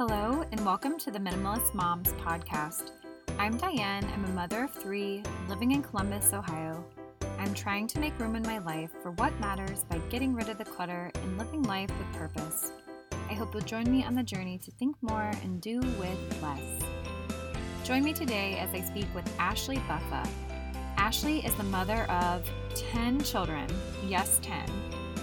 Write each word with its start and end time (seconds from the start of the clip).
Hello, 0.00 0.42
and 0.50 0.64
welcome 0.64 0.98
to 1.00 1.10
the 1.10 1.18
Minimalist 1.18 1.74
Moms 1.74 2.14
podcast. 2.14 2.92
I'm 3.38 3.58
Diane. 3.58 4.02
I'm 4.14 4.24
a 4.24 4.30
mother 4.30 4.64
of 4.64 4.72
three 4.72 5.22
living 5.46 5.72
in 5.72 5.82
Columbus, 5.82 6.32
Ohio. 6.32 6.82
I'm 7.38 7.52
trying 7.52 7.86
to 7.88 8.00
make 8.00 8.18
room 8.18 8.34
in 8.34 8.42
my 8.44 8.56
life 8.60 8.88
for 9.02 9.10
what 9.10 9.38
matters 9.40 9.84
by 9.84 9.98
getting 10.08 10.32
rid 10.32 10.48
of 10.48 10.56
the 10.56 10.64
clutter 10.64 11.10
and 11.16 11.36
living 11.36 11.64
life 11.64 11.90
with 11.98 12.18
purpose. 12.18 12.72
I 13.28 13.34
hope 13.34 13.52
you'll 13.52 13.62
join 13.64 13.92
me 13.92 14.02
on 14.02 14.14
the 14.14 14.22
journey 14.22 14.56
to 14.64 14.70
think 14.70 14.96
more 15.02 15.30
and 15.42 15.60
do 15.60 15.80
with 15.80 16.42
less. 16.42 16.82
Join 17.84 18.02
me 18.02 18.14
today 18.14 18.56
as 18.56 18.72
I 18.72 18.80
speak 18.80 19.14
with 19.14 19.30
Ashley 19.38 19.76
Buffa. 19.86 20.26
Ashley 20.96 21.44
is 21.44 21.54
the 21.56 21.64
mother 21.64 22.10
of 22.10 22.48
10 22.74 23.20
children, 23.20 23.66
yes, 24.08 24.40
10, 24.40 24.66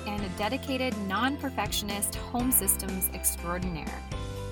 and 0.06 0.24
a 0.24 0.30
dedicated 0.38 0.96
non 1.08 1.36
perfectionist 1.38 2.14
home 2.14 2.52
systems 2.52 3.10
extraordinaire. 3.16 4.04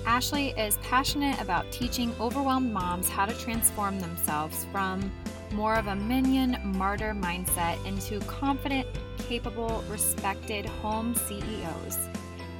Ashley 0.06 0.50
is 0.50 0.76
passionate 0.78 1.40
about 1.40 1.70
teaching 1.72 2.14
overwhelmed 2.20 2.72
moms 2.72 3.08
how 3.08 3.26
to 3.26 3.34
transform 3.34 3.98
themselves 3.98 4.64
from 4.70 5.10
more 5.50 5.74
of 5.74 5.88
a 5.88 5.96
minion 5.96 6.56
martyr 6.62 7.12
mindset 7.12 7.84
into 7.84 8.20
confident, 8.20 8.86
capable, 9.18 9.82
respected 9.90 10.64
home 10.64 11.12
CEOs. 11.16 12.08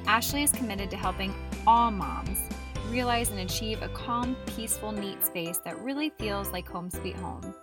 Ashley 0.07 0.43
is 0.43 0.51
committed 0.51 0.89
to 0.89 0.97
helping 0.97 1.33
all 1.65 1.89
moms 1.89 2.37
realize 2.89 3.29
and 3.29 3.39
achieve 3.39 3.81
a 3.81 3.87
calm, 3.89 4.35
peaceful, 4.57 4.91
neat 4.91 5.23
space 5.23 5.59
that 5.59 5.81
really 5.81 6.09
feels 6.09 6.49
like 6.51 6.67
home 6.67 6.89
sweet 6.89 7.15
home. 7.15 7.55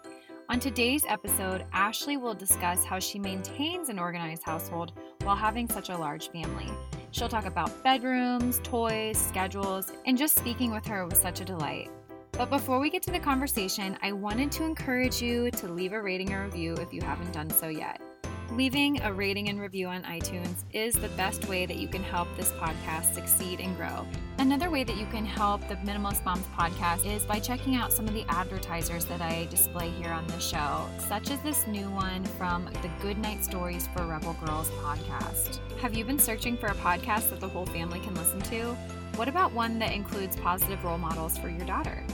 On 0.49 0.59
today's 0.59 1.05
episode, 1.09 1.67
Ashley 1.75 2.17
will 2.17 2.35
discuss 2.35 2.87
how 2.87 2.99
she 2.99 3.19
maintains 3.19 3.91
an 3.91 3.99
organized 3.99 4.45
household 4.45 4.93
while 5.25 5.37
having 5.37 5.69
such 5.69 5.91
a 5.91 5.97
large 5.97 6.31
family. 6.31 6.71
She'll 7.15 7.29
talk 7.29 7.47
about 7.47 7.71
bedrooms, 7.85 8.59
toys, 8.65 9.17
schedules, 9.17 9.93
and 10.05 10.19
just 10.19 10.35
speaking 10.37 10.73
with 10.73 10.85
her 10.87 11.07
was 11.07 11.17
such 11.17 11.41
a 11.41 11.45
delight. 11.45 11.89
But 12.33 12.51
before 12.51 12.81
we 12.81 12.91
get 12.91 13.05
to 13.05 13.13
the 13.13 13.21
conversation, 13.21 13.97
I 14.03 14.11
wanted 14.11 14.51
to 14.51 14.65
encourage 14.65 15.23
you 15.23 15.53
to 15.53 15.69
leave 15.69 15.93
a 15.93 16.03
rating 16.03 16.33
or 16.33 16.43
review 16.43 16.75
if 16.75 16.93
you 16.93 17.01
haven't 17.03 17.33
done 17.33 17.51
so 17.51 17.69
yet. 17.69 18.01
Leaving 18.51 19.01
a 19.03 19.13
rating 19.13 19.49
and 19.49 19.59
review 19.59 19.89
on 19.89 20.03
iTunes 20.05 20.65
is 20.73 20.95
the 20.95 21.09
best 21.11 21.49
way 21.49 21.67
that 21.67 21.79
you 21.79 21.89
can 21.89 22.03
help 22.03 22.29
this 22.37 22.53
podcast 22.53 23.15
succeed 23.15 23.59
and 23.59 23.77
grow. 23.77 24.07
Another 24.39 24.71
way 24.71 24.85
that 24.85 24.97
you 24.97 25.07
can 25.07 25.25
help 25.25 25.67
the 25.67 25.77
Minimalist 25.77 26.25
Moms 26.25 26.47
podcast 26.57 27.07
is 27.07 27.25
by 27.25 27.41
checking 27.41 27.75
out 27.75 27.93
some 27.93 28.07
of 28.07 28.15
the 28.15 28.25
advertisers 28.29 29.07
that 29.07 29.23
I 29.23 29.47
display 29.51 29.91
here 29.91 30.13
on 30.13 30.27
the 30.27 30.39
show, 30.39 30.87
such 30.99 31.31
as 31.31 31.41
this 31.41 31.67
new 31.67 31.91
one 31.91 32.23
from 32.25 32.67
the 32.83 32.91
Goodnight 33.01 33.43
Stories 33.43 33.89
for 33.89 34.07
Rebel 34.07 34.37
Girls 34.45 34.71
podcast. 34.71 35.59
Have 35.79 35.95
you 35.95 36.05
been 36.05 36.19
searching 36.19 36.57
for 36.57 36.67
a 36.67 36.75
podcast 36.75 37.31
that 37.31 37.41
the 37.41 37.49
whole 37.49 37.67
family 37.67 38.01
can 38.01 38.15
listen 38.15 38.41
to? 38.43 38.77
What 39.17 39.29
about 39.29 39.53
one 39.53 39.79
that 39.79 39.93
includes 39.93 40.37
positive 40.37 40.85
role 40.85 40.99
models 40.99 41.39
for 41.39 41.49
your 41.49 41.67
daughter? 41.67 42.05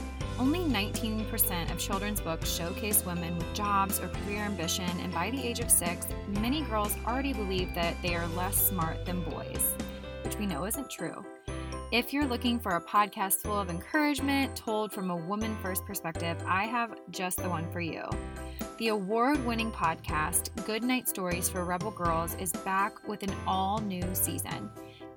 Only 0.41 0.61
19% 0.61 1.71
of 1.71 1.77
children's 1.77 2.19
books 2.19 2.51
showcase 2.51 3.05
women 3.05 3.37
with 3.37 3.53
jobs 3.53 3.99
or 3.99 4.07
career 4.07 4.39
ambition, 4.39 4.89
and 5.01 5.13
by 5.13 5.29
the 5.29 5.39
age 5.39 5.59
of 5.59 5.69
six, 5.69 6.07
many 6.27 6.63
girls 6.63 6.95
already 7.05 7.31
believe 7.31 7.75
that 7.75 7.95
they 8.01 8.15
are 8.15 8.25
less 8.29 8.69
smart 8.69 9.05
than 9.05 9.21
boys, 9.21 9.75
which 10.23 10.35
we 10.39 10.47
know 10.47 10.65
isn't 10.65 10.89
true. 10.89 11.23
If 11.91 12.11
you're 12.11 12.25
looking 12.25 12.59
for 12.59 12.71
a 12.71 12.81
podcast 12.81 13.43
full 13.43 13.59
of 13.59 13.69
encouragement 13.69 14.55
told 14.55 14.91
from 14.91 15.11
a 15.11 15.15
woman 15.15 15.55
first 15.61 15.85
perspective, 15.85 16.37
I 16.47 16.63
have 16.63 16.97
just 17.11 17.37
the 17.37 17.47
one 17.47 17.71
for 17.71 17.79
you. 17.79 18.01
The 18.79 18.87
award 18.87 19.45
winning 19.45 19.71
podcast, 19.71 20.49
Goodnight 20.65 21.07
Stories 21.07 21.49
for 21.49 21.63
Rebel 21.65 21.91
Girls, 21.91 22.33
is 22.39 22.51
back 22.51 23.07
with 23.07 23.21
an 23.21 23.35
all 23.45 23.77
new 23.79 24.01
season. 24.13 24.71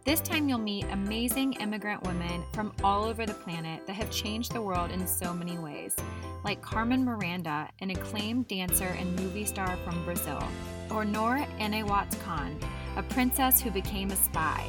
This 0.05 0.21
time, 0.21 0.51
you'll 0.51 0.59
meet 0.59 0.85
amazing 0.91 1.55
immigrant 1.55 2.03
women 2.03 2.45
from 2.53 2.75
all 2.85 3.05
over 3.05 3.25
the 3.25 3.33
planet 3.33 3.87
that 3.87 3.95
have 3.95 4.11
changed 4.11 4.53
the 4.53 4.61
world 4.61 4.91
in 4.91 5.07
so 5.07 5.33
many 5.33 5.57
ways, 5.57 5.97
like 6.45 6.61
Carmen 6.61 7.07
Miranda, 7.07 7.71
an 7.81 7.89
acclaimed 7.89 8.47
dancer 8.47 8.95
and 8.99 9.19
movie 9.19 9.47
star 9.47 9.79
from 9.83 10.05
Brazil, 10.05 10.43
or 10.91 11.07
Noor 11.07 11.47
Inayat 11.59 12.21
Khan, 12.21 12.59
a 12.97 13.03
princess 13.03 13.63
who 13.63 13.71
became 13.71 14.11
a 14.11 14.17
spy. 14.17 14.67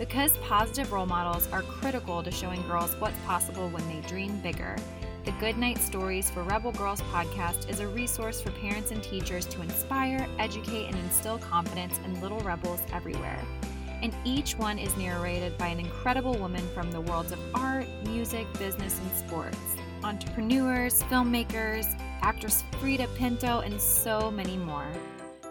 Because 0.00 0.36
positive 0.38 0.90
role 0.90 1.06
models 1.06 1.46
are 1.52 1.62
critical 1.62 2.20
to 2.20 2.32
showing 2.32 2.66
girls 2.66 2.96
what's 2.96 3.16
possible 3.24 3.68
when 3.68 3.88
they 3.88 4.04
dream 4.08 4.40
bigger, 4.40 4.74
the 5.24 5.32
Goodnight 5.38 5.78
Stories 5.78 6.28
for 6.28 6.42
Rebel 6.42 6.72
Girls 6.72 7.00
podcast 7.02 7.70
is 7.70 7.78
a 7.78 7.86
resource 7.86 8.40
for 8.40 8.50
parents 8.50 8.90
and 8.90 9.00
teachers 9.00 9.46
to 9.46 9.62
inspire, 9.62 10.26
educate, 10.40 10.86
and 10.86 10.96
instill 10.96 11.38
confidence 11.38 12.00
in 12.04 12.20
little 12.20 12.40
rebels 12.40 12.80
everywhere 12.92 13.38
and 14.02 14.14
each 14.24 14.58
one 14.58 14.78
is 14.78 14.96
narrated 14.96 15.56
by 15.56 15.68
an 15.68 15.78
incredible 15.78 16.34
woman 16.34 16.66
from 16.74 16.90
the 16.90 17.00
worlds 17.00 17.32
of 17.32 17.38
art, 17.54 17.86
music, 18.04 18.46
business, 18.58 18.98
and 18.98 19.12
sports. 19.16 19.58
Entrepreneurs, 20.02 21.02
filmmakers, 21.04 21.86
actress 22.20 22.64
Freida 22.72 23.06
Pinto, 23.14 23.60
and 23.60 23.80
so 23.80 24.30
many 24.30 24.56
more. 24.56 24.90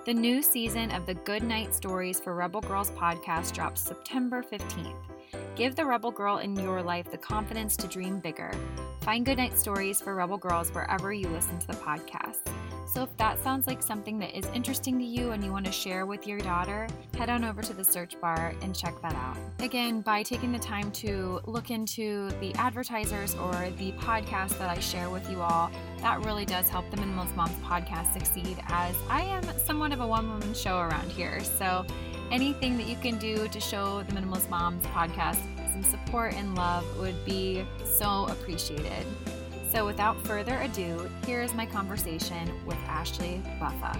The 0.05 0.13
new 0.13 0.41
season 0.41 0.91
of 0.91 1.05
the 1.05 1.13
Good 1.13 1.43
Night 1.43 1.73
Stories 1.73 2.19
for 2.19 2.33
Rebel 2.33 2.61
Girls 2.61 2.91
podcast 2.91 3.53
drops 3.53 3.81
September 3.81 4.43
15th. 4.43 4.95
Give 5.55 5.75
the 5.75 5.85
Rebel 5.85 6.11
Girl 6.11 6.39
in 6.39 6.55
your 6.55 6.81
life 6.81 7.09
the 7.11 7.17
confidence 7.17 7.77
to 7.77 7.87
dream 7.87 8.19
bigger. 8.19 8.51
Find 9.01 9.25
Good 9.25 9.37
Night 9.37 9.57
Stories 9.57 10.01
for 10.01 10.15
Rebel 10.15 10.37
Girls 10.37 10.71
wherever 10.71 11.13
you 11.13 11.27
listen 11.29 11.57
to 11.59 11.67
the 11.67 11.73
podcast. 11.73 12.51
So 12.93 13.03
if 13.03 13.15
that 13.15 13.41
sounds 13.41 13.67
like 13.67 13.81
something 13.81 14.19
that 14.19 14.37
is 14.37 14.45
interesting 14.53 14.99
to 14.99 15.05
you 15.05 15.31
and 15.31 15.41
you 15.41 15.49
want 15.49 15.65
to 15.65 15.71
share 15.71 16.05
with 16.05 16.27
your 16.27 16.39
daughter, 16.39 16.87
head 17.17 17.29
on 17.29 17.45
over 17.45 17.61
to 17.61 17.73
the 17.73 17.85
search 17.85 18.19
bar 18.19 18.53
and 18.61 18.75
check 18.75 19.01
that 19.01 19.15
out. 19.15 19.37
Again, 19.59 20.01
by 20.01 20.23
taking 20.23 20.51
the 20.51 20.59
time 20.59 20.91
to 20.91 21.39
look 21.45 21.71
into 21.71 22.29
the 22.41 22.53
advertisers 22.55 23.33
or 23.35 23.53
the 23.77 23.93
podcast 23.93 24.57
that 24.57 24.69
I 24.69 24.77
share 24.79 25.09
with 25.09 25.31
you 25.31 25.39
all, 25.41 25.71
that 25.99 26.25
really 26.25 26.43
does 26.43 26.67
help 26.67 26.91
the 26.91 26.97
Minimalist 26.97 27.33
Moms 27.33 27.55
podcast 27.63 28.11
succeed 28.11 28.57
as 28.67 28.93
I 29.09 29.21
am 29.21 29.43
somewhat 29.57 29.93
of 29.93 30.01
a 30.01 30.07
one 30.07 30.27
woman 30.27 30.53
show 30.53 30.79
around 30.79 31.09
here. 31.13 31.41
So 31.45 31.85
anything 32.29 32.75
that 32.77 32.87
you 32.87 32.97
can 32.97 33.17
do 33.17 33.47
to 33.47 33.59
show 33.61 34.03
the 34.03 34.11
Minimalist 34.11 34.49
Moms 34.49 34.85
podcast 34.87 35.39
some 35.71 35.83
support 35.83 36.33
and 36.33 36.55
love 36.55 36.85
would 36.99 37.23
be 37.23 37.65
so 37.85 38.25
appreciated. 38.25 39.05
So, 39.71 39.85
without 39.85 40.17
further 40.27 40.57
ado, 40.57 41.09
here 41.25 41.41
is 41.41 41.53
my 41.53 41.65
conversation 41.65 42.51
with 42.65 42.77
Ashley 42.89 43.41
Buffa. 43.57 43.97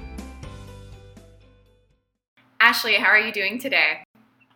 Ashley, 2.59 2.95
how 2.95 3.07
are 3.07 3.17
you 3.17 3.31
doing 3.31 3.57
today? 3.57 4.03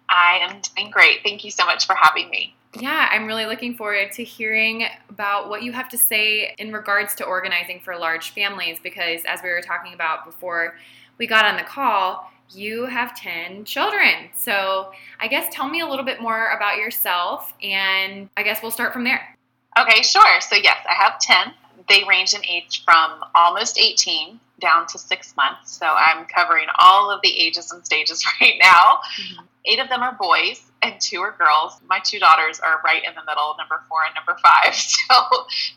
I 0.09 0.39
am 0.41 0.59
doing 0.75 0.91
great. 0.91 1.19
Thank 1.23 1.45
you 1.45 1.51
so 1.51 1.65
much 1.65 1.85
for 1.85 1.95
having 1.95 2.29
me. 2.29 2.53
Yeah, 2.77 3.07
I'm 3.09 3.27
really 3.27 3.45
looking 3.45 3.77
forward 3.77 4.11
to 4.11 4.25
hearing 4.25 4.87
about 5.07 5.47
what 5.47 5.63
you 5.63 5.71
have 5.71 5.87
to 5.89 5.97
say 5.97 6.53
in 6.57 6.73
regards 6.73 7.15
to 7.15 7.23
organizing 7.23 7.79
for 7.79 7.97
large 7.97 8.31
families 8.31 8.79
because, 8.83 9.21
as 9.25 9.39
we 9.41 9.47
were 9.51 9.61
talking 9.61 9.93
about 9.93 10.25
before 10.25 10.75
we 11.17 11.27
got 11.27 11.45
on 11.45 11.55
the 11.55 11.63
call, 11.63 12.29
you 12.49 12.87
have 12.87 13.15
10 13.15 13.63
children. 13.63 14.31
So, 14.33 14.91
I 15.21 15.29
guess 15.29 15.47
tell 15.49 15.69
me 15.69 15.79
a 15.79 15.87
little 15.87 16.03
bit 16.03 16.19
more 16.21 16.49
about 16.49 16.75
yourself, 16.75 17.53
and 17.63 18.27
I 18.35 18.43
guess 18.43 18.61
we'll 18.61 18.69
start 18.69 18.91
from 18.91 19.05
there. 19.05 19.34
Okay, 19.79 20.01
sure. 20.01 20.41
So, 20.41 20.55
yes, 20.55 20.77
I 20.89 20.93
have 20.93 21.19
10. 21.19 21.53
They 21.89 22.03
range 22.07 22.33
in 22.33 22.43
age 22.45 22.83
from 22.83 23.23
almost 23.35 23.77
18 23.77 24.39
down 24.59 24.87
to 24.87 24.97
six 24.97 25.35
months. 25.35 25.77
So, 25.77 25.85
I'm 25.85 26.25
covering 26.25 26.67
all 26.79 27.11
of 27.11 27.21
the 27.21 27.29
ages 27.37 27.71
and 27.71 27.85
stages 27.85 28.25
right 28.41 28.55
now. 28.61 28.99
Mm-hmm. 29.19 29.45
Eight 29.65 29.79
of 29.79 29.89
them 29.89 30.01
are 30.01 30.15
boys 30.19 30.61
and 30.81 30.93
two 31.01 31.19
are 31.21 31.35
girls. 31.37 31.73
My 31.89 31.99
two 32.03 32.19
daughters 32.19 32.59
are 32.59 32.81
right 32.85 33.03
in 33.03 33.13
the 33.15 33.21
middle, 33.25 33.55
number 33.57 33.81
four 33.89 33.99
and 34.05 34.15
number 34.15 34.39
five. 34.41 34.75
So, 35.09 35.15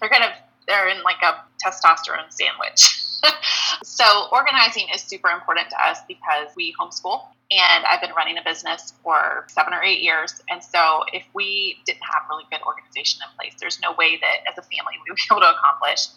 they're 0.01 0.11
kind 0.11 0.25
of 0.25 0.31
they're 0.69 0.89
in 0.89 1.03
like 1.03 1.23
a 1.23 1.43
testosterone 1.65 2.31
sandwich. 2.31 2.95
so 3.83 4.29
organizing 4.31 4.87
is 4.95 5.03
super 5.03 5.31
important 5.31 5.69
to 5.71 5.83
us 5.83 5.99
because 6.07 6.49
we 6.55 6.75
homeschool 6.79 7.23
and 7.51 7.85
I've 7.87 8.01
been 8.03 8.13
running 8.15 8.37
a 8.37 8.43
business 8.45 8.93
for 9.03 9.47
seven 9.49 9.73
or 9.73 9.83
eight 9.83 10.03
years. 10.03 10.43
And 10.51 10.63
so 10.63 11.05
if 11.13 11.25
we 11.33 11.79
didn't 11.87 12.03
have 12.03 12.23
really 12.29 12.45
good 12.51 12.61
organization 12.63 13.23
in 13.25 13.37
place, 13.37 13.55
there's 13.59 13.81
no 13.81 13.93
way 13.93 14.19
that 14.21 14.51
as 14.51 14.59
a 14.59 14.63
family 14.63 14.95
we 15.05 15.11
would 15.11 15.17
be 15.17 15.23
able 15.33 15.41
to 15.41 15.51
accomplish 15.57 16.09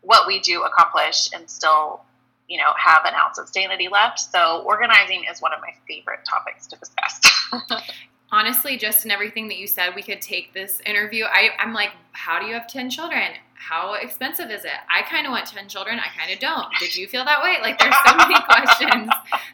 what 0.00 0.26
we 0.26 0.40
do 0.40 0.62
accomplish 0.62 1.28
and 1.34 1.48
still, 1.50 2.00
you 2.48 2.56
know, 2.56 2.72
have 2.76 3.04
an 3.04 3.12
ounce 3.14 3.38
of 3.38 3.48
sanity 3.48 3.88
left. 3.88 4.18
So 4.18 4.62
organizing 4.64 5.24
is 5.30 5.42
one 5.42 5.52
of 5.52 5.60
my 5.60 5.74
favorite 5.86 6.20
topics 6.28 6.66
to 6.68 6.76
discuss. 6.76 7.20
honestly, 8.30 8.76
just 8.76 9.04
in 9.04 9.10
everything 9.10 9.48
that 9.48 9.58
you 9.58 9.66
said, 9.66 9.94
we 9.94 10.02
could 10.02 10.20
take 10.20 10.52
this 10.52 10.80
interview. 10.86 11.24
I, 11.24 11.50
I'm 11.58 11.72
like, 11.72 11.90
how 12.12 12.38
do 12.38 12.46
you 12.46 12.54
have 12.54 12.66
10 12.66 12.90
children? 12.90 13.32
How 13.54 13.94
expensive 13.94 14.50
is 14.50 14.64
it? 14.64 14.72
I 14.88 15.02
kind 15.02 15.26
of 15.26 15.32
want 15.32 15.46
10 15.46 15.68
children. 15.68 15.98
I 15.98 16.08
kind 16.16 16.32
of 16.32 16.38
don't. 16.38 16.66
Did 16.78 16.96
you 16.96 17.08
feel 17.08 17.24
that 17.24 17.42
way? 17.42 17.56
Like, 17.60 17.78
there's 17.78 17.94
so 18.06 18.16
many 18.16 18.34
questions 18.48 19.10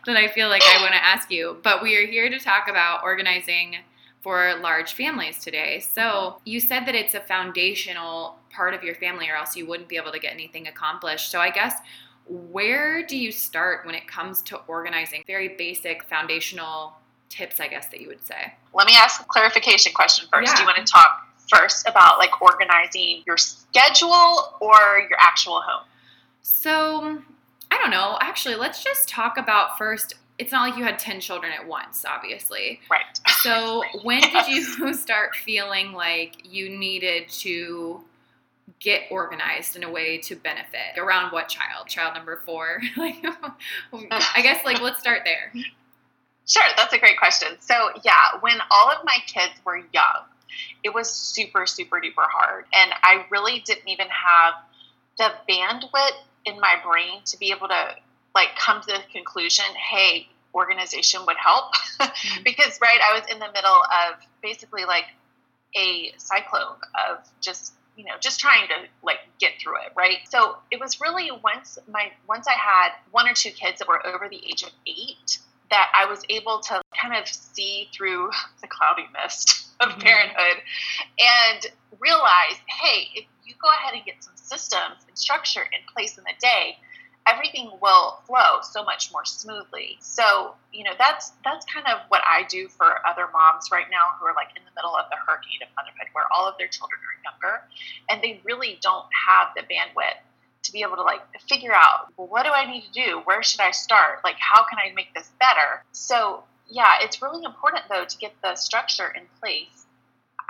that 0.07 0.17
I 0.17 0.29
feel 0.29 0.49
like 0.49 0.63
I 0.65 0.81
want 0.81 0.93
to 0.93 1.05
ask 1.05 1.31
you. 1.31 1.59
But 1.63 1.83
we 1.83 1.97
are 1.97 2.07
here 2.07 2.29
to 2.29 2.39
talk 2.39 2.69
about 2.69 3.03
organizing 3.03 3.77
for 4.23 4.55
large 4.61 4.95
families 4.95 5.39
today. 5.39 5.81
So, 5.81 6.41
you 6.45 6.61
said 6.61 6.87
that 6.87 6.95
it's 6.95 7.15
a 7.15 7.21
foundational 7.21 8.39
part 8.51 8.75
of 8.75 8.83
your 8.83 8.95
family, 8.95 9.29
or 9.29 9.37
else 9.37 9.57
you 9.57 9.67
wouldn't 9.67 9.89
be 9.89 9.97
able 9.97 10.13
to 10.13 10.19
get 10.19 10.33
anything 10.33 10.69
accomplished. 10.69 11.31
So, 11.31 11.41
I 11.41 11.51
guess 11.51 11.75
where 12.27 13.07
do 13.07 13.17
you 13.19 13.31
start 13.31 13.85
when 13.85 13.95
it 13.95 14.09
comes 14.09 14.41
to 14.43 14.57
organizing 14.67 15.23
very 15.27 15.49
basic 15.57 16.05
foundational 16.05 16.95
tips, 17.35 17.61
I 17.61 17.69
guess, 17.69 17.89
that 17.89 18.01
you 18.01 18.09
would 18.09 18.25
say? 18.25 18.55
Let 18.73 18.87
me 18.87 18.95
ask 18.97 19.21
a 19.21 19.25
clarification 19.25 19.93
question 19.93 20.29
first. 20.33 20.51
Yeah. 20.51 20.57
Do 20.57 20.63
you 20.63 20.67
want 20.67 20.79
to 20.79 20.91
talk 20.91 21.29
first 21.49 21.89
about 21.89 22.19
like 22.19 22.41
organizing 22.41 23.23
your 23.27 23.37
schedule 23.37 24.55
or 24.61 25.07
your 25.09 25.19
actual 25.19 25.61
home? 25.61 25.85
So, 26.43 27.19
I 27.71 27.79
don't 27.79 27.91
know. 27.91 28.17
Actually, 28.21 28.55
let's 28.55 28.83
just 28.85 29.09
talk 29.09 29.37
about 29.37 29.77
first. 29.77 30.15
It's 30.39 30.53
not 30.53 30.69
like 30.69 30.79
you 30.79 30.85
had 30.85 30.99
10 30.99 31.21
children 31.21 31.53
at 31.53 31.67
once, 31.67 32.05
obviously. 32.05 32.81
Right. 32.91 33.03
So, 33.43 33.83
when 34.03 34.21
yes. 34.21 34.47
did 34.47 34.55
you 34.55 34.95
start 34.95 35.35
feeling 35.35 35.93
like 35.93 36.37
you 36.45 36.69
needed 36.69 37.29
to 37.41 38.03
get 38.81 39.03
organized 39.11 39.77
in 39.77 39.85
a 39.85 39.91
way 39.91 40.19
to 40.19 40.37
benefit? 40.37 40.99
Around 40.99 41.33
what 41.33 41.49
child? 41.49 41.89
Child 41.89 42.15
number 42.15 42.41
four? 42.45 42.81
like, 42.97 43.25
I 44.11 44.43
guess, 44.43 44.65
like, 44.65 44.81
let's 44.81 45.01
start 45.01 45.23
there. 45.25 45.53
Sure, 46.47 46.63
that's 46.77 46.93
a 46.93 46.99
great 46.99 47.19
question. 47.19 47.49
So, 47.61 47.75
yeah, 48.05 48.39
when 48.41 48.59
all 48.71 48.91
of 48.91 48.99
my 49.05 49.17
kids 49.27 49.53
were 49.65 49.79
young, 49.79 50.25
it 50.83 50.93
was 50.93 51.11
super, 51.11 51.67
super 51.67 52.01
duper 52.01 52.29
hard. 52.29 52.67
And 52.75 52.91
I 53.03 53.25
really 53.31 53.61
didn't 53.61 53.89
even 53.89 54.07
have 54.09 54.55
the 55.19 55.33
bandwidth 55.49 56.19
in 56.45 56.61
my 56.61 56.77
brain 56.85 57.23
to 57.27 57.39
be 57.39 57.51
able 57.51 57.69
to 57.69 57.97
like 58.35 58.49
come 58.59 58.81
to 58.83 58.87
the 58.87 58.99
conclusion, 59.13 59.65
hey, 59.91 60.29
organization 60.55 61.23
would 61.27 61.37
help. 61.37 61.73
mm-hmm. 62.01 62.43
because, 62.45 62.79
right, 62.83 63.01
I 63.03 63.19
was 63.19 63.23
in 63.33 63.39
the 63.39 63.51
middle 63.53 63.83
of 64.07 64.21
basically 64.43 64.85
like 64.85 65.07
a 65.77 66.13
cyclone 66.19 66.77
of 67.09 67.19
just 67.41 67.73
you 67.97 68.05
know 68.05 68.13
just 68.21 68.41
trying 68.41 68.67
to 68.69 68.75
like 69.03 69.19
get 69.39 69.53
through 69.61 69.77
it 69.77 69.93
right 69.97 70.19
so 70.29 70.57
it 70.71 70.81
was 70.81 71.01
really 71.01 71.31
once 71.43 71.79
my 71.89 72.11
once 72.29 72.47
i 72.47 72.53
had 72.53 72.91
one 73.11 73.29
or 73.29 73.35
two 73.35 73.51
kids 73.51 73.79
that 73.79 73.89
were 73.89 74.05
over 74.07 74.29
the 74.29 74.37
age 74.37 74.63
of 74.63 74.71
eight 74.87 75.39
that 75.75 75.91
I 75.93 76.07
was 76.07 76.23
able 76.31 76.61
to 76.71 76.81
kind 76.95 77.19
of 77.19 77.27
see 77.27 77.91
through 77.93 78.31
the 78.63 78.69
cloudy 78.69 79.11
mist 79.11 79.67
of 79.81 79.89
mm-hmm. 79.89 80.01
parenthood 80.01 80.63
and 81.19 81.67
realize, 81.99 82.63
hey, 82.71 83.11
if 83.17 83.27
you 83.45 83.55
go 83.61 83.69
ahead 83.75 83.95
and 83.95 84.05
get 84.05 84.23
some 84.23 84.37
systems 84.37 85.03
and 85.09 85.19
structure 85.19 85.63
in 85.63 85.83
place 85.93 86.17
in 86.17 86.23
the 86.23 86.39
day, 86.39 86.79
everything 87.27 87.73
will 87.83 88.23
flow 88.25 88.63
so 88.63 88.85
much 88.85 89.11
more 89.11 89.25
smoothly. 89.25 89.99
So, 89.99 90.55
you 90.71 90.85
know, 90.85 90.95
that's 90.97 91.33
that's 91.43 91.67
kind 91.67 91.87
of 91.89 92.07
what 92.07 92.23
I 92.23 92.47
do 92.47 92.69
for 92.69 93.03
other 93.05 93.27
moms 93.33 93.73
right 93.73 93.91
now 93.91 94.15
who 94.21 94.27
are 94.27 94.35
like 94.37 94.55
in 94.55 94.63
the 94.63 94.71
middle 94.79 94.95
of 94.95 95.11
the 95.11 95.19
hurricane 95.27 95.59
of 95.67 95.75
motherhood 95.75 96.07
where 96.13 96.31
all 96.31 96.47
of 96.47 96.55
their 96.57 96.69
children 96.69 97.01
are 97.03 97.19
younger 97.27 97.67
and 98.11 98.23
they 98.23 98.41
really 98.45 98.79
don't 98.81 99.09
have 99.11 99.49
the 99.57 99.63
bandwidth 99.67 100.23
be 100.75 100.83
able 100.83 100.97
to 100.97 101.03
like 101.03 101.23
figure 101.49 101.73
out 101.73 102.13
well, 102.19 102.27
what 102.27 102.43
do 102.43 102.51
I 102.51 102.71
need 102.71 102.83
to 102.83 102.93
do? 102.93 103.23
Where 103.25 103.43
should 103.43 103.61
I 103.61 103.71
start? 103.71 104.19
Like, 104.25 104.37
how 104.39 104.65
can 104.69 104.79
I 104.79 104.93
make 104.95 105.15
this 105.15 105.31
better? 105.41 105.83
So, 105.93 106.45
yeah, 106.69 106.97
it's 107.01 107.23
really 107.23 107.43
important 107.45 107.85
though 107.89 108.05
to 108.05 108.19
get 108.19 108.35
the 108.43 108.57
structure 108.57 109.09
in 109.17 109.23
place. 109.41 109.87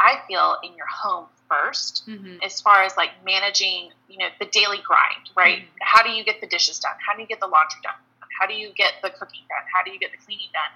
I 0.01 0.21
feel 0.27 0.57
in 0.65 0.75
your 0.75 0.87
home 0.87 1.27
1st 1.51 2.09
mm-hmm. 2.09 2.37
as 2.43 2.61
far 2.61 2.83
as 2.83 2.97
like 2.97 3.11
managing, 3.25 3.91
you 4.09 4.19
know, 4.19 4.29
the 4.41 4.47
daily 4.47 4.79
grind, 4.83 5.31
right? 5.37 5.59
Mm-hmm. 5.59 5.79
How 5.83 6.03
do 6.03 6.11
you 6.11 6.25
get 6.25 6.41
the 6.41 6.49
dishes 6.49 6.81
done? 6.81 6.97
How 7.07 7.15
do 7.15 7.23
you 7.23 7.29
get 7.29 7.39
the 7.39 7.47
laundry 7.47 7.81
done? 7.83 8.01
How 8.41 8.47
do 8.47 8.55
you 8.55 8.73
get 8.75 8.95
the 9.03 9.11
cooking 9.11 9.47
done? 9.49 9.65
How 9.73 9.85
do 9.85 9.93
you 9.93 10.01
get 10.01 10.11
the 10.11 10.19
cleaning 10.25 10.49
done? 10.53 10.73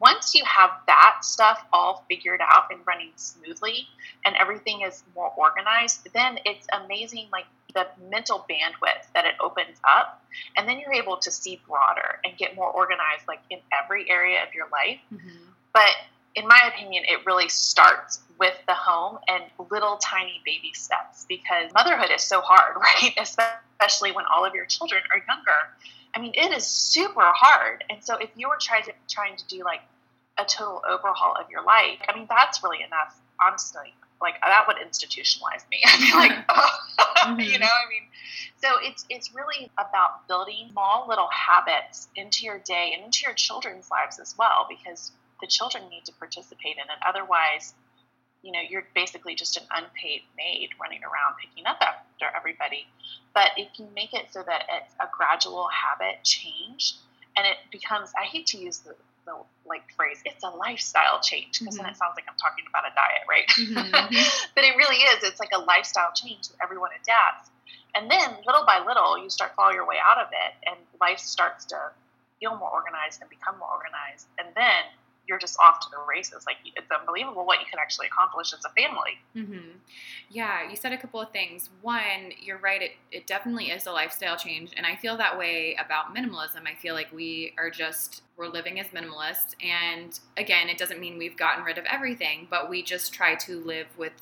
Once 0.00 0.34
you 0.34 0.44
have 0.44 0.70
that 0.86 1.18
stuff 1.22 1.64
all 1.72 2.04
figured 2.08 2.40
out 2.42 2.64
and 2.70 2.80
running 2.86 3.10
smoothly 3.16 3.86
and 4.24 4.36
everything 4.36 4.82
is 4.82 5.02
more 5.14 5.32
organized, 5.36 6.08
then 6.14 6.38
it's 6.44 6.66
amazing 6.84 7.28
like 7.32 7.46
the 7.74 7.86
mental 8.10 8.46
bandwidth 8.50 9.12
that 9.14 9.24
it 9.24 9.34
opens 9.40 9.78
up. 9.84 10.22
And 10.56 10.68
then 10.68 10.78
you're 10.78 10.92
able 10.92 11.16
to 11.18 11.30
see 11.30 11.60
broader 11.66 12.20
and 12.24 12.36
get 12.36 12.54
more 12.54 12.70
organized 12.70 13.26
like 13.26 13.40
in 13.50 13.58
every 13.72 14.08
area 14.10 14.38
of 14.46 14.54
your 14.54 14.66
life. 14.70 15.00
Mm-hmm. 15.12 15.28
but 15.72 15.94
in 16.34 16.46
my 16.46 16.60
opinion 16.72 17.02
it 17.08 17.24
really 17.26 17.48
starts 17.48 18.20
with 18.38 18.54
the 18.66 18.74
home 18.74 19.18
and 19.28 19.44
little 19.70 19.96
tiny 19.96 20.40
baby 20.44 20.72
steps 20.74 21.26
because 21.28 21.72
motherhood 21.74 22.10
is 22.14 22.22
so 22.22 22.40
hard 22.40 22.76
right? 22.80 23.12
Especially 23.18 24.12
when 24.12 24.24
all 24.32 24.44
of 24.44 24.54
your 24.54 24.66
children 24.66 25.02
are 25.12 25.22
younger 25.28 25.74
i 26.14 26.20
mean 26.20 26.32
it 26.34 26.52
is 26.52 26.66
super 26.66 27.32
hard 27.34 27.84
and 27.90 28.02
so 28.02 28.16
if 28.16 28.30
you 28.36 28.48
were 28.48 28.58
trying 28.60 28.82
to 28.82 28.92
trying 29.08 29.36
to 29.36 29.46
do 29.48 29.64
like 29.64 29.80
a 30.38 30.44
total 30.44 30.82
overhaul 30.88 31.34
of 31.40 31.50
your 31.50 31.62
life 31.64 31.98
i 32.08 32.16
mean 32.16 32.26
that's 32.28 32.62
really 32.62 32.82
enough 32.82 33.18
honestly 33.40 33.94
like 34.20 34.34
that 34.40 34.64
would 34.66 34.76
institutionalize 34.76 35.68
me. 35.70 35.80
I'd 35.86 36.00
be 36.00 36.12
like, 36.12 36.44
oh. 36.48 36.70
mm-hmm. 37.18 37.40
you 37.40 37.58
know, 37.58 37.66
I 37.66 37.88
mean, 37.88 38.02
so 38.62 38.68
it's 38.82 39.04
it's 39.08 39.34
really 39.34 39.70
about 39.78 40.26
building 40.28 40.68
small 40.70 41.06
little 41.08 41.28
habits 41.30 42.08
into 42.16 42.44
your 42.44 42.58
day 42.58 42.92
and 42.94 43.04
into 43.04 43.20
your 43.24 43.34
children's 43.34 43.90
lives 43.90 44.18
as 44.18 44.34
well, 44.38 44.66
because 44.68 45.12
the 45.40 45.46
children 45.46 45.88
need 45.88 46.04
to 46.06 46.12
participate 46.14 46.76
in 46.76 46.82
it. 46.82 46.98
Otherwise, 47.06 47.74
you 48.42 48.52
know, 48.52 48.60
you're 48.68 48.86
basically 48.94 49.34
just 49.34 49.56
an 49.56 49.64
unpaid 49.70 50.22
maid 50.36 50.70
running 50.80 51.02
around 51.02 51.34
picking 51.40 51.66
up 51.66 51.78
after 51.80 52.26
everybody. 52.36 52.86
But 53.34 53.50
if 53.56 53.78
you 53.78 53.86
make 53.94 54.14
it 54.14 54.26
so 54.30 54.42
that 54.46 54.64
it's 54.70 54.94
a 55.00 55.08
gradual 55.16 55.68
habit 55.68 56.24
change, 56.24 56.94
and 57.36 57.46
it 57.46 57.56
becomes, 57.70 58.12
I 58.20 58.24
hate 58.24 58.46
to 58.48 58.58
use 58.58 58.78
the 58.78 58.94
the 59.28 59.36
like 59.68 59.84
phrase 59.94 60.16
it's 60.24 60.42
a 60.42 60.48
lifestyle 60.48 61.20
change 61.20 61.60
because 61.60 61.76
mm-hmm. 61.76 61.84
then 61.84 61.92
it 61.92 62.00
sounds 62.00 62.16
like 62.16 62.24
i'm 62.24 62.40
talking 62.40 62.64
about 62.64 62.88
a 62.88 62.92
diet 62.96 63.24
right 63.28 63.44
mm-hmm. 63.60 64.48
but 64.56 64.64
it 64.64 64.72
really 64.80 64.96
is 64.96 65.22
it's 65.22 65.38
like 65.38 65.52
a 65.52 65.60
lifestyle 65.60 66.10
change 66.16 66.48
that 66.48 66.56
everyone 66.64 66.88
adapts 66.96 67.52
and 67.94 68.10
then 68.10 68.40
little 68.48 68.64
by 68.64 68.80
little 68.80 69.20
you 69.20 69.28
start 69.28 69.54
fall 69.54 69.72
your 69.72 69.86
way 69.86 69.96
out 70.00 70.16
of 70.16 70.28
it 70.32 70.52
and 70.64 70.80
life 71.00 71.18
starts 71.18 71.66
to 71.66 71.76
feel 72.40 72.56
more 72.56 72.72
organized 72.72 73.20
and 73.20 73.28
become 73.28 73.58
more 73.60 73.68
organized 73.68 74.26
and 74.40 74.48
then 74.56 74.88
you're 75.28 75.38
just 75.38 75.56
off 75.62 75.78
to 75.80 75.86
the 75.90 75.98
races. 76.08 76.44
Like 76.46 76.56
it's 76.74 76.90
unbelievable 76.90 77.44
what 77.44 77.60
you 77.60 77.66
can 77.70 77.78
actually 77.78 78.06
accomplish 78.06 78.52
as 78.52 78.64
a 78.64 78.70
family. 78.70 79.18
Mm-hmm. 79.36 79.76
Yeah, 80.30 80.68
you 80.68 80.74
said 80.74 80.92
a 80.92 80.98
couple 80.98 81.20
of 81.20 81.30
things. 81.30 81.68
One, 81.82 82.32
you're 82.40 82.58
right. 82.58 82.80
It 82.82 82.92
it 83.12 83.26
definitely 83.26 83.66
is 83.66 83.86
a 83.86 83.92
lifestyle 83.92 84.36
change, 84.36 84.72
and 84.76 84.86
I 84.86 84.96
feel 84.96 85.16
that 85.18 85.38
way 85.38 85.76
about 85.84 86.14
minimalism. 86.16 86.66
I 86.66 86.74
feel 86.80 86.94
like 86.94 87.12
we 87.12 87.52
are 87.58 87.70
just 87.70 88.22
we're 88.36 88.48
living 88.48 88.80
as 88.80 88.88
minimalists, 88.88 89.54
and 89.62 90.18
again, 90.36 90.68
it 90.68 90.78
doesn't 90.78 91.00
mean 91.00 91.18
we've 91.18 91.36
gotten 91.36 91.64
rid 91.64 91.78
of 91.78 91.84
everything, 91.84 92.46
but 92.50 92.70
we 92.70 92.82
just 92.82 93.12
try 93.12 93.34
to 93.34 93.60
live 93.60 93.86
with 93.96 94.12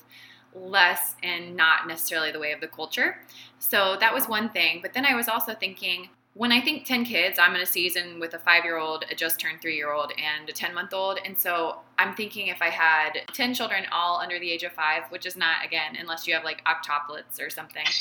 less 0.53 1.15
and 1.23 1.55
not 1.55 1.87
necessarily 1.87 2.31
the 2.31 2.39
way 2.39 2.51
of 2.51 2.61
the 2.61 2.67
culture. 2.67 3.19
So 3.59 3.97
that 3.99 4.13
was 4.13 4.27
one 4.27 4.49
thing. 4.49 4.79
But 4.81 4.93
then 4.93 5.05
I 5.05 5.15
was 5.15 5.27
also 5.27 5.53
thinking 5.53 6.09
when 6.37 6.51
I 6.51 6.61
think 6.61 6.85
10 6.85 7.05
kids, 7.05 7.39
I'm 7.39 7.55
in 7.55 7.61
a 7.61 7.65
season 7.65 8.19
with 8.19 8.35
a 8.35 8.39
five 8.39 8.63
year 8.63 8.77
old, 8.77 9.05
a 9.09 9.15
just 9.15 9.39
turned 9.39 9.59
three 9.59 9.75
year 9.75 9.91
old, 9.91 10.11
and 10.11 10.47
a 10.47 10.53
10 10.53 10.73
month 10.73 10.93
old. 10.93 11.19
And 11.25 11.37
so 11.37 11.79
I'm 11.97 12.13
thinking 12.13 12.47
if 12.47 12.61
I 12.61 12.69
had 12.69 13.21
10 13.33 13.55
children 13.55 13.85
all 13.91 14.19
under 14.19 14.39
the 14.39 14.51
age 14.51 14.61
of 14.63 14.71
five, 14.71 15.03
which 15.09 15.25
is 15.25 15.35
not, 15.35 15.65
again, 15.65 15.97
unless 15.99 16.27
you 16.27 16.35
have 16.35 16.43
like 16.43 16.63
octoplets 16.65 17.41
or 17.41 17.49
something. 17.49 17.85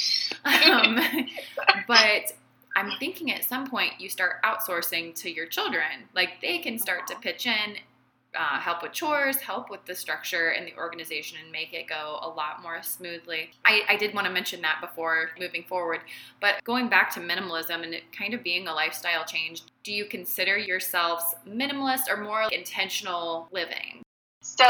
Um, 0.45 0.99
but 1.89 2.33
I'm 2.77 2.91
thinking 3.01 3.33
at 3.33 3.43
some 3.43 3.69
point 3.69 3.95
you 3.99 4.09
start 4.09 4.43
outsourcing 4.45 5.15
to 5.23 5.31
your 5.31 5.47
children. 5.47 6.05
Like 6.15 6.41
they 6.41 6.59
can 6.59 6.79
start 6.79 7.09
to 7.09 7.17
pitch 7.17 7.47
in 7.47 7.77
uh, 8.39 8.59
help 8.59 8.83
with 8.83 8.93
chores, 8.93 9.37
help 9.37 9.71
with 9.71 9.85
the 9.87 9.95
structure 9.95 10.51
and 10.51 10.67
the 10.67 10.75
organization, 10.77 11.39
and 11.43 11.51
make 11.51 11.73
it 11.73 11.89
go 11.89 12.19
a 12.23 12.29
lot 12.29 12.63
more 12.63 12.83
smoothly. 12.83 13.51
I, 13.65 13.83
I 13.89 13.97
did 13.97 14.15
want 14.15 14.27
to 14.27 14.33
mention 14.33 14.61
that 14.63 14.81
before 14.81 15.31
moving 15.39 15.65
forward, 15.65 16.01
but 16.41 16.63
going 16.65 16.89
back 16.89 17.13
to 17.15 17.21
minimalism 17.21 17.83
and 17.83 17.95
it 17.95 18.13
kind 18.13 18.35
of 18.35 18.43
being 18.43 18.69
a 18.69 18.75
lifestyle 18.75 19.25
change, 19.25 19.63
do 19.83 19.93
you 19.93 20.05
consider 20.05 20.59
yourselves 20.59 21.35
minimalist 21.49 22.09
or 22.09 22.17
more 22.17 22.45
intentional 22.53 23.49
living? 23.53 24.03
So 24.43 24.65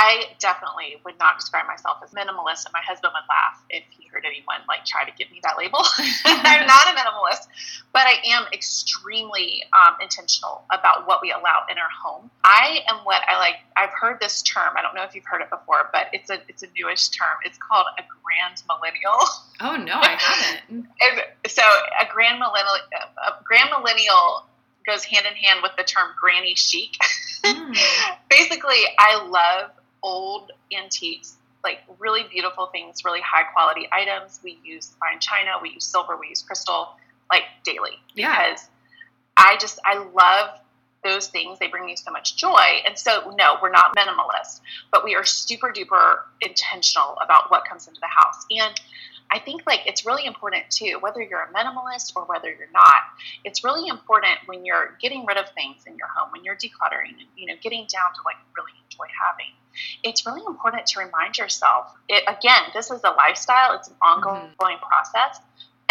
I 0.00 0.32
definitely 0.38 0.96
would 1.04 1.18
not 1.18 1.38
describe 1.38 1.66
myself 1.66 1.98
as 2.02 2.10
minimalist, 2.12 2.64
and 2.64 2.72
my 2.72 2.80
husband 2.80 3.12
would 3.12 3.28
laugh 3.28 3.60
if 3.68 3.84
he 3.90 4.08
heard 4.08 4.24
anyone 4.24 4.56
like 4.66 4.86
try 4.86 5.04
to 5.04 5.12
give 5.12 5.30
me 5.30 5.40
that 5.42 5.58
label. 5.58 5.84
I'm 6.24 6.66
not 6.66 6.88
a 6.88 6.96
minimalist, 6.96 7.48
but 7.92 8.06
I 8.06 8.14
am 8.32 8.46
extremely 8.50 9.62
um, 9.74 9.96
intentional 10.00 10.64
about 10.72 11.06
what 11.06 11.20
we 11.20 11.32
allow 11.32 11.64
in 11.70 11.76
our 11.76 11.90
home. 11.92 12.30
I 12.44 12.80
am 12.88 13.04
what 13.04 13.20
I 13.28 13.36
like. 13.38 13.56
I've 13.76 13.90
heard 13.90 14.18
this 14.20 14.40
term. 14.40 14.72
I 14.74 14.80
don't 14.80 14.94
know 14.94 15.02
if 15.02 15.14
you've 15.14 15.26
heard 15.26 15.42
it 15.42 15.50
before, 15.50 15.90
but 15.92 16.06
it's 16.14 16.30
a 16.30 16.40
it's 16.48 16.62
a 16.62 16.68
newish 16.74 17.10
term. 17.10 17.36
It's 17.44 17.58
called 17.58 17.84
a 17.98 18.02
grand 18.24 18.62
millennial. 18.68 19.20
Oh 19.60 19.76
no, 19.76 20.00
I 20.00 20.16
haven't. 20.18 20.86
so 21.46 21.62
a 22.00 22.10
grand 22.10 22.38
millennial, 22.38 22.74
a 23.28 23.44
grand 23.44 23.68
millennial 23.76 24.46
goes 24.86 25.04
hand 25.04 25.26
in 25.26 25.34
hand 25.34 25.60
with 25.62 25.72
the 25.76 25.84
term 25.84 26.08
granny 26.18 26.54
chic. 26.54 26.96
Mm. 27.44 27.76
Basically, 28.30 28.80
I 28.98 29.26
love 29.28 29.72
old 30.02 30.52
antiques, 30.76 31.36
like 31.64 31.80
really 31.98 32.24
beautiful 32.30 32.66
things, 32.66 33.04
really 33.04 33.20
high 33.20 33.44
quality 33.52 33.88
items. 33.92 34.40
We 34.42 34.58
use 34.64 34.94
fine 35.00 35.20
china, 35.20 35.52
we 35.62 35.70
use 35.70 35.84
silver, 35.84 36.16
we 36.16 36.28
use 36.28 36.42
crystal, 36.42 36.96
like 37.30 37.44
daily. 37.64 37.98
Yeah. 38.14 38.48
Because 38.48 38.68
I 39.36 39.56
just 39.58 39.78
I 39.84 39.98
love 40.14 40.58
those 41.02 41.28
things. 41.28 41.58
They 41.58 41.68
bring 41.68 41.86
me 41.86 41.96
so 41.96 42.10
much 42.10 42.36
joy. 42.36 42.82
And 42.86 42.98
so 42.98 43.32
no, 43.36 43.56
we're 43.62 43.70
not 43.70 43.96
minimalist, 43.96 44.60
but 44.92 45.04
we 45.04 45.14
are 45.14 45.24
super 45.24 45.72
duper 45.72 46.18
intentional 46.40 47.16
about 47.22 47.50
what 47.50 47.64
comes 47.64 47.88
into 47.88 48.00
the 48.00 48.08
house. 48.08 48.44
And 48.50 48.78
I 49.32 49.38
think 49.38 49.62
like 49.66 49.80
it's 49.86 50.04
really 50.04 50.26
important 50.26 50.68
too, 50.70 50.98
whether 51.00 51.22
you're 51.22 51.42
a 51.42 51.52
minimalist 51.52 52.12
or 52.16 52.24
whether 52.24 52.48
you're 52.48 52.72
not, 52.72 53.02
it's 53.44 53.62
really 53.62 53.88
important 53.88 54.38
when 54.46 54.64
you're 54.64 54.96
getting 55.00 55.24
rid 55.24 55.36
of 55.36 55.48
things 55.50 55.84
in 55.86 55.96
your 55.96 56.08
home, 56.08 56.30
when 56.32 56.44
you're 56.44 56.56
decluttering 56.56 57.14
you 57.36 57.46
know, 57.46 57.54
getting 57.62 57.86
down 57.86 58.12
to 58.14 58.20
like 58.24 58.36
really 58.56 58.72
enjoy 58.84 59.06
having 59.14 59.54
it's 60.02 60.26
really 60.26 60.42
important 60.46 60.86
to 60.86 61.00
remind 61.00 61.38
yourself. 61.38 61.92
It, 62.08 62.24
again, 62.28 62.62
this 62.74 62.90
is 62.90 63.00
a 63.04 63.10
lifestyle; 63.10 63.74
it's 63.74 63.88
an 63.88 63.96
ongoing 64.02 64.52
mm-hmm. 64.58 64.84
process. 64.86 65.40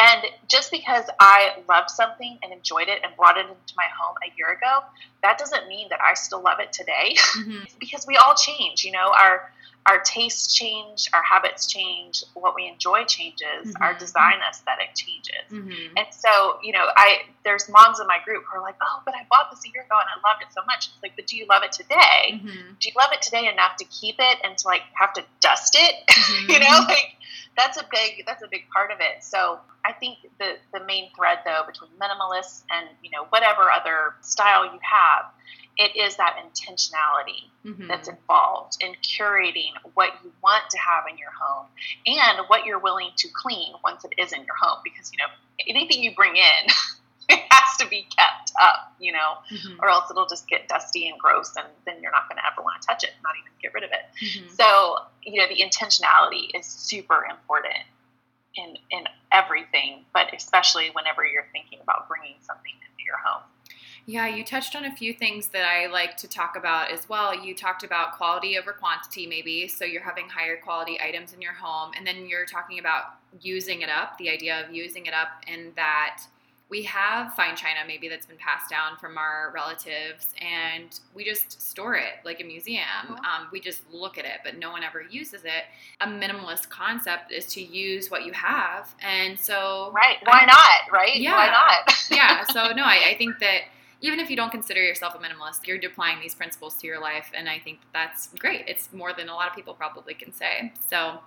And 0.01 0.23
just 0.49 0.71
because 0.71 1.03
I 1.19 1.57
loved 1.67 1.89
something 1.89 2.39
and 2.41 2.53
enjoyed 2.53 2.87
it 2.87 3.01
and 3.03 3.13
brought 3.17 3.37
it 3.37 3.41
into 3.41 3.73
my 3.75 3.87
home 3.99 4.15
a 4.25 4.31
year 4.37 4.47
ago, 4.47 4.85
that 5.23 5.37
doesn't 5.37 5.67
mean 5.67 5.89
that 5.89 5.99
I 6.01 6.13
still 6.13 6.41
love 6.41 6.59
it 6.61 6.71
today. 6.71 7.15
Mm-hmm. 7.17 7.63
because 7.79 8.07
we 8.07 8.15
all 8.15 8.33
change, 8.33 8.85
you 8.85 8.93
know, 8.93 9.13
our 9.17 9.51
our 9.85 9.99
tastes 9.99 10.53
change, 10.53 11.09
our 11.13 11.23
habits 11.23 11.65
change, 11.65 12.23
what 12.33 12.53
we 12.55 12.67
enjoy 12.67 13.03
changes, 13.05 13.65
mm-hmm. 13.65 13.83
our 13.83 13.97
design 13.97 14.35
aesthetic 14.47 14.89
changes. 14.95 15.49
Mm-hmm. 15.51 15.97
And 15.97 16.07
so, 16.11 16.59
you 16.61 16.73
know, 16.73 16.85
I 16.95 17.19
there's 17.43 17.69
moms 17.69 17.99
in 17.99 18.07
my 18.07 18.19
group 18.23 18.43
who 18.49 18.59
are 18.59 18.61
like, 18.61 18.75
"Oh, 18.81 19.01
but 19.05 19.15
I 19.15 19.25
bought 19.29 19.49
this 19.49 19.61
a 19.65 19.69
year 19.73 19.83
ago 19.83 19.97
and 19.99 20.09
I 20.09 20.29
loved 20.29 20.43
it 20.43 20.53
so 20.53 20.61
much." 20.65 20.89
It's 20.93 21.01
like, 21.01 21.15
"But 21.15 21.27
do 21.27 21.37
you 21.37 21.45
love 21.47 21.63
it 21.63 21.71
today? 21.71 22.33
Mm-hmm. 22.33 22.73
Do 22.79 22.89
you 22.89 22.93
love 22.97 23.11
it 23.13 23.21
today 23.21 23.47
enough 23.47 23.77
to 23.77 23.85
keep 23.85 24.15
it 24.19 24.37
and 24.43 24.57
to 24.57 24.67
like 24.67 24.83
have 24.93 25.13
to 25.13 25.23
dust 25.41 25.75
it?" 25.79 25.95
you 26.49 26.59
know, 26.59 26.65
mm-hmm. 26.65 26.89
like 26.89 27.15
that's 27.57 27.77
a 27.77 27.85
big 27.91 28.25
that's 28.25 28.43
a 28.43 28.47
big 28.47 28.69
part 28.69 28.91
of 28.91 28.99
it. 28.99 29.23
So 29.23 29.59
I 29.85 29.93
think 29.93 30.19
the 30.39 30.57
the 30.73 30.85
main 30.85 31.09
thread 31.15 31.39
though 31.45 31.61
between 31.65 31.91
minimalists 31.99 32.63
and 32.71 32.87
you 33.03 33.11
know 33.11 33.25
whatever 33.29 33.71
other 33.71 34.15
style 34.21 34.65
you 34.65 34.79
have 34.81 35.25
it 35.79 35.95
is 35.95 36.17
that 36.17 36.35
intentionality 36.35 37.47
mm-hmm. 37.65 37.87
that's 37.87 38.09
involved 38.09 38.77
in 38.81 38.93
curating 39.01 39.71
what 39.93 40.11
you 40.23 40.31
want 40.43 40.63
to 40.69 40.77
have 40.77 41.05
in 41.09 41.17
your 41.17 41.31
home 41.31 41.65
and 42.05 42.39
what 42.47 42.65
you're 42.65 42.79
willing 42.79 43.09
to 43.15 43.29
clean 43.33 43.73
once 43.83 44.03
it 44.03 44.13
is 44.21 44.33
in 44.33 44.43
your 44.43 44.55
home 44.59 44.79
because 44.83 45.11
you 45.11 45.17
know 45.17 45.31
anything 45.67 46.03
you 46.03 46.13
bring 46.15 46.35
in 46.35 46.67
it 47.29 47.39
has 47.49 47.77
to 47.77 47.87
be 47.87 48.05
kept 48.17 48.51
up 48.61 48.93
you 48.99 49.13
know 49.13 49.37
mm-hmm. 49.51 49.79
or 49.79 49.89
else 49.89 50.11
it'll 50.11 50.27
just 50.27 50.47
get 50.47 50.67
dusty 50.67 51.07
and 51.07 51.17
gross 51.17 51.53
and 51.55 51.67
then 51.85 51.95
you're 52.01 52.11
not 52.11 52.27
going 52.27 52.37
to 52.37 52.45
ever 52.45 52.61
want 52.61 52.79
to 52.81 52.85
touch 52.85 53.03
it 53.03 53.11
not 53.23 53.33
even 53.39 53.51
get 53.61 53.73
rid 53.73 53.83
of 53.83 53.89
it 53.91 54.23
mm-hmm. 54.23 54.53
so 54.53 54.97
you 55.23 55.39
know 55.39 55.47
the 55.47 55.61
intentionality 55.63 56.49
is 56.53 56.65
super 56.65 57.25
important 57.29 57.85
in 58.55 58.75
in 58.91 59.05
everything 59.31 60.05
but 60.13 60.33
especially 60.33 60.89
whenever 60.93 61.25
you're 61.25 61.47
thinking 61.51 61.79
about 61.81 62.07
bringing 62.07 62.35
something 62.41 62.73
into 62.73 63.03
your 63.05 63.17
home 63.17 63.43
yeah, 64.09 64.25
you 64.27 64.43
touched 64.43 64.75
on 64.75 64.85
a 64.85 64.95
few 64.95 65.13
things 65.13 65.49
that 65.49 65.63
I 65.65 65.85
like 65.85 66.17
to 66.17 66.27
talk 66.27 66.55
about 66.55 66.89
as 66.89 67.07
well. 67.07 67.45
You 67.45 67.53
talked 67.53 67.83
about 67.83 68.13
quality 68.13 68.57
over 68.57 68.73
quantity, 68.73 69.27
maybe. 69.27 69.67
So 69.67 69.85
you're 69.85 70.01
having 70.01 70.27
higher 70.27 70.57
quality 70.57 70.99
items 70.99 71.31
in 71.31 71.43
your 71.43 71.53
home. 71.53 71.91
And 71.95 72.07
then 72.07 72.27
you're 72.27 72.47
talking 72.47 72.79
about 72.79 73.03
using 73.39 73.83
it 73.83 73.89
up, 73.89 74.17
the 74.17 74.31
idea 74.31 74.65
of 74.65 74.73
using 74.73 75.05
it 75.05 75.13
up, 75.13 75.27
and 75.47 75.75
that 75.75 76.23
we 76.69 76.83
have 76.83 77.33
fine 77.33 77.55
china 77.55 77.79
maybe 77.85 78.07
that's 78.07 78.25
been 78.25 78.37
passed 78.37 78.69
down 78.69 78.97
from 78.97 79.17
our 79.17 79.51
relatives 79.53 80.33
and 80.39 80.99
we 81.13 81.23
just 81.23 81.61
store 81.61 81.95
it 81.95 82.13
like 82.23 82.41
a 82.41 82.43
museum 82.43 82.83
mm-hmm. 83.03 83.13
um, 83.15 83.47
we 83.51 83.59
just 83.59 83.81
look 83.91 84.17
at 84.17 84.25
it 84.25 84.39
but 84.43 84.57
no 84.57 84.71
one 84.71 84.83
ever 84.83 85.01
uses 85.09 85.43
it 85.43 85.65
a 86.01 86.07
minimalist 86.07 86.69
concept 86.69 87.31
is 87.31 87.45
to 87.45 87.61
use 87.61 88.09
what 88.09 88.25
you 88.25 88.31
have 88.31 88.93
and 89.01 89.39
so 89.39 89.91
right 89.93 90.17
why 90.23 90.45
not 90.45 90.91
right 90.91 91.17
yeah 91.17 91.35
why 91.35 91.49
not 91.49 91.95
yeah 92.11 92.43
so 92.51 92.71
no 92.73 92.83
I, 92.83 93.11
I 93.11 93.15
think 93.17 93.39
that 93.39 93.63
even 94.01 94.19
if 94.19 94.29
you 94.29 94.35
don't 94.35 94.51
consider 94.51 94.81
yourself 94.81 95.13
a 95.15 95.17
minimalist, 95.17 95.67
you're 95.67 95.77
applying 95.85 96.21
these 96.21 96.33
principles 96.33 96.75
to 96.75 96.87
your 96.87 97.01
life. 97.01 97.31
And 97.33 97.49
I 97.49 97.59
think 97.59 97.79
that's 97.93 98.29
great. 98.39 98.63
It's 98.67 98.93
more 98.93 99.13
than 99.13 99.27
a 99.27 99.33
lot 99.33 99.49
of 99.49 99.55
people 99.55 99.73
probably 99.73 100.13
can 100.13 100.33
say. 100.33 100.71
So, 100.89 101.19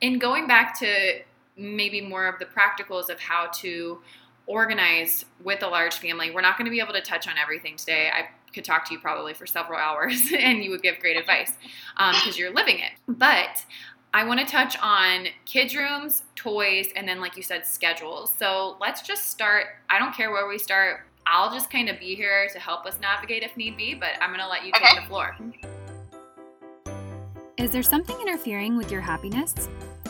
in 0.00 0.18
going 0.18 0.46
back 0.46 0.78
to 0.80 1.20
maybe 1.56 2.00
more 2.00 2.26
of 2.26 2.38
the 2.38 2.44
practicals 2.44 3.08
of 3.08 3.20
how 3.20 3.46
to 3.46 4.00
organize 4.46 5.24
with 5.42 5.62
a 5.62 5.68
large 5.68 5.94
family, 5.94 6.30
we're 6.30 6.40
not 6.40 6.58
going 6.58 6.66
to 6.66 6.70
be 6.70 6.80
able 6.80 6.92
to 6.92 7.00
touch 7.00 7.28
on 7.28 7.34
everything 7.38 7.76
today. 7.76 8.10
I 8.12 8.28
could 8.52 8.64
talk 8.64 8.86
to 8.86 8.94
you 8.94 9.00
probably 9.00 9.34
for 9.34 9.46
several 9.46 9.78
hours 9.78 10.30
and 10.38 10.62
you 10.62 10.70
would 10.70 10.82
give 10.82 10.98
great 10.98 11.16
advice 11.16 11.52
because 11.96 12.26
um, 12.26 12.32
you're 12.36 12.52
living 12.52 12.78
it. 12.78 12.92
But 13.08 13.64
I 14.14 14.24
want 14.24 14.40
to 14.40 14.46
touch 14.46 14.76
on 14.82 15.26
kids' 15.46 15.74
rooms, 15.74 16.22
toys, 16.34 16.88
and 16.94 17.08
then, 17.08 17.20
like 17.20 17.36
you 17.36 17.42
said, 17.42 17.64
schedules. 17.66 18.32
So 18.38 18.76
let's 18.78 19.00
just 19.00 19.30
start. 19.30 19.66
I 19.88 19.98
don't 19.98 20.14
care 20.14 20.30
where 20.30 20.46
we 20.46 20.58
start. 20.58 21.06
I'll 21.26 21.52
just 21.52 21.70
kind 21.70 21.88
of 21.88 21.98
be 21.98 22.14
here 22.14 22.48
to 22.52 22.58
help 22.58 22.84
us 22.84 22.98
navigate 23.00 23.42
if 23.42 23.56
need 23.56 23.76
be, 23.76 23.94
but 23.94 24.10
I'm 24.20 24.30
going 24.30 24.40
to 24.40 24.48
let 24.48 24.66
you 24.66 24.72
okay. 24.76 24.86
take 24.86 25.02
the 25.02 25.08
floor. 25.08 25.36
Is 27.56 27.70
there 27.70 27.82
something 27.82 28.20
interfering 28.20 28.76
with 28.76 28.90
your 28.90 29.00
happiness? 29.00 29.54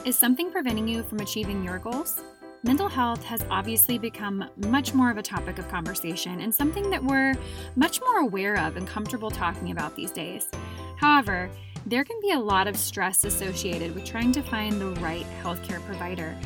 Is 0.04 0.16
something 0.16 0.50
preventing 0.50 0.88
you 0.88 1.02
from 1.04 1.20
achieving 1.20 1.62
your 1.62 1.78
goals? 1.78 2.22
Mental 2.64 2.88
health 2.88 3.24
has 3.24 3.44
obviously 3.50 3.98
become 3.98 4.48
much 4.68 4.94
more 4.94 5.10
of 5.10 5.18
a 5.18 5.22
topic 5.22 5.58
of 5.58 5.68
conversation 5.68 6.40
and 6.40 6.54
something 6.54 6.90
that 6.90 7.02
we're 7.02 7.34
much 7.74 8.00
more 8.00 8.20
aware 8.20 8.56
of 8.56 8.76
and 8.76 8.86
comfortable 8.86 9.32
talking 9.32 9.72
about 9.72 9.96
these 9.96 10.12
days. 10.12 10.48
However, 10.96 11.50
there 11.86 12.04
can 12.04 12.20
be 12.20 12.30
a 12.30 12.38
lot 12.38 12.68
of 12.68 12.76
stress 12.76 13.24
associated 13.24 13.96
with 13.96 14.04
trying 14.04 14.30
to 14.30 14.42
find 14.42 14.80
the 14.80 14.90
right 15.00 15.26
healthcare 15.42 15.84
provider. 15.86 16.38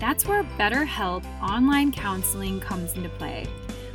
That's 0.00 0.26
where 0.26 0.42
BetterHelp 0.58 1.24
online 1.40 1.92
counseling 1.92 2.58
comes 2.58 2.94
into 2.94 3.08
play. 3.10 3.46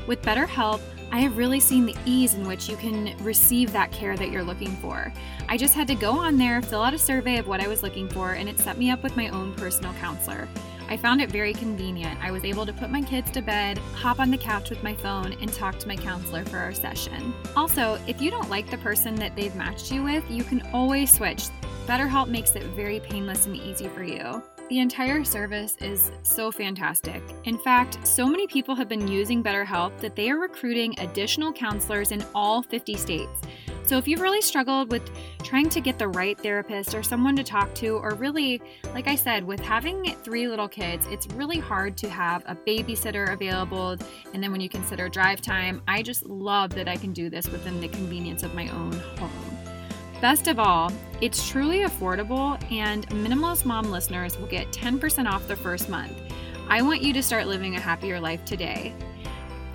With 0.08 0.22
BetterHelp, 0.22 0.79
I 1.12 1.20
have 1.20 1.38
really 1.38 1.60
seen 1.60 1.86
the 1.86 1.96
ease 2.05 2.36
in 2.36 2.48
which 2.48 2.70
you 2.70 2.77
can 2.77 3.17
receive 3.22 3.74
that 3.74 3.91
care 3.91 4.15
that 4.15 4.32
you're 4.32 4.44
looking 4.44 4.77
for. 4.77 5.12
I 5.50 5.58
just 5.58 5.74
had 5.74 5.88
to 5.88 5.96
go 5.96 6.12
on 6.12 6.38
there, 6.38 6.62
fill 6.62 6.84
out 6.84 6.94
a 6.94 6.98
survey 6.98 7.38
of 7.38 7.48
what 7.48 7.60
I 7.60 7.67
was 7.67 7.84
looking 7.84 8.08
for, 8.08 8.32
and 8.32 8.48
it 8.48 8.60
set 8.60 8.77
me 8.77 8.91
up 8.91 9.03
with 9.03 9.17
my 9.17 9.27
own 9.27 9.53
personal 9.55 9.94
counselor. 9.96 10.48
I 10.87 10.97
found 10.97 11.21
it 11.21 11.31
very 11.31 11.53
convenient. 11.53 12.19
I 12.23 12.31
was 12.31 12.45
able 12.45 12.65
to 12.65 12.73
put 12.73 12.89
my 12.89 13.01
kids 13.01 13.31
to 13.31 13.41
bed, 13.41 13.77
hop 13.95 14.19
on 14.19 14.31
the 14.31 14.37
couch 14.37 14.69
with 14.69 14.83
my 14.83 14.93
phone, 14.93 15.33
and 15.41 15.51
talk 15.51 15.79
to 15.79 15.87
my 15.87 15.95
counselor 15.95 16.45
for 16.45 16.57
our 16.57 16.73
session. 16.73 17.33
Also, 17.55 17.99
if 18.07 18.21
you 18.21 18.29
don't 18.29 18.49
like 18.49 18.69
the 18.69 18.77
person 18.77 19.15
that 19.15 19.35
they've 19.35 19.55
matched 19.55 19.91
you 19.91 20.03
with, 20.03 20.29
you 20.29 20.43
can 20.43 20.61
always 20.73 21.11
switch. 21.11 21.45
BetterHelp 21.87 22.27
makes 22.27 22.55
it 22.55 22.63
very 22.75 22.99
painless 22.99 23.45
and 23.45 23.55
easy 23.55 23.87
for 23.87 24.03
you. 24.03 24.43
The 24.69 24.79
entire 24.79 25.23
service 25.23 25.77
is 25.79 26.11
so 26.23 26.51
fantastic. 26.51 27.21
In 27.43 27.59
fact, 27.59 27.99
so 28.05 28.25
many 28.25 28.47
people 28.47 28.73
have 28.73 28.89
been 28.89 29.07
using 29.07 29.43
BetterHelp 29.43 29.99
that 29.99 30.15
they 30.15 30.31
are 30.31 30.39
recruiting 30.39 30.99
additional 30.99 31.53
counselors 31.53 32.11
in 32.11 32.25
all 32.33 32.63
50 32.63 32.95
states. 32.95 33.41
So 33.85 33.99
if 33.99 34.07
you've 34.07 34.21
really 34.21 34.41
struggled 34.41 34.91
with 34.91 35.11
trying 35.43 35.69
to 35.69 35.79
get 35.79 35.99
the 35.99 36.07
right 36.07 36.35
therapist 36.39 36.95
or 36.95 37.03
someone 37.03 37.35
to 37.35 37.43
talk 37.43 37.73
to, 37.75 37.97
or 37.97 38.15
really, 38.15 38.59
like 38.95 39.07
I 39.07 39.13
said, 39.13 39.43
with 39.43 39.59
having 39.59 40.15
three 40.23 40.47
little 40.47 40.67
kids, 40.67 41.05
it's 41.11 41.27
really 41.27 41.59
hard 41.59 41.95
to 41.97 42.09
have 42.09 42.43
a 42.47 42.55
babysitter 42.55 43.31
available. 43.31 43.95
And 44.33 44.41
then 44.41 44.51
when 44.51 44.59
you 44.59 44.69
consider 44.69 45.07
drive 45.07 45.39
time, 45.39 45.83
I 45.87 46.01
just 46.01 46.25
love 46.25 46.71
that 46.71 46.87
I 46.87 46.95
can 46.95 47.13
do 47.13 47.29
this 47.29 47.47
within 47.47 47.79
the 47.79 47.87
convenience 47.87 48.41
of 48.41 48.55
my 48.55 48.69
own 48.69 48.93
home. 49.19 49.29
Best 50.19 50.47
of 50.47 50.57
all, 50.57 50.91
it's 51.21 51.47
truly 51.47 51.81
affordable, 51.81 52.59
and 52.71 53.07
Minimalist 53.09 53.65
Mom 53.65 53.91
listeners 53.91 54.39
will 54.39 54.47
get 54.47 54.71
10% 54.71 55.31
off 55.31 55.45
their 55.45 55.55
first 55.55 55.89
month. 55.89 56.19
I 56.67 56.81
want 56.81 57.03
you 57.03 57.13
to 57.13 57.21
start 57.21 57.45
living 57.45 57.75
a 57.75 57.79
happier 57.79 58.19
life 58.19 58.43
today. 58.45 58.95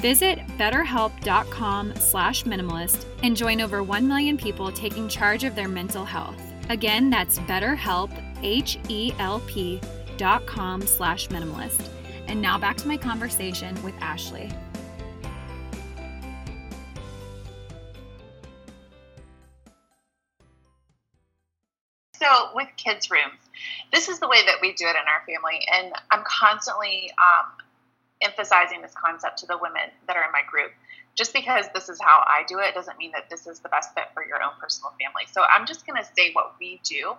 Visit 0.00 0.38
betterhelp.com 0.57 1.95
slash 1.97 2.45
minimalist 2.45 3.04
and 3.23 3.37
join 3.37 3.61
over 3.61 3.83
1 3.83 4.09
million 4.09 4.38
people 4.38 4.73
taking 4.73 5.09
charge 5.09 5.45
of 5.45 5.54
their 5.54 5.69
mental 5.69 6.07
health. 6.07 6.40
Again, 6.71 7.11
that's 7.11 7.38
betterhelp, 7.40 8.11
H-E-L-P 8.42 9.80
dot 10.16 10.47
com 10.47 10.80
slash 10.87 11.28
minimalist. 11.28 11.87
And 12.28 12.40
now 12.40 12.59
back 12.59 12.78
to 12.78 12.88
my 12.88 12.97
conversation 12.97 13.80
with 13.83 13.95
Ashley. 14.00 14.50
So 22.14 22.50
with 22.54 22.69
kids' 22.78 23.11
rooms, 23.11 23.50
this 23.92 24.09
is 24.09 24.19
the 24.19 24.28
way 24.28 24.47
that 24.47 24.57
we 24.62 24.73
do 24.73 24.87
it 24.87 24.90
in 24.90 24.97
our 24.97 25.26
family, 25.26 25.61
and 25.75 25.92
I'm 26.11 26.23
constantly 26.25 27.11
um, 27.19 27.52
emphasizing 28.22 28.82
this 28.82 28.94
concept 28.94 29.38
to 29.38 29.46
the 29.46 29.58
women 29.58 29.90
that 30.06 30.16
are 30.16 30.24
in 30.24 30.32
my 30.32 30.42
group. 30.48 30.72
Just 31.16 31.32
because 31.34 31.66
this 31.74 31.88
is 31.88 32.00
how 32.00 32.22
I 32.24 32.44
do 32.46 32.60
it 32.60 32.72
doesn't 32.72 32.96
mean 32.96 33.10
that 33.12 33.28
this 33.28 33.46
is 33.46 33.58
the 33.60 33.68
best 33.68 33.92
fit 33.94 34.04
for 34.14 34.24
your 34.24 34.42
own 34.42 34.52
personal 34.60 34.94
family. 34.96 35.26
So 35.32 35.42
I'm 35.42 35.66
just 35.66 35.84
going 35.84 36.00
to 36.00 36.08
say 36.16 36.32
what 36.32 36.54
we 36.60 36.80
do. 36.84 37.14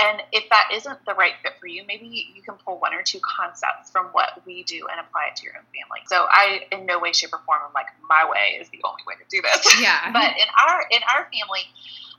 And 0.00 0.20
if 0.32 0.50
that 0.50 0.70
isn't 0.74 0.98
the 1.06 1.14
right 1.14 1.32
fit 1.42 1.52
for 1.60 1.68
you, 1.68 1.84
maybe 1.86 2.06
you 2.06 2.42
can 2.42 2.56
pull 2.56 2.78
one 2.80 2.92
or 2.92 3.02
two 3.02 3.20
concepts 3.22 3.90
from 3.90 4.06
what 4.06 4.42
we 4.44 4.64
do 4.64 4.88
and 4.90 4.98
apply 5.00 5.30
it 5.30 5.36
to 5.36 5.44
your 5.44 5.54
own 5.56 5.64
family. 5.70 6.02
So 6.06 6.26
I, 6.28 6.66
in 6.72 6.86
no 6.86 6.98
way, 6.98 7.12
shape, 7.12 7.32
or 7.32 7.40
form, 7.46 7.60
am 7.64 7.72
like, 7.72 7.86
my 8.08 8.28
way 8.28 8.58
is 8.60 8.68
the 8.70 8.80
only 8.84 9.02
way 9.06 9.14
to 9.14 9.24
do 9.30 9.40
this. 9.40 9.80
Yeah. 9.80 10.10
but 10.12 10.36
in 10.36 10.48
our 10.58 10.82
in 10.90 11.00
our 11.14 11.30
family, 11.30 11.64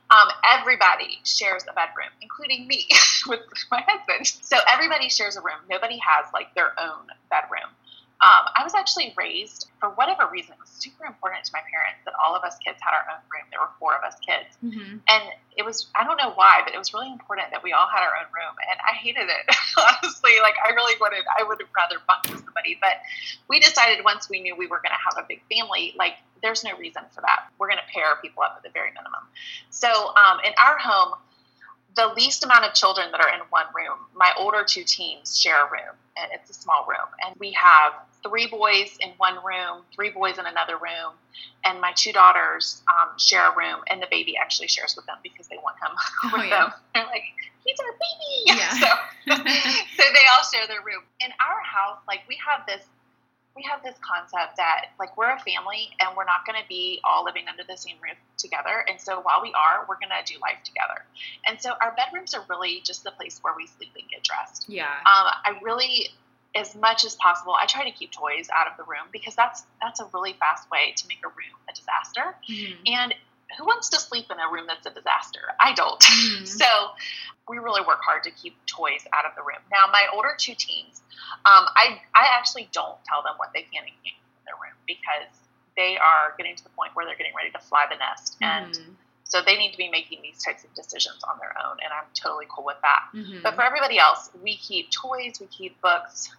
um, 0.10 0.29
everybody 0.44 1.20
shares 1.24 1.63
a 1.70 1.74
bedroom, 1.74 2.12
including 2.22 2.67
me 2.67 2.88
with 3.27 3.41
my 3.72 3.84
husband. 3.86 4.25
So 4.25 4.58
everybody 4.72 5.10
shares 5.10 5.36
a 5.36 5.41
room. 5.41 5.60
Nobody 5.70 6.00
has 6.00 6.32
like 6.34 6.56
their 6.56 6.72
own 6.79 7.08
bedroom. 7.29 7.70
Um, 8.18 8.50
I 8.58 8.66
was 8.66 8.74
actually 8.74 9.14
raised, 9.14 9.70
for 9.80 9.94
whatever 9.94 10.26
reason, 10.26 10.58
it 10.58 10.60
was 10.60 10.74
super 10.74 11.06
important 11.06 11.46
to 11.46 11.52
my 11.54 11.62
parents 11.70 12.02
that 12.06 12.18
all 12.18 12.34
of 12.34 12.42
us 12.42 12.58
kids 12.66 12.82
had 12.82 12.98
our 12.98 13.06
own 13.14 13.22
room. 13.30 13.46
There 13.54 13.62
were 13.62 13.70
four 13.78 13.94
of 13.94 14.02
us 14.02 14.18
kids. 14.26 14.58
Mm-hmm. 14.66 15.06
And 15.06 15.24
it 15.54 15.62
was, 15.62 15.94
I 15.94 16.02
don't 16.02 16.18
know 16.18 16.34
why, 16.34 16.66
but 16.66 16.74
it 16.74 16.82
was 16.82 16.98
really 16.98 17.14
important 17.14 17.54
that 17.54 17.62
we 17.62 17.78
all 17.78 17.86
had 17.86 18.02
our 18.02 18.18
own 18.18 18.26
room. 18.34 18.58
And 18.74 18.82
I 18.82 18.98
hated 18.98 19.30
it, 19.30 19.46
honestly. 19.78 20.42
Like, 20.42 20.58
I 20.66 20.74
really 20.74 20.98
wanted, 20.98 21.30
I 21.30 21.46
would 21.46 21.62
have 21.62 21.70
rather 21.78 22.02
bunked 22.10 22.34
with 22.34 22.42
somebody. 22.42 22.82
But 22.82 23.06
we 23.50 23.62
decided 23.62 24.02
once 24.02 24.34
we 24.34 24.42
knew 24.42 24.58
we 24.58 24.66
were 24.66 24.82
going 24.82 24.98
to 24.98 25.04
have 25.06 25.22
a 25.22 25.26
big 25.30 25.46
family, 25.46 25.94
like, 25.94 26.18
there's 26.42 26.64
no 26.64 26.74
reason 26.78 27.06
for 27.14 27.22
that. 27.22 27.54
We're 27.62 27.70
going 27.70 27.82
to 27.82 27.90
pair 27.94 28.18
people 28.18 28.42
up 28.42 28.58
at 28.58 28.64
the 28.66 28.74
very 28.74 28.90
minimum. 28.98 29.30
So 29.70 29.90
um, 30.18 30.42
in 30.42 30.54
our 30.58 30.78
home, 30.78 31.22
the 31.98 32.13
least 32.16 32.46
amount 32.46 32.63
of 32.63 32.74
children 32.74 33.12
that 33.12 33.20
are 33.20 33.34
in 33.34 33.42
one 33.50 33.66
room. 33.75 33.98
My 34.16 34.32
older 34.38 34.63
two 34.63 34.84
teens 34.84 35.38
share 35.38 35.66
a 35.66 35.72
room, 35.72 35.98
and 36.16 36.32
it's 36.32 36.50
a 36.50 36.54
small 36.54 36.86
room. 36.88 37.10
And 37.25 37.36
we 37.39 37.51
have 37.54 37.94
three 38.24 38.48
boys 38.48 38.98
in 39.01 39.10
one 39.18 39.36
room, 39.44 39.82
three 39.94 40.12
boys 40.12 40.38
in 40.38 40.46
another 40.46 40.75
room, 40.75 41.13
and 41.66 41.82
my 41.82 41.92
two 41.96 42.13
daughters 42.13 42.82
um, 42.88 43.18
share 43.18 43.51
a 43.51 43.58
room, 43.58 43.82
and 43.89 44.01
the 44.01 44.08
baby 44.12 44.38
actually 44.38 44.68
shares 44.68 44.96
with 44.96 45.08
them 45.08 45.18
because 45.24 45.48
they 45.48 45.58
want 45.58 45.75
him 45.82 45.92
with 46.32 46.42
oh, 46.42 46.44
yeah. 46.44 46.62
them. 46.62 46.74
They're 46.94 47.06
like, 47.06 47.24
he's 47.66 47.77
our 47.80 47.94
baby. 47.98 48.60
Yeah. 48.62 48.70
so, 48.80 49.36
so 49.98 50.04
they 50.13 50.25
all 50.38 50.46
share 50.54 50.68
their 50.68 50.86
room. 50.86 51.01
In 51.20 51.32
our 51.42 51.62
house, 51.66 51.98
like 52.08 52.22
we 52.30 52.38
have 52.46 52.66
this 52.68 52.86
we 53.58 53.64
have 53.64 53.82
this 53.84 53.98
concept 54.00 54.56
that 54.58 54.94
like 55.00 55.18
we're 55.18 55.34
a 55.34 55.40
family 55.40 55.90
and 56.00 56.16
we're 56.16 56.30
not 56.30 56.46
going 56.46 56.62
to 56.62 56.68
be 56.70 57.02
all 57.04 57.26
living 57.26 57.46
under 57.50 57.64
the 57.68 57.76
same 57.76 57.96
roof 58.02 58.16
together. 58.38 58.86
And 58.88 59.02
so 59.02 59.20
while 59.22 59.42
we 59.42 59.52
are 59.54 59.86
we're 59.90 59.98
going 59.98 60.14
to 60.14 60.22
do 60.32 60.40
life 60.40 60.62
together. 60.64 61.04
And 61.46 61.60
so 61.60 61.74
our 61.82 61.96
bedrooms 61.98 62.36
are 62.36 62.46
really 62.48 62.82
just 62.86 63.04
the 63.04 63.12
place 63.12 63.40
where 63.42 63.54
we 63.58 63.66
sleep 63.66 63.90
and 63.98 64.08
get 64.10 64.24
dressed. 64.24 64.70
Yeah. 64.70 64.86
Um, 64.86 65.34
i 65.44 65.60
really 65.64 66.10
as 66.56 66.76
much 66.76 67.04
as 67.04 67.16
possible 67.16 67.54
i 67.60 67.66
try 67.66 67.84
to 67.84 67.92
keep 67.92 68.12
toys 68.12 68.48
out 68.56 68.68
of 68.68 68.78
the 68.78 68.84
room 68.84 69.06
because 69.12 69.36
that's 69.36 69.64
that's 69.82 70.00
a 70.00 70.08
really 70.14 70.34
fast 70.40 70.70
way 70.72 70.94
to 70.96 71.08
make 71.08 71.20
a 71.26 71.28
room 71.28 71.54
a 71.70 71.74
disaster. 71.74 72.36
Mm-hmm. 72.50 72.82
and 72.86 73.16
who 73.58 73.66
wants 73.66 73.89
to 73.89 74.00
sleep 74.00 74.25
in 74.32 74.38
a 74.39 74.51
room 74.51 74.66
that's 74.68 74.86
a 74.86 74.92
disaster? 74.92 75.42
I 75.60 75.74
don't. 75.74 76.04
Mm-hmm. 76.18 76.46
So 76.46 76.66
we 77.48 77.58
really 77.58 77.82
work 77.82 78.01
hard 78.04 78.24
to 78.24 78.32
keep 78.32 78.58
toys 78.66 79.06
out 79.13 79.25
of 79.25 79.32
the 79.36 79.42
room. 79.42 79.62
Now, 79.72 79.86
my 79.92 80.08
older 80.13 80.36
two 80.38 80.56
teens, 80.58 81.01
um, 81.46 81.63
I, 81.75 82.01
I 82.13 82.27
actually 82.38 82.70
don't 82.74 82.98
tell 83.06 83.24
them 83.24 83.34
what 83.38 83.54
they 83.54 83.62
can 83.62 83.84
and 83.84 83.96
can't 84.04 84.18
in 84.18 84.44
their 84.46 84.60
room 84.60 84.75
because 84.86 85.32
they 85.77 85.98
are 85.98 86.34
getting 86.38 86.56
to 86.56 86.63
the 86.63 86.70
point 86.72 86.92
where 86.96 87.06
they're 87.06 87.16
getting 87.16 87.36
ready 87.36 87.51
to 87.51 87.60
fly 87.60 87.86
the 87.89 87.96
nest. 87.96 88.36
And 88.42 88.74
mm-hmm. 88.74 88.92
so 89.24 89.42
they 89.46 89.56
need 89.56 89.72
to 89.72 89.77
be 89.77 89.89
making 89.89 90.22
these 90.22 90.44
types 90.44 90.63
of 90.63 90.74
decisions 90.74 91.24
on 91.24 91.39
their 91.39 91.54
own. 91.63 91.77
And 91.80 91.94
I'm 91.94 92.10
totally 92.13 92.48
cool 92.50 92.66
with 92.66 92.82
that. 92.82 93.13
Mm-hmm. 93.16 93.44
But 93.44 93.56
for 93.56 93.63
everybody 93.63 94.00
else, 94.00 94.30
we 94.44 94.58
keep 94.58 94.92
toys, 94.92 95.39
we 95.39 95.48
keep 95.48 95.80
books, 95.82 96.30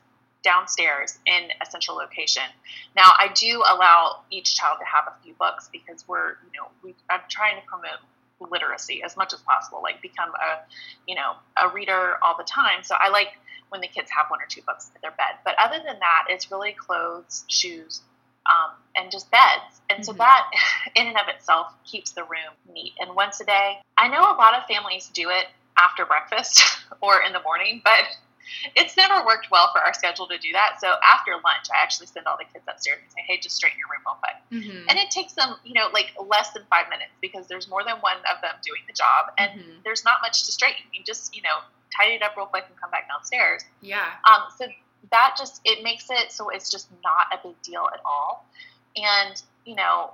downstairs 0.49 1.19
in 1.26 1.50
a 1.61 1.67
central 1.71 1.95
location. 1.95 2.49
Now, 2.97 3.11
I 3.19 3.31
do 3.35 3.62
allow 3.69 4.21
each 4.31 4.57
child 4.57 4.78
to 4.81 4.87
have 4.87 5.05
a 5.07 5.23
few 5.23 5.35
books 5.35 5.69
because 5.71 6.09
we're, 6.09 6.40
you 6.40 6.57
know, 6.57 6.69
we, 6.83 6.95
I'm 7.11 7.21
trying 7.28 7.57
to 7.57 7.62
promote 7.67 8.00
literacy 8.40 9.02
as 9.02 9.14
much 9.14 9.35
as 9.35 9.40
possible, 9.40 9.81
like 9.83 10.00
become 10.00 10.31
a, 10.31 10.64
you 11.07 11.14
know, 11.14 11.33
a 11.62 11.69
reader 11.69 12.14
all 12.23 12.35
the 12.38 12.45
time. 12.45 12.83
So 12.83 12.95
I 12.99 13.11
like 13.11 13.28
when 13.69 13.83
the 13.83 13.88
kids 13.88 14.11
have 14.17 14.31
one 14.31 14.40
or 14.40 14.47
two 14.49 14.62
books 14.62 14.90
in 14.95 15.00
their 15.02 15.11
bed. 15.11 15.37
But 15.45 15.55
other 15.59 15.76
than 15.85 15.99
that, 15.99 16.25
it's 16.31 16.50
really 16.50 16.73
clothes, 16.73 17.45
shoes, 17.49 18.00
um, 18.47 18.71
and 18.97 19.12
just 19.12 19.31
beds. 19.31 19.83
And 19.90 20.02
so 20.02 20.12
mm-hmm. 20.12 20.21
that, 20.21 20.50
in 20.97 21.09
and 21.09 21.17
of 21.19 21.28
itself, 21.28 21.75
keeps 21.85 22.12
the 22.12 22.23
room 22.23 22.57
neat. 22.73 22.95
And 22.99 23.14
once 23.14 23.38
a 23.40 23.45
day, 23.45 23.81
I 23.99 24.09
know 24.09 24.23
a 24.23 24.37
lot 24.40 24.55
of 24.55 24.64
families 24.64 25.11
do 25.12 25.28
it 25.28 25.45
after 25.76 26.07
breakfast 26.07 26.62
or 27.02 27.21
in 27.21 27.35
the 27.35 27.43
morning, 27.43 27.83
but 27.85 28.00
it's 28.75 28.97
never 28.97 29.25
worked 29.25 29.50
well 29.50 29.71
for 29.73 29.81
our 29.81 29.93
schedule 29.95 30.26
to 30.28 30.38
do 30.38 30.52
that. 30.52 30.78
So 30.81 30.95
after 31.05 31.33
lunch, 31.33 31.69
I 31.73 31.83
actually 31.83 32.07
send 32.07 32.26
all 32.26 32.37
the 32.37 32.45
kids 32.45 32.64
upstairs 32.69 32.99
and 33.02 33.12
say, 33.12 33.23
"Hey, 33.26 33.38
just 33.40 33.57
straighten 33.57 33.78
your 33.78 33.88
room 33.88 34.02
real 34.07 34.19
quick." 34.21 34.38
Mm-hmm. 34.50 34.88
And 34.88 34.99
it 34.99 35.11
takes 35.11 35.33
them, 35.35 35.57
you 35.64 35.75
know, 35.75 35.88
like 35.93 36.12
less 36.19 36.50
than 36.50 36.64
five 36.71 36.88
minutes 36.88 37.12
because 37.21 37.47
there's 37.47 37.69
more 37.69 37.85
than 37.85 37.97
one 38.00 38.19
of 38.31 38.40
them 38.43 38.55
doing 38.62 38.83
the 38.87 38.95
job, 38.95 39.33
and 39.38 39.61
mm-hmm. 39.61 39.78
there's 39.85 40.05
not 40.05 40.21
much 40.23 40.45
to 40.47 40.52
straighten. 40.52 40.83
You 40.93 41.05
just, 41.05 41.35
you 41.35 41.43
know, 41.43 41.61
tidy 41.97 42.14
it 42.14 42.23
up 42.23 42.37
real 42.37 42.47
quick 42.47 42.64
and 42.69 42.78
come 42.81 42.90
back 42.90 43.09
downstairs. 43.09 43.64
Yeah. 43.81 44.05
Um. 44.28 44.50
So 44.57 44.67
that 45.11 45.37
just 45.38 45.61
it 45.64 45.83
makes 45.83 46.07
it 46.11 46.33
so 46.33 46.50
it's 46.50 46.71
just 46.71 46.88
not 47.05 47.26
a 47.33 47.47
big 47.47 47.61
deal 47.62 47.88
at 47.93 48.00
all, 48.05 48.47
and 48.97 49.40
you 49.64 49.75
know, 49.75 50.12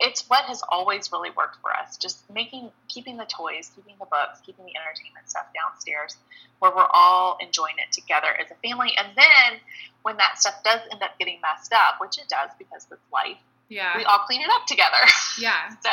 it's 0.00 0.28
what 0.28 0.44
has 0.44 0.62
always 0.68 1.10
really 1.12 1.30
worked 1.30 1.56
for 1.60 1.70
us. 1.72 1.96
Just 1.96 2.28
making, 2.32 2.70
keeping 2.88 3.16
the 3.16 3.24
toys, 3.26 3.70
keeping 3.74 3.94
the 3.98 4.06
books, 4.06 4.40
keeping 4.44 4.64
the 4.64 4.72
entertainment 4.76 5.28
stuff 5.30 5.46
downstairs, 5.54 6.16
where 6.58 6.72
we're 6.74 6.88
all 6.92 7.38
enjoying 7.40 7.74
it 7.78 7.92
together 7.92 8.28
as 8.38 8.50
a 8.50 8.68
family. 8.68 8.92
And 8.98 9.08
then 9.16 9.60
when 10.02 10.16
that 10.16 10.38
stuff 10.38 10.62
does 10.64 10.80
end 10.90 11.02
up 11.02 11.18
getting 11.18 11.40
messed 11.40 11.72
up, 11.72 12.00
which 12.00 12.18
it 12.18 12.28
does 12.28 12.50
because 12.58 12.86
it's 12.90 13.00
life, 13.12 13.38
yeah, 13.68 13.96
we 13.96 14.04
all 14.04 14.18
clean 14.18 14.40
it 14.40 14.48
up 14.50 14.66
together. 14.66 14.96
Yeah. 15.38 15.70
so 15.82 15.90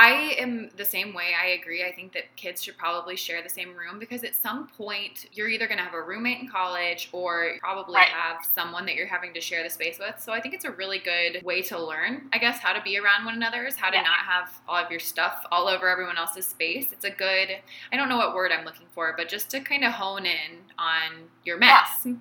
I 0.00 0.34
am 0.38 0.70
the 0.78 0.84
same 0.86 1.12
way. 1.12 1.32
I 1.38 1.48
agree. 1.48 1.84
I 1.84 1.92
think 1.92 2.14
that 2.14 2.34
kids 2.34 2.62
should 2.62 2.78
probably 2.78 3.16
share 3.16 3.42
the 3.42 3.50
same 3.50 3.76
room 3.76 3.98
because 3.98 4.24
at 4.24 4.34
some 4.34 4.66
point 4.66 5.26
you're 5.30 5.48
either 5.48 5.66
going 5.66 5.76
to 5.76 5.84
have 5.84 5.92
a 5.92 6.00
roommate 6.00 6.40
in 6.40 6.48
college 6.48 7.10
or 7.12 7.56
probably 7.60 7.96
right. 7.96 8.08
have 8.08 8.38
someone 8.54 8.86
that 8.86 8.94
you're 8.94 9.06
having 9.06 9.34
to 9.34 9.42
share 9.42 9.62
the 9.62 9.68
space 9.68 9.98
with. 9.98 10.18
So 10.18 10.32
I 10.32 10.40
think 10.40 10.54
it's 10.54 10.64
a 10.64 10.70
really 10.70 11.00
good 11.00 11.44
way 11.44 11.60
to 11.64 11.78
learn, 11.78 12.30
I 12.32 12.38
guess, 12.38 12.60
how 12.60 12.72
to 12.72 12.80
be 12.80 12.98
around 12.98 13.26
one 13.26 13.34
another 13.34 13.66
is 13.66 13.76
how 13.76 13.90
to 13.90 13.96
yeah. 13.96 14.04
not 14.04 14.20
have 14.20 14.62
all 14.66 14.82
of 14.82 14.90
your 14.90 15.00
stuff 15.00 15.44
all 15.52 15.68
over 15.68 15.86
everyone 15.86 16.16
else's 16.16 16.46
space. 16.46 16.92
It's 16.92 17.04
a 17.04 17.10
good, 17.10 17.50
I 17.92 17.96
don't 17.98 18.08
know 18.08 18.16
what 18.16 18.34
word 18.34 18.52
I'm 18.52 18.64
looking 18.64 18.86
for, 18.92 19.12
but 19.14 19.28
just 19.28 19.50
to 19.50 19.60
kind 19.60 19.84
of 19.84 19.92
hone 19.92 20.24
in 20.24 20.60
on 20.78 21.28
your 21.44 21.58
mess. 21.58 22.06
Yeah. 22.06 22.14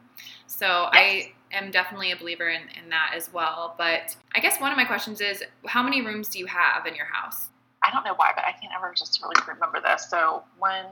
So 0.47 0.65
yes. 0.65 0.89
I 0.91 1.31
am 1.53 1.71
definitely 1.71 2.11
a 2.11 2.17
believer 2.17 2.49
in, 2.49 2.63
in 2.83 2.89
that 2.89 3.13
as 3.15 3.31
well. 3.31 3.75
But 3.77 4.17
I 4.35 4.41
guess 4.41 4.59
one 4.59 4.69
of 4.69 4.75
my 4.75 4.83
questions 4.83 5.21
is 5.21 5.41
how 5.65 5.81
many 5.81 6.05
rooms 6.05 6.27
do 6.27 6.39
you 6.39 6.47
have 6.47 6.85
in 6.85 6.93
your 6.93 7.05
house? 7.05 7.47
I 7.83 7.91
don't 7.91 8.03
know 8.03 8.13
why, 8.15 8.31
but 8.35 8.45
I 8.45 8.51
can't 8.51 8.73
ever 8.75 8.93
just 8.95 9.21
really 9.21 9.35
remember 9.47 9.79
this. 9.81 10.09
So 10.09 10.43
one, 10.57 10.85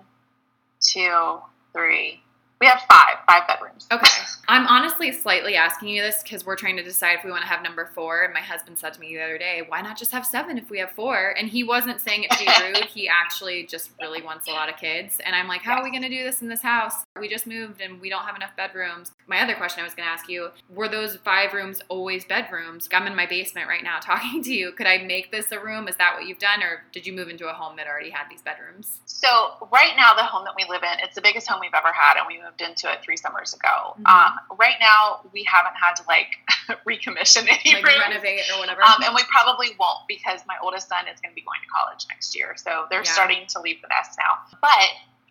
two, 0.82 1.40
three. 1.74 2.22
We 2.60 2.68
have 2.68 2.82
five, 2.90 3.18
five 3.28 3.48
bedrooms. 3.48 3.88
Okay. 3.92 4.24
I'm 4.48 4.66
honestly 4.66 5.12
slightly 5.12 5.56
asking 5.56 5.90
you 5.90 6.02
this 6.02 6.24
because 6.24 6.46
we're 6.46 6.56
trying 6.56 6.78
to 6.78 6.84
decide 6.84 7.18
if 7.20 7.26
we 7.26 7.30
want 7.30 7.44
to 7.44 7.48
have 7.48 7.62
number 7.62 7.86
four. 7.94 8.24
And 8.24 8.34
my 8.34 8.40
husband 8.40 8.80
said 8.80 8.94
to 8.94 9.00
me 9.00 9.14
the 9.14 9.22
other 9.22 9.38
day, 9.38 9.64
why 9.68 9.82
not 9.82 9.98
just 9.98 10.12
have 10.12 10.26
seven 10.26 10.58
if 10.58 10.70
we 10.70 10.80
have 10.80 10.92
four? 10.92 11.36
And 11.38 11.48
he 11.50 11.64
wasn't 11.64 12.02
saying 12.02 12.24
it 12.24 12.32
to 12.32 12.40
be 12.40 12.50
rude. 12.80 12.86
he 12.86 13.08
actually 13.10 13.66
just 13.66 13.92
really 14.02 14.22
wants 14.22 14.48
a 14.48 14.52
lot 14.52 14.70
of 14.70 14.78
kids. 14.78 15.20
And 15.24 15.36
I'm 15.36 15.48
like, 15.48 15.62
how 15.62 15.74
yes. 15.74 15.82
are 15.82 15.84
we 15.84 15.92
going 15.92 16.04
to 16.04 16.10
do 16.10 16.24
this 16.24 16.42
in 16.42 16.48
this 16.48 16.62
house? 16.62 16.94
We 17.20 17.28
just 17.28 17.46
moved 17.46 17.82
and 17.82 18.02
we 18.02 18.10
don't 18.10 18.24
have 18.24 18.36
enough 18.36 18.56
bedrooms. 18.56 19.12
My 19.28 19.42
other 19.42 19.54
question 19.54 19.82
I 19.82 19.84
was 19.84 19.94
going 19.94 20.08
to 20.08 20.12
ask 20.12 20.30
you 20.30 20.50
were 20.74 20.88
those 20.88 21.18
five 21.18 21.54
rooms 21.54 21.82
always 21.90 22.26
bedrooms? 22.26 22.90
I'm 22.92 23.06
in 23.06 23.16
my 23.16 23.28
basement 23.28 23.68
right 23.68 23.84
now 23.84 24.00
talking 24.02 24.42
to 24.44 24.54
you. 24.54 24.72
Could 24.72 24.88
I 24.88 25.00
make 25.00 25.32
this 25.32 25.52
a 25.52 25.60
room? 25.60 25.88
Is 25.88 25.98
that 25.98 26.16
what 26.16 26.26
you've 26.26 26.40
done? 26.40 26.64
Or 26.64 26.84
did 26.92 27.06
you 27.06 27.14
move 27.14 27.28
into 27.28 27.48
a 27.50 27.54
home 27.54 27.76
that 27.78 27.86
already 27.86 28.10
had 28.10 28.28
these 28.30 28.42
bedrooms? 28.42 29.02
So, 29.06 29.68
right 29.72 29.94
now, 29.98 30.14
the 30.16 30.24
home 30.24 30.46
that 30.46 30.54
we 30.56 30.66
live 30.70 30.84
in, 30.84 31.04
it's 31.04 31.16
the 31.16 31.22
biggest 31.22 31.48
home 31.48 31.60
we've 31.62 31.74
ever 31.76 31.92
had. 31.92 32.18
And 32.18 32.26
we 32.28 32.42
moved 32.42 32.47
into 32.62 32.92
it 32.92 33.04
three 33.04 33.18
summers 33.18 33.54
ago. 33.54 33.96
Mm-hmm. 34.00 34.06
Um, 34.06 34.58
right 34.58 34.76
now 34.80 35.22
we 35.34 35.44
haven't 35.44 35.76
had 35.76 35.96
to 35.96 36.04
like 36.08 36.38
recommission 36.88 37.48
any 37.48 37.76
like 37.76 37.86
rooms. 37.86 38.00
renovate 38.00 38.42
or 38.54 38.60
whatever. 38.60 38.82
Um, 38.82 39.04
and 39.04 39.16
we 39.16 39.24
probably 39.30 39.70
won't 39.80 40.08
because 40.08 40.42
my 40.48 40.56
oldest 40.62 40.90
son 40.90 41.06
is 41.12 41.20
going 41.22 41.32
to 41.32 41.36
be 41.36 41.42
going 41.42 41.60
to 41.62 41.70
college 41.70 42.06
next 42.10 42.36
year, 42.36 42.56
so 42.58 42.86
they're 42.90 43.00
yeah. 43.00 43.12
starting 43.12 43.48
to 43.50 43.62
leave 43.62 43.82
the 43.82 43.88
nest 43.90 44.18
now. 44.18 44.58
But 44.62 44.90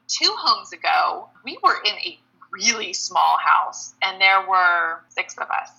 two 0.09 0.33
homes 0.37 0.73
ago, 0.73 1.29
we 1.45 1.59
were 1.63 1.77
in 1.85 1.95
a 2.05 2.19
really 2.53 2.93
small 2.93 3.39
house, 3.39 3.95
and 4.03 4.21
there 4.21 4.47
were 4.49 5.01
six 5.09 5.37
of 5.37 5.49
us. 5.51 5.71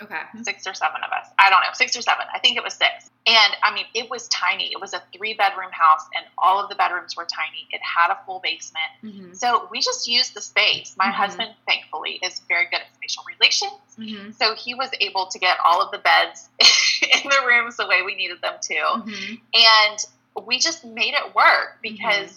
Okay. 0.00 0.20
Six 0.42 0.66
or 0.66 0.74
seven 0.74 1.00
of 1.04 1.12
us. 1.12 1.28
I 1.38 1.50
don't 1.50 1.60
know, 1.60 1.72
six 1.74 1.96
or 1.96 2.02
seven. 2.02 2.26
I 2.34 2.38
think 2.40 2.56
it 2.56 2.64
was 2.64 2.74
six. 2.74 3.10
And 3.24 3.56
I 3.62 3.72
mean, 3.72 3.84
it 3.94 4.10
was 4.10 4.26
tiny. 4.28 4.72
It 4.72 4.80
was 4.80 4.94
a 4.94 5.02
three 5.16 5.34
bedroom 5.34 5.70
house, 5.70 6.04
and 6.16 6.24
all 6.38 6.60
of 6.60 6.68
the 6.68 6.74
bedrooms 6.74 7.16
were 7.16 7.24
tiny. 7.24 7.68
It 7.70 7.80
had 7.80 8.10
a 8.10 8.18
full 8.26 8.40
basement. 8.42 8.90
Mm-hmm. 9.04 9.34
So 9.34 9.68
we 9.70 9.80
just 9.80 10.08
used 10.08 10.34
the 10.34 10.40
space. 10.40 10.96
My 10.98 11.04
mm-hmm. 11.04 11.14
husband, 11.14 11.50
thankfully, 11.64 12.18
is 12.22 12.40
very 12.48 12.64
good 12.64 12.80
at 12.80 12.94
spatial 12.96 13.22
relations. 13.38 13.72
Mm-hmm. 13.96 14.32
So 14.32 14.56
he 14.56 14.74
was 14.74 14.90
able 15.00 15.26
to 15.26 15.38
get 15.38 15.58
all 15.64 15.80
of 15.80 15.92
the 15.92 15.98
beds 15.98 16.48
in 16.60 17.28
the 17.28 17.46
rooms 17.46 17.76
the 17.76 17.86
way 17.86 18.02
we 18.02 18.16
needed 18.16 18.40
them 18.42 18.54
to. 18.60 18.74
Mm-hmm. 18.74 19.34
And 19.54 20.44
we 20.44 20.58
just 20.58 20.84
made 20.84 21.14
it 21.14 21.32
work 21.32 21.78
because 21.80 22.30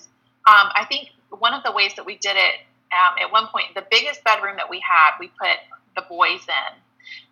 mm-hmm. 0.48 0.68
um, 0.68 0.72
I 0.76 0.86
think 0.88 1.10
one 1.30 1.56
of 1.56 1.64
the 1.64 1.72
ways 1.72 1.94
that 1.96 2.06
we 2.06 2.18
did 2.18 2.36
it 2.36 2.60
um, 2.94 3.16
at 3.20 3.32
one 3.32 3.48
point, 3.48 3.74
the 3.74 3.86
biggest 3.90 4.24
bedroom 4.24 4.58
that 4.58 4.70
we 4.70 4.80
had, 4.88 5.18
we 5.20 5.30
put 5.30 5.58
the 5.96 6.04
boys 6.08 6.42
in 6.48 6.78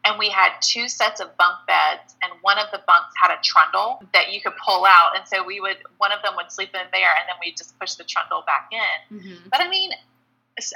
and 0.06 0.20
we 0.20 0.30
had 0.30 0.52
two 0.62 0.88
sets 0.88 1.20
of 1.20 1.36
bunk 1.38 1.58
beds 1.68 2.16
and 2.22 2.32
one 2.42 2.58
of 2.58 2.68
the 2.72 2.82
bunks 2.86 3.14
had 3.22 3.32
a 3.32 3.40
trundle 3.44 4.02
that 4.14 4.32
you 4.32 4.42
could 4.42 4.54
pull 4.64 4.86
out 4.86 5.16
and 5.16 5.28
so 5.28 5.44
we 5.44 5.60
would 5.60 5.78
one 5.98 6.12
of 6.12 6.22
them 6.24 6.34
would 6.36 6.52
sleep 6.52 6.70
in 6.74 6.88
there 6.92 7.12
and 7.20 7.28
then 7.28 7.36
we'd 7.44 7.58
just 7.58 7.78
push 7.80 7.94
the 7.96 8.04
trundle 8.04 8.44
back 8.46 8.70
in 8.72 9.18
mm-hmm. 9.18 9.50
but 9.50 9.62
i 9.62 9.70
mean 9.70 9.92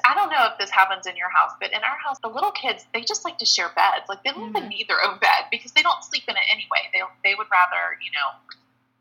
I 0.04 0.16
don't 0.16 0.30
know 0.30 0.50
if 0.52 0.58
this 0.58 0.72
happens 0.72 1.06
in 1.06 1.16
your 1.16 1.30
house, 1.30 1.52
but 1.62 1.70
in 1.72 1.78
our 1.84 1.98
house, 2.04 2.18
the 2.24 2.30
little 2.30 2.50
kids 2.52 2.86
they 2.94 3.02
just 3.02 3.24
like 3.24 3.38
to 3.38 3.46
share 3.46 3.70
beds. 3.76 4.10
Like 4.10 4.24
they 4.24 4.32
don't 4.32 4.50
mm-hmm. 4.50 4.58
even 4.58 4.70
need 4.70 4.88
their 4.88 5.04
own 5.06 5.20
bed 5.20 5.46
because 5.52 5.72
they 5.74 5.84
don't 5.84 6.04
sleep 6.04 6.24
in 6.28 6.36
it 6.36 6.42
anyway. 6.50 6.90
They 6.94 7.02
they 7.24 7.36
would 7.36 7.48
rather 7.52 7.94
you 8.02 8.10
know 8.10 8.34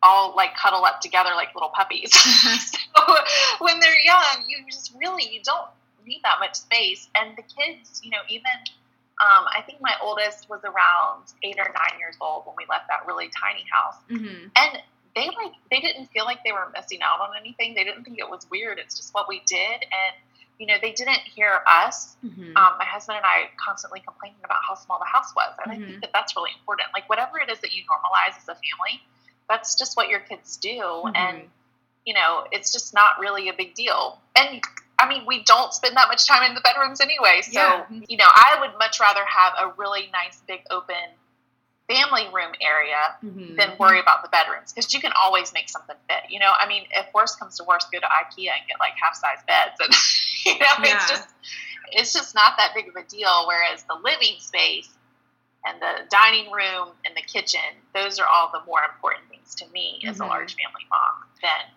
all 0.02 0.36
like 0.36 0.54
cuddle 0.56 0.84
up 0.84 1.00
together 1.00 1.30
like 1.34 1.54
little 1.54 1.70
puppies. 1.70 2.12
so 2.12 3.00
when 3.60 3.80
they're 3.80 4.00
young, 4.00 4.44
you 4.48 4.58
just 4.70 4.94
really 5.00 5.24
you 5.32 5.40
don't 5.42 5.68
need 6.06 6.20
that 6.22 6.36
much 6.40 6.54
space. 6.54 7.08
And 7.16 7.36
the 7.36 7.42
kids, 7.42 8.00
you 8.02 8.10
know, 8.10 8.22
even 8.28 8.44
um, 9.18 9.46
I 9.48 9.62
think 9.64 9.80
my 9.80 9.94
oldest 10.02 10.50
was 10.50 10.60
around 10.64 11.32
eight 11.42 11.56
or 11.58 11.72
nine 11.72 11.98
years 11.98 12.16
old 12.20 12.44
when 12.44 12.54
we 12.56 12.66
left 12.68 12.88
that 12.88 13.06
really 13.06 13.30
tiny 13.32 13.64
house, 13.72 13.96
mm-hmm. 14.10 14.48
and 14.54 14.82
they 15.14 15.24
like 15.24 15.56
they 15.70 15.80
didn't 15.80 16.06
feel 16.12 16.26
like 16.26 16.44
they 16.44 16.52
were 16.52 16.70
missing 16.74 17.00
out 17.02 17.20
on 17.20 17.30
anything. 17.38 17.74
They 17.74 17.84
didn't 17.84 18.04
think 18.04 18.18
it 18.18 18.28
was 18.28 18.46
weird. 18.50 18.78
It's 18.78 18.94
just 18.94 19.14
what 19.14 19.26
we 19.26 19.40
did, 19.46 19.80
and 19.88 20.12
you 20.58 20.66
know 20.66 20.74
they 20.82 20.92
didn't 20.92 21.24
hear 21.34 21.60
us. 21.66 22.16
Mm-hmm. 22.22 22.56
Um, 22.56 22.72
my 22.78 22.84
husband 22.84 23.16
and 23.16 23.24
I 23.24 23.48
constantly 23.56 24.00
complaining 24.00 24.36
about 24.44 24.58
how 24.68 24.74
small 24.74 24.98
the 24.98 25.08
house 25.08 25.32
was, 25.34 25.54
and 25.64 25.72
mm-hmm. 25.72 25.82
I 25.82 25.86
think 25.86 26.00
that 26.02 26.10
that's 26.12 26.36
really 26.36 26.50
important. 26.60 26.88
Like 26.92 27.08
whatever 27.08 27.38
it 27.38 27.50
is 27.50 27.58
that 27.60 27.74
you 27.74 27.84
normalize 27.88 28.36
as 28.36 28.48
a 28.48 28.54
family, 28.54 29.00
that's 29.48 29.76
just 29.76 29.96
what 29.96 30.10
your 30.10 30.20
kids 30.20 30.58
do, 30.58 30.76
mm-hmm. 30.76 31.16
and 31.16 31.42
you 32.04 32.14
know, 32.14 32.44
it's 32.52 32.72
just 32.72 32.94
not 32.94 33.18
really 33.18 33.48
a 33.48 33.54
big 33.54 33.74
deal. 33.74 34.20
And 34.36 34.60
I 34.98 35.08
mean, 35.08 35.24
we 35.26 35.42
don't 35.44 35.74
spend 35.74 35.96
that 35.96 36.08
much 36.08 36.26
time 36.26 36.42
in 36.48 36.54
the 36.54 36.60
bedrooms 36.62 37.00
anyway. 37.00 37.40
So, 37.42 37.60
yeah. 37.60 37.84
you 38.08 38.16
know, 38.16 38.24
I 38.26 38.56
would 38.60 38.78
much 38.78 38.98
rather 38.98 39.24
have 39.26 39.52
a 39.60 39.72
really 39.76 40.08
nice, 40.12 40.40
big, 40.46 40.60
open 40.70 40.96
family 41.88 42.26
room 42.32 42.52
area 42.60 43.14
mm-hmm. 43.24 43.56
than 43.56 43.72
worry 43.78 44.00
about 44.00 44.22
the 44.22 44.28
bedrooms 44.28 44.72
because 44.72 44.92
you 44.92 45.00
can 45.00 45.12
always 45.16 45.52
make 45.52 45.68
something 45.68 45.96
fit. 46.08 46.30
You 46.30 46.40
know, 46.40 46.52
I 46.58 46.66
mean, 46.66 46.84
if 46.92 47.06
worst 47.14 47.38
comes 47.38 47.56
to 47.58 47.64
worst, 47.64 47.92
go 47.92 47.98
to 47.98 48.06
IKEA 48.06 48.50
and 48.50 48.66
get 48.66 48.78
like 48.80 48.92
half 49.00 49.14
size 49.14 49.38
beds, 49.46 49.76
and 49.80 49.94
you 50.46 50.58
know, 50.58 50.66
yeah. 50.82 50.96
it's 50.96 51.10
just 51.10 51.28
it's 51.92 52.12
just 52.12 52.34
not 52.34 52.54
that 52.56 52.72
big 52.74 52.88
of 52.88 52.96
a 52.96 53.04
deal. 53.06 53.46
Whereas 53.46 53.84
the 53.84 53.94
living 54.02 54.38
space 54.38 54.90
and 55.66 55.80
the 55.80 56.08
dining 56.10 56.50
room 56.50 56.88
and 57.04 57.16
the 57.16 57.22
kitchen, 57.22 57.60
those 57.94 58.18
are 58.18 58.26
all 58.26 58.50
the 58.52 58.64
more 58.66 58.80
important 58.82 59.28
things 59.28 59.54
to 59.56 59.66
me 59.70 60.00
mm-hmm. 60.00 60.10
as 60.10 60.18
a 60.18 60.22
mm-hmm. 60.22 60.30
large 60.30 60.54
family 60.54 60.86
mom 60.90 61.28
than 61.42 61.70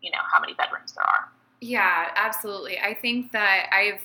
you 0.00 0.10
know 0.10 0.22
how 0.30 0.40
many 0.40 0.54
bedrooms 0.54 0.92
there 0.92 1.04
are. 1.04 1.21
Yeah, 1.62 2.10
absolutely. 2.16 2.78
I 2.78 2.92
think 2.92 3.32
that 3.32 3.70
I've 3.72 4.02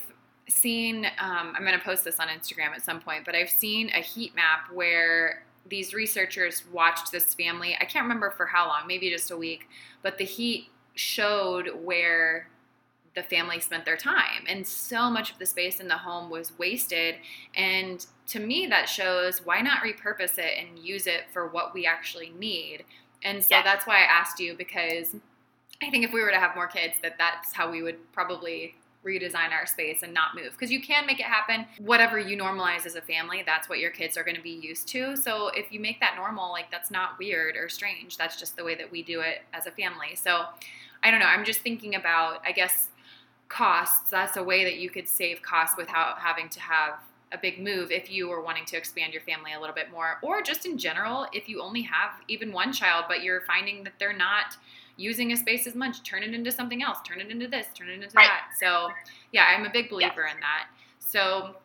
seen 0.50 1.04
um, 1.18 1.52
i'm 1.54 1.62
going 1.62 1.78
to 1.78 1.84
post 1.84 2.04
this 2.04 2.18
on 2.18 2.28
instagram 2.28 2.68
at 2.68 2.80
some 2.80 3.02
point 3.02 3.22
but 3.26 3.34
i've 3.34 3.50
seen 3.50 3.90
a 3.90 4.00
heat 4.00 4.34
map 4.34 4.60
where 4.72 5.42
these 5.68 5.94
researchers 5.94 6.64
watched 6.72 7.12
this 7.12 7.34
family. 7.34 7.76
I 7.80 7.84
can't 7.84 8.04
remember 8.04 8.30
for 8.30 8.46
how 8.46 8.68
long, 8.68 8.86
maybe 8.86 9.10
just 9.10 9.30
a 9.30 9.36
week, 9.36 9.68
but 10.02 10.18
the 10.18 10.24
heat 10.24 10.68
showed 10.94 11.70
where 11.84 12.48
the 13.14 13.22
family 13.22 13.60
spent 13.60 13.84
their 13.84 13.96
time. 13.96 14.44
And 14.48 14.66
so 14.66 15.10
much 15.10 15.32
of 15.32 15.38
the 15.38 15.46
space 15.46 15.80
in 15.80 15.88
the 15.88 15.96
home 15.96 16.30
was 16.30 16.56
wasted. 16.58 17.16
And 17.56 18.04
to 18.28 18.40
me, 18.40 18.66
that 18.68 18.88
shows 18.88 19.44
why 19.44 19.60
not 19.60 19.82
repurpose 19.82 20.38
it 20.38 20.52
and 20.58 20.78
use 20.78 21.06
it 21.06 21.24
for 21.32 21.48
what 21.48 21.74
we 21.74 21.86
actually 21.86 22.30
need. 22.38 22.84
And 23.22 23.42
so 23.42 23.56
that's 23.64 23.86
why 23.86 23.96
I 23.96 24.04
asked 24.04 24.38
you 24.38 24.54
because 24.56 25.16
I 25.82 25.90
think 25.90 26.04
if 26.04 26.12
we 26.12 26.20
were 26.20 26.30
to 26.30 26.38
have 26.38 26.54
more 26.56 26.66
kids, 26.66 26.94
that 27.02 27.16
that's 27.18 27.52
how 27.52 27.70
we 27.70 27.82
would 27.82 28.12
probably 28.12 28.74
redesign 29.04 29.52
our 29.52 29.64
space 29.64 30.02
and 30.02 30.12
not 30.12 30.34
move 30.34 30.50
because 30.52 30.72
you 30.72 30.82
can 30.82 31.06
make 31.06 31.20
it 31.20 31.26
happen. 31.26 31.64
Whatever 31.78 32.18
you 32.18 32.36
normalize 32.36 32.84
as 32.84 32.96
a 32.96 33.00
family, 33.00 33.42
that's 33.46 33.68
what 33.68 33.78
your 33.78 33.90
kids 33.90 34.16
are 34.16 34.24
going 34.24 34.36
to 34.36 34.42
be 34.42 34.50
used 34.50 34.88
to. 34.88 35.16
So 35.16 35.48
if 35.48 35.72
you 35.72 35.78
make 35.78 36.00
that 36.00 36.14
normal, 36.16 36.50
like 36.50 36.70
that's 36.70 36.90
not 36.90 37.18
weird 37.18 37.56
or 37.56 37.68
strange. 37.68 38.16
That's 38.16 38.36
just 38.36 38.56
the 38.56 38.64
way 38.64 38.74
that 38.74 38.90
we 38.90 39.02
do 39.02 39.20
it 39.20 39.42
as 39.52 39.66
a 39.66 39.70
family. 39.70 40.16
So 40.16 40.46
I 41.02 41.10
don't 41.10 41.20
know. 41.20 41.26
I'm 41.26 41.44
just 41.44 41.60
thinking 41.60 41.94
about, 41.94 42.42
I 42.44 42.50
guess, 42.50 42.88
costs. 43.48 44.10
That's 44.10 44.36
a 44.36 44.42
way 44.42 44.64
that 44.64 44.76
you 44.76 44.90
could 44.90 45.08
save 45.08 45.42
costs 45.42 45.76
without 45.76 46.18
having 46.18 46.48
to 46.50 46.60
have 46.60 46.94
a 47.30 47.38
big 47.38 47.62
move 47.62 47.90
if 47.92 48.10
you 48.10 48.28
were 48.28 48.42
wanting 48.42 48.64
to 48.64 48.76
expand 48.76 49.12
your 49.12 49.22
family 49.22 49.52
a 49.52 49.60
little 49.60 49.74
bit 49.74 49.90
more 49.90 50.18
or 50.22 50.40
just 50.40 50.64
in 50.64 50.78
general 50.78 51.26
if 51.34 51.46
you 51.46 51.60
only 51.60 51.82
have 51.82 52.12
even 52.26 52.52
one 52.52 52.72
child 52.72 53.04
but 53.06 53.22
you're 53.22 53.42
finding 53.42 53.84
that 53.84 53.92
they're 53.98 54.16
not 54.16 54.56
using 54.98 55.32
a 55.32 55.36
space 55.36 55.66
as 55.66 55.74
much. 55.74 56.02
Turn 56.02 56.22
it 56.22 56.34
into 56.34 56.52
something 56.52 56.82
else. 56.82 56.98
Turn 57.06 57.20
it 57.20 57.30
into 57.30 57.48
this. 57.48 57.66
Turn 57.74 57.88
it 57.88 57.94
into 57.94 58.08
right. 58.14 58.28
that. 58.28 58.50
So, 58.60 58.90
yeah, 59.32 59.46
I'm 59.56 59.64
a 59.64 59.70
big 59.70 59.88
believer 59.88 60.24
yes. 60.26 60.34
in 60.34 60.40
that. 60.40 60.66
So, 60.98 61.56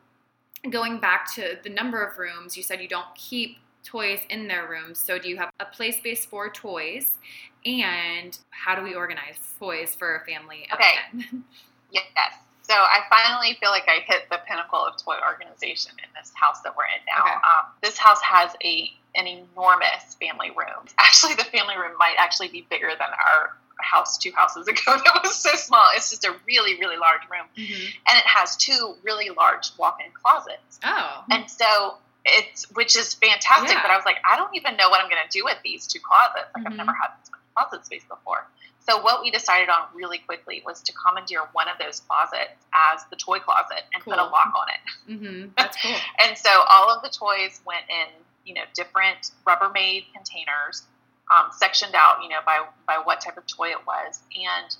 going 0.69 0.99
back 0.99 1.33
to 1.35 1.57
the 1.63 1.69
number 1.69 2.01
of 2.01 2.17
rooms, 2.17 2.55
you 2.55 2.63
said 2.63 2.79
you 2.79 2.87
don't 2.87 3.13
keep 3.15 3.57
toys 3.83 4.19
in 4.29 4.47
their 4.47 4.69
rooms. 4.69 4.99
So, 4.99 5.19
do 5.19 5.27
you 5.27 5.35
have 5.37 5.49
a 5.59 5.65
play 5.65 5.91
space 5.91 6.25
for 6.25 6.49
toys? 6.49 7.17
And 7.65 8.37
how 8.51 8.75
do 8.75 8.83
we 8.83 8.93
organize 8.93 9.35
toys 9.59 9.95
for 9.95 10.17
a 10.17 10.25
family 10.25 10.67
of 10.71 10.79
okay. 10.79 11.25
10? 11.29 11.43
yes. 11.91 12.33
So 12.63 12.73
I 12.73 13.01
finally 13.09 13.57
feel 13.59 13.71
like 13.71 13.83
I 13.87 13.99
hit 14.07 14.29
the 14.31 14.39
pinnacle 14.47 14.79
of 14.79 14.95
toy 14.97 15.15
organization 15.25 15.91
in 15.99 16.09
this 16.17 16.31
house 16.33 16.61
that 16.61 16.73
we're 16.75 16.85
in 16.85 17.03
now. 17.05 17.21
Okay. 17.21 17.33
Um, 17.33 17.65
this 17.81 17.97
house 17.97 18.21
has 18.21 18.51
a 18.63 18.91
an 19.15 19.27
enormous 19.27 20.15
family 20.19 20.49
room. 20.49 20.85
Actually, 20.99 21.35
the 21.35 21.43
family 21.45 21.75
room 21.77 21.97
might 21.97 22.15
actually 22.17 22.47
be 22.49 22.65
bigger 22.69 22.89
than 22.89 23.09
our 23.09 23.55
house 23.79 24.17
two 24.17 24.31
houses 24.31 24.67
ago 24.67 24.81
that 24.85 25.21
was 25.23 25.35
so 25.35 25.55
small. 25.55 25.83
It's 25.95 26.09
just 26.09 26.23
a 26.23 26.35
really, 26.47 26.79
really 26.79 26.97
large 26.97 27.21
room. 27.29 27.47
Mm-hmm. 27.57 27.85
And 28.07 28.17
it 28.17 28.25
has 28.25 28.55
two 28.55 28.95
really 29.03 29.29
large 29.29 29.71
walk 29.77 29.99
in 30.03 30.11
closets. 30.13 30.79
Oh. 30.83 31.23
And 31.31 31.49
so 31.49 31.97
it's, 32.25 32.69
which 32.71 32.95
is 32.95 33.13
fantastic. 33.13 33.75
Yeah. 33.75 33.81
But 33.81 33.91
I 33.91 33.95
was 33.95 34.05
like, 34.05 34.17
I 34.29 34.37
don't 34.37 34.55
even 34.55 34.77
know 34.77 34.89
what 34.89 35.01
I'm 35.01 35.09
going 35.09 35.21
to 35.23 35.37
do 35.37 35.43
with 35.43 35.57
these 35.63 35.87
two 35.87 35.99
closets. 35.99 36.49
Like, 36.55 36.63
mm-hmm. 36.63 36.73
I've 36.73 36.77
never 36.77 36.91
had 36.93 37.11
this 37.21 37.31
much 37.31 37.41
closet 37.55 37.85
space 37.85 38.03
before. 38.07 38.47
So 38.85 39.01
what 39.01 39.21
we 39.21 39.31
decided 39.31 39.69
on 39.69 39.87
really 39.93 40.17
quickly 40.17 40.61
was 40.65 40.81
to 40.83 40.93
commandeer 40.93 41.41
one 41.53 41.69
of 41.69 41.77
those 41.79 42.01
closets 42.01 42.65
as 42.91 43.05
the 43.09 43.15
toy 43.15 43.39
closet 43.39 43.83
and 43.93 44.03
cool. 44.03 44.13
put 44.13 44.19
a 44.19 44.25
lock 44.25 44.51
on 44.55 44.67
it. 44.67 45.13
Mm-hmm. 45.13 45.49
That's 45.57 45.81
cool. 45.81 45.95
and 46.19 46.37
so 46.37 46.49
all 46.69 46.89
of 46.89 47.01
the 47.01 47.09
toys 47.09 47.61
went 47.65 47.85
in 47.89 48.11
you 48.45 48.53
know 48.53 48.61
different 48.73 49.31
Rubbermaid 49.47 50.05
containers, 50.13 50.83
um, 51.31 51.51
sectioned 51.51 51.95
out, 51.95 52.23
you 52.23 52.29
know, 52.29 52.39
by 52.45 52.65
by 52.87 53.01
what 53.03 53.21
type 53.21 53.37
of 53.37 53.45
toy 53.47 53.69
it 53.69 53.85
was, 53.87 54.19
and 54.35 54.75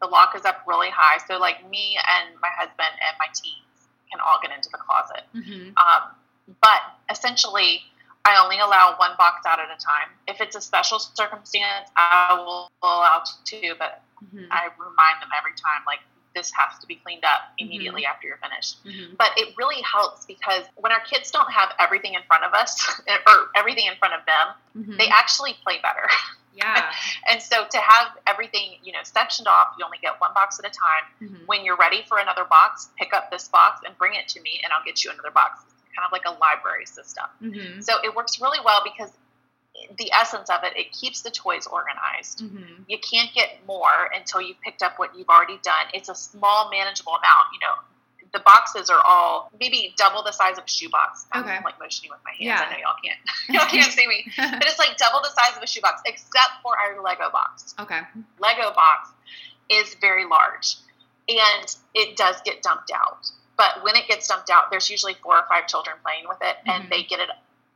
the 0.00 0.06
lock 0.06 0.36
is 0.36 0.44
up 0.44 0.62
really 0.66 0.90
high. 0.90 1.18
So 1.26 1.38
like 1.38 1.68
me 1.68 1.98
and 1.98 2.38
my 2.40 2.50
husband 2.56 2.94
and 3.00 3.16
my 3.18 3.26
teens 3.34 3.88
can 4.10 4.20
all 4.20 4.38
get 4.40 4.54
into 4.54 4.68
the 4.70 4.78
closet. 4.78 5.24
Mm-hmm. 5.34 5.74
Um, 5.76 6.14
but 6.62 6.80
essentially, 7.10 7.82
I 8.24 8.42
only 8.42 8.58
allow 8.58 8.94
one 8.98 9.12
box 9.18 9.44
out 9.46 9.58
at 9.58 9.66
a 9.66 9.80
time. 9.80 10.08
If 10.26 10.40
it's 10.40 10.56
a 10.56 10.60
special 10.60 10.98
circumstance, 10.98 11.90
I 11.96 12.34
will 12.38 12.68
allow 12.82 13.22
two, 13.44 13.74
but 13.78 14.02
mm-hmm. 14.24 14.44
I 14.50 14.68
remind 14.78 15.20
them 15.20 15.30
every 15.36 15.52
time, 15.52 15.82
like 15.86 16.00
this 16.38 16.52
has 16.54 16.78
to 16.78 16.86
be 16.86 16.94
cleaned 16.94 17.24
up 17.24 17.40
mm-hmm. 17.40 17.66
immediately 17.66 18.02
mm-hmm. 18.02 18.14
after 18.14 18.28
you're 18.28 18.38
finished. 18.38 18.84
Mm-hmm. 18.86 19.14
But 19.18 19.34
it 19.36 19.54
really 19.58 19.82
helps 19.82 20.24
because 20.24 20.64
when 20.76 20.92
our 20.92 21.00
kids 21.00 21.30
don't 21.30 21.50
have 21.50 21.74
everything 21.78 22.14
in 22.14 22.22
front 22.26 22.44
of 22.44 22.54
us 22.54 22.78
or 23.26 23.50
everything 23.56 23.86
in 23.86 23.96
front 23.98 24.14
of 24.14 24.20
them, 24.24 24.46
mm-hmm. 24.78 24.96
they 24.96 25.08
actually 25.08 25.54
play 25.64 25.82
better. 25.82 26.06
Yeah. 26.54 26.90
and 27.30 27.42
so 27.42 27.66
to 27.68 27.78
have 27.78 28.16
everything, 28.26 28.78
you 28.82 28.92
know, 28.92 29.02
sectioned 29.02 29.48
off, 29.48 29.74
you 29.78 29.84
only 29.84 29.98
get 30.00 30.20
one 30.20 30.32
box 30.32 30.58
at 30.58 30.64
a 30.64 30.72
time. 30.72 31.04
Mm-hmm. 31.20 31.46
When 31.46 31.64
you're 31.64 31.76
ready 31.76 32.04
for 32.08 32.18
another 32.18 32.44
box, 32.44 32.88
pick 32.96 33.12
up 33.12 33.30
this 33.30 33.48
box 33.48 33.82
and 33.84 33.98
bring 33.98 34.14
it 34.14 34.28
to 34.28 34.40
me 34.40 34.60
and 34.62 34.72
I'll 34.72 34.84
get 34.84 35.04
you 35.04 35.10
another 35.10 35.32
box. 35.32 35.64
It's 35.66 35.74
kind 35.96 36.06
of 36.06 36.12
like 36.12 36.24
a 36.26 36.38
library 36.38 36.86
system. 36.86 37.26
Mm-hmm. 37.42 37.80
So 37.80 37.94
it 38.04 38.14
works 38.14 38.40
really 38.40 38.58
well 38.64 38.82
because 38.84 39.10
the 39.96 40.10
essence 40.12 40.50
of 40.50 40.64
it, 40.64 40.76
it 40.76 40.92
keeps 40.92 41.22
the 41.22 41.30
toys 41.30 41.66
organized. 41.66 42.42
Mm-hmm. 42.42 42.82
You 42.86 42.98
can't 42.98 43.32
get 43.34 43.60
more 43.66 44.10
until 44.14 44.40
you've 44.40 44.60
picked 44.60 44.82
up 44.82 44.98
what 44.98 45.16
you've 45.16 45.28
already 45.28 45.58
done. 45.62 45.86
It's 45.94 46.08
a 46.08 46.14
small, 46.14 46.70
manageable 46.70 47.12
amount. 47.12 47.52
You 47.52 47.60
know, 47.60 48.28
the 48.32 48.40
boxes 48.40 48.90
are 48.90 49.00
all 49.06 49.50
maybe 49.58 49.94
double 49.96 50.22
the 50.22 50.32
size 50.32 50.58
of 50.58 50.64
a 50.64 50.68
shoebox. 50.68 51.26
Okay. 51.34 51.50
I'm 51.50 51.62
like 51.64 51.78
motioning 51.80 52.10
with 52.10 52.20
my 52.24 52.32
hands. 52.32 52.60
Yeah. 52.60 52.66
I 52.66 52.72
know 52.72 52.78
y'all 52.78 52.96
can't 53.02 53.18
y'all 53.48 53.70
can't 53.70 53.92
see 53.92 54.06
me, 54.06 54.30
but 54.36 54.64
it's 54.64 54.78
like 54.78 54.96
double 54.96 55.20
the 55.20 55.30
size 55.30 55.56
of 55.56 55.62
a 55.62 55.66
shoebox, 55.66 56.02
except 56.06 56.62
for 56.62 56.72
our 56.76 57.02
Lego 57.02 57.30
box. 57.30 57.74
Okay. 57.78 58.00
Lego 58.38 58.72
box 58.74 59.10
is 59.70 59.96
very 60.00 60.24
large, 60.24 60.76
and 61.28 61.76
it 61.94 62.16
does 62.16 62.36
get 62.44 62.62
dumped 62.62 62.90
out. 62.94 63.30
But 63.56 63.82
when 63.82 63.96
it 63.96 64.06
gets 64.06 64.28
dumped 64.28 64.50
out, 64.50 64.70
there's 64.70 64.88
usually 64.88 65.14
four 65.14 65.36
or 65.36 65.44
five 65.48 65.66
children 65.66 65.96
playing 66.04 66.24
with 66.28 66.38
it, 66.40 66.56
mm-hmm. 66.58 66.82
and 66.82 66.90
they 66.90 67.02
get 67.02 67.20
it 67.20 67.28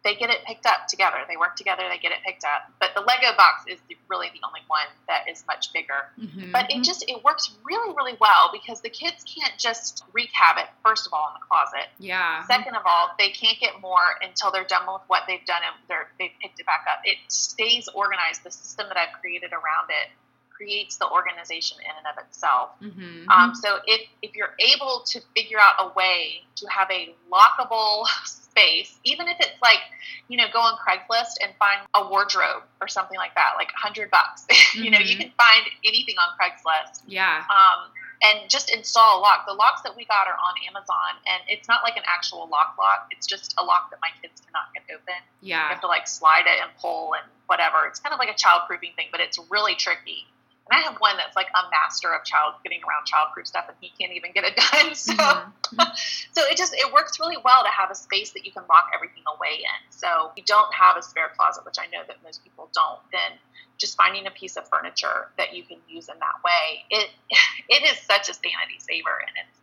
they 0.05 0.15
get 0.15 0.31
it 0.31 0.39
picked 0.47 0.67
up 0.67 0.89
together. 0.89 1.19
They 1.29 1.37
work 1.37 1.57
together, 1.57 1.83
they 1.89 1.99
get 1.99 2.13
it 2.13 2.19
picked 2.27 2.45
up. 2.45 2.71
But 2.81 2.91
the 2.95 3.01
Lego 3.03 3.37
box 3.37 3.65
is 3.69 3.79
really 4.09 4.29
the 4.35 4.45
only 4.47 4.61
one 4.67 4.87
that 5.09 5.29
is 5.31 5.45
much 5.47 5.73
bigger. 5.73 6.11
Mm-hmm. 6.21 6.53
But 6.53 6.71
it 6.71 6.83
just 6.83 7.05
it 7.09 7.23
works 7.25 7.55
really 7.65 7.95
really 7.95 8.17
well 8.21 8.51
because 8.53 8.81
the 8.81 8.91
kids 8.91 9.25
can't 9.25 9.57
just 9.59 10.05
wreak 10.13 10.31
havoc 10.33 10.69
first 10.85 11.07
of 11.07 11.13
all 11.13 11.29
in 11.29 11.41
the 11.41 11.47
closet. 11.47 11.89
Yeah. 11.99 12.45
Second 12.47 12.75
of 12.77 12.83
all, 12.85 13.11
they 13.19 13.31
can't 13.31 13.59
get 13.59 13.81
more 13.81 14.19
until 14.23 14.51
they're 14.51 14.65
done 14.65 14.87
with 14.87 15.03
what 15.07 15.23
they've 15.27 15.45
done 15.47 15.63
and 15.65 15.75
they're 15.89 16.09
they've 16.19 16.35
picked 16.43 16.61
it 16.61 16.67
back 16.67 16.85
up. 16.91 17.01
It 17.05 17.19
stays 17.29 17.89
organized. 17.95 18.45
The 18.45 18.51
system 18.51 18.87
that 18.89 18.97
I've 18.97 19.21
created 19.21 19.53
around 19.53 19.89
it 19.89 20.11
creates 20.51 20.97
the 20.97 21.09
organization 21.11 21.79
in 21.81 21.91
and 21.97 22.07
of 22.07 22.25
itself. 22.25 22.71
Mm-hmm. 22.83 23.29
Um, 23.29 23.55
so 23.55 23.79
if, 23.87 24.09
if 24.21 24.37
you're 24.37 24.55
able 24.59 25.03
to 25.07 25.21
figure 25.35 25.59
out 25.59 25.75
a 25.79 25.93
way 25.95 26.43
to 26.57 26.67
have 26.69 26.89
a 26.91 27.15
lockable 27.33 28.05
space, 28.53 29.01
even 29.05 29.29
if 29.29 29.37
it's 29.41 29.61
like, 29.63 29.81
you 30.29 30.37
know, 30.37 30.45
go 30.53 30.61
on 30.61 30.77
Craigslist 30.77 31.41
and 31.41 31.53
find 31.59 31.81
a 31.95 32.07
wardrobe 32.09 32.63
or 32.81 32.89
something 32.89 33.17
like 33.17 33.35
that, 33.35 33.57
like 33.57 33.73
a 33.73 33.81
hundred 33.81 34.11
bucks. 34.11 34.45
Mm-hmm. 34.45 34.83
you 34.85 34.91
know, 34.91 34.99
you 34.99 35.17
mm-hmm. 35.17 35.33
can 35.33 35.33
find 35.41 35.65
anything 35.85 36.17
on 36.21 36.37
Craigslist. 36.37 37.03
Yeah. 37.07 37.45
Um, 37.49 37.89
and 38.23 38.49
just 38.49 38.71
install 38.71 39.19
a 39.19 39.21
lock. 39.21 39.47
The 39.49 39.55
locks 39.55 39.83
that 39.83 39.97
we 39.97 40.05
got 40.05 40.29
are 40.29 40.39
on 40.39 40.55
Amazon, 40.69 41.19
and 41.27 41.43
it's 41.49 41.67
not 41.67 41.83
like 41.83 41.97
an 41.97 42.05
actual 42.07 42.49
lock 42.49 42.77
lock. 42.79 43.09
It's 43.11 43.27
just 43.27 43.55
a 43.59 43.65
lock 43.65 43.91
that 43.91 43.99
my 44.01 44.11
kids 44.23 44.41
cannot 44.47 44.71
get 44.75 44.85
open. 44.95 45.19
Yeah. 45.41 45.65
You 45.65 45.69
have 45.75 45.81
to 45.81 45.89
like 45.89 46.07
slide 46.07 46.47
it 46.47 46.63
and 46.63 46.71
pull 46.79 47.15
and 47.15 47.25
whatever. 47.47 47.87
It's 47.89 47.99
kind 47.99 48.13
of 48.13 48.21
like 48.21 48.31
a 48.31 48.39
child 48.39 48.63
proofing 48.69 48.93
thing, 48.95 49.09
but 49.11 49.21
it's 49.21 49.41
really 49.51 49.75
tricky. 49.75 50.27
And 50.73 50.81
I 50.81 50.89
have 50.89 50.97
one 51.05 51.19
that's 51.19 51.37
like 51.37 51.49
a 51.53 51.69
master 51.69 52.15
of 52.15 52.25
child 52.25 52.55
getting 52.65 52.81
around 52.81 53.05
childproof 53.05 53.47
stuff, 53.47 53.69
and 53.69 53.77
he 53.79 53.93
can't 53.93 54.17
even 54.17 54.33
get 54.33 54.45
it 54.45 54.57
done. 54.73 54.95
So, 54.95 55.13
mm-hmm. 55.13 55.77
so 56.33 56.41
it 56.49 56.57
just 56.57 56.73
it 56.73 56.91
works 56.93 57.21
really 57.21 57.37
well 57.45 57.63
to 57.63 57.69
have 57.69 57.91
a 57.91 57.95
space 57.95 58.33
that 58.33 58.47
you 58.47 58.53
can 58.53 58.65
lock 58.71 58.89
everything 58.95 59.23
away 59.37 59.61
in. 59.61 59.81
So, 59.91 60.33
if 60.33 60.41
you 60.41 60.45
don't 60.47 60.73
have 60.73 60.97
a 60.97 61.03
spare 61.03 61.29
closet, 61.37 61.67
which 61.67 61.77
I 61.79 61.93
know 61.93 62.01
that 62.09 62.25
most 62.25 62.43
people 62.43 62.71
don't, 62.73 63.05
then 63.13 63.37
just 63.77 63.99
finding 63.99 64.27
a 64.27 64.31
piece 64.31 64.57
of 64.57 64.67
furniture 64.67 65.29
that 65.37 65.55
you 65.55 65.63
can 65.63 65.77
use 65.89 66.09
in 66.09 66.17
that 66.25 66.41
way, 66.41 66.89
it 66.89 67.11
it 67.69 67.85
is 67.85 68.01
such 68.09 68.31
a 68.31 68.35
sanity 68.35 68.81
saver, 68.81 69.21
and 69.21 69.37
it's 69.45 69.61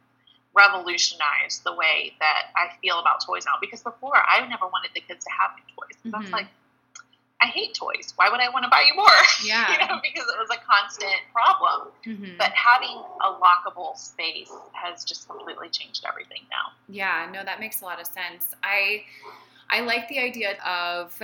revolutionized 0.54 1.64
the 1.66 1.74
way 1.74 2.14
that 2.20 2.54
I 2.54 2.70
feel 2.86 3.00
about 3.00 3.26
toys 3.26 3.50
now. 3.50 3.58
Because 3.60 3.82
before, 3.82 4.14
I 4.14 4.46
never 4.46 4.70
wanted 4.70 4.92
the 4.94 5.02
kids 5.02 5.26
to 5.26 5.32
have 5.34 5.58
new 5.58 5.66
toys. 5.74 5.98
Mm-hmm. 6.06 6.16
I 6.16 6.20
was 6.22 6.32
like, 6.32 6.48
I 7.42 7.46
hate 7.48 7.74
toys. 7.74 8.14
Why 8.18 8.30
would 8.30 8.42
I 8.42 8.50
want 8.50 8.64
to 8.64 8.70
buy 8.70 8.84
you 8.88 8.96
more? 8.96 9.08
Yeah. 9.44 9.72
you 9.72 9.88
know, 9.88 10.02
because 10.04 10.28
it 10.28 10.38
was 10.38 10.50
a 10.52 10.60
constant 10.70 11.22
problem. 11.32 11.88
Mm-hmm. 12.06 12.38
But 12.38 12.52
having 12.52 13.02
a 13.22 13.32
lockable 13.40 13.96
space 13.98 14.52
has 14.74 15.06
just 15.06 15.30
completely 15.30 15.70
changed 15.70 16.06
everything 16.08 16.42
now. 16.52 16.74
Yeah, 16.90 17.30
no, 17.32 17.44
that 17.46 17.60
makes 17.60 17.82
a 17.82 17.86
lot 17.86 18.02
of 18.02 18.08
sense. 18.08 18.54
I 18.64 19.04
I 19.70 19.82
like 19.82 20.10
the 20.10 20.20
idea 20.20 20.58
of 20.64 21.18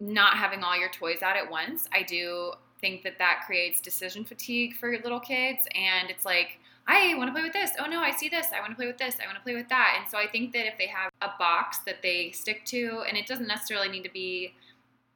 not 0.00 0.36
having 0.36 0.64
all 0.64 0.76
your 0.78 0.90
toys 0.90 1.22
out 1.22 1.36
at 1.36 1.50
once. 1.50 1.86
I 1.92 2.02
do 2.02 2.52
think 2.80 3.04
that 3.04 3.18
that 3.18 3.42
creates 3.46 3.80
decision 3.80 4.24
fatigue 4.24 4.74
for 4.74 4.90
little 4.98 5.20
kids 5.20 5.68
and 5.74 6.10
it's 6.10 6.24
like 6.24 6.58
I 6.88 7.14
want 7.14 7.28
to 7.28 7.32
play 7.32 7.42
with 7.42 7.52
this. 7.52 7.70
Oh 7.78 7.86
no, 7.86 8.00
I 8.00 8.10
see 8.10 8.28
this. 8.28 8.48
I 8.54 8.60
want 8.60 8.72
to 8.72 8.76
play 8.76 8.86
with 8.86 8.98
this. 8.98 9.16
I 9.22 9.26
want 9.26 9.36
to 9.38 9.44
play 9.44 9.54
with 9.54 9.68
that. 9.68 9.98
And 10.00 10.10
so 10.10 10.18
I 10.18 10.26
think 10.26 10.52
that 10.54 10.66
if 10.66 10.76
they 10.76 10.88
have 10.88 11.12
a 11.22 11.30
box 11.38 11.78
that 11.86 12.02
they 12.02 12.32
stick 12.32 12.64
to, 12.66 13.04
and 13.06 13.16
it 13.16 13.26
doesn't 13.26 13.46
necessarily 13.46 13.88
need 13.88 14.02
to 14.02 14.10
be 14.10 14.54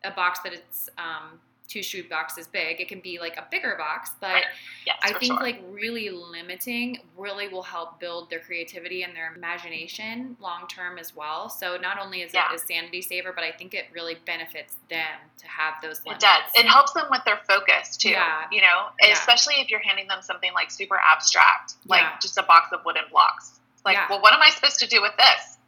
a 0.05 0.11
box 0.11 0.41
that 0.41 0.53
it's 0.53 0.89
um, 0.99 1.41
two 1.67 1.83
shoe 1.83 2.05
boxes 2.09 2.47
big. 2.47 2.79
It 2.81 2.89
can 2.89 3.01
be 3.01 3.19
like 3.19 3.37
a 3.39 3.47
bigger 3.51 3.75
box, 3.79 4.11
but 4.21 4.35
Right. 4.35 4.45
Yes, 4.87 4.99
I 5.03 5.13
think 5.19 5.33
sure. 5.33 5.41
like 5.43 5.63
really 5.71 6.11
limiting 6.11 7.01
really 7.17 7.49
will 7.49 7.63
help 7.63 7.99
build 7.99 8.29
their 8.29 8.41
creativity 8.41 9.03
and 9.03 9.17
their 9.17 9.33
imagination 9.35 10.37
long 10.41 10.69
term 10.69 10.99
as 10.99 11.17
well. 11.17 11.49
So 11.49 11.79
not 11.79 11.99
only 11.99 12.21
is 12.21 12.35
Yeah. 12.35 12.51
it 12.53 12.57
a 12.57 12.59
sanity 12.59 13.01
saver, 13.01 13.33
but 13.33 13.45
I 13.45 13.51
think 13.51 13.73
it 13.73 13.87
really 13.93 14.17
benefits 14.27 14.77
them 14.91 15.19
to 15.39 15.47
have 15.49 15.75
those 15.81 16.01
It 16.05 16.21
does. 16.21 16.43
It 16.55 16.67
helps 16.67 16.93
them 16.93 17.07
with 17.11 17.25
their 17.25 17.39
focus 17.49 17.97
too. 17.97 18.11
Yeah. 18.11 18.45
You 18.53 18.61
know, 18.61 18.91
Yeah. 19.01 19.13
especially 19.13 19.55
if 19.63 19.71
you're 19.71 19.81
handing 19.83 20.07
them 20.07 20.21
something 20.21 20.53
like 20.53 20.71
super 20.71 21.01
abstract, 21.01 21.75
like 21.87 22.03
Yeah. 22.03 22.19
just 22.21 22.37
a 22.37 22.43
box 22.43 22.73
of 22.73 22.85
wooden 22.85 23.09
blocks. 23.11 23.59
Like, 23.87 24.09
well, 24.11 24.21
what 24.21 24.33
am 24.35 24.43
I 24.43 24.51
supposed 24.51 24.79
to 24.81 24.87
do 24.87 25.01
with 25.03 25.17
this? 25.17 25.59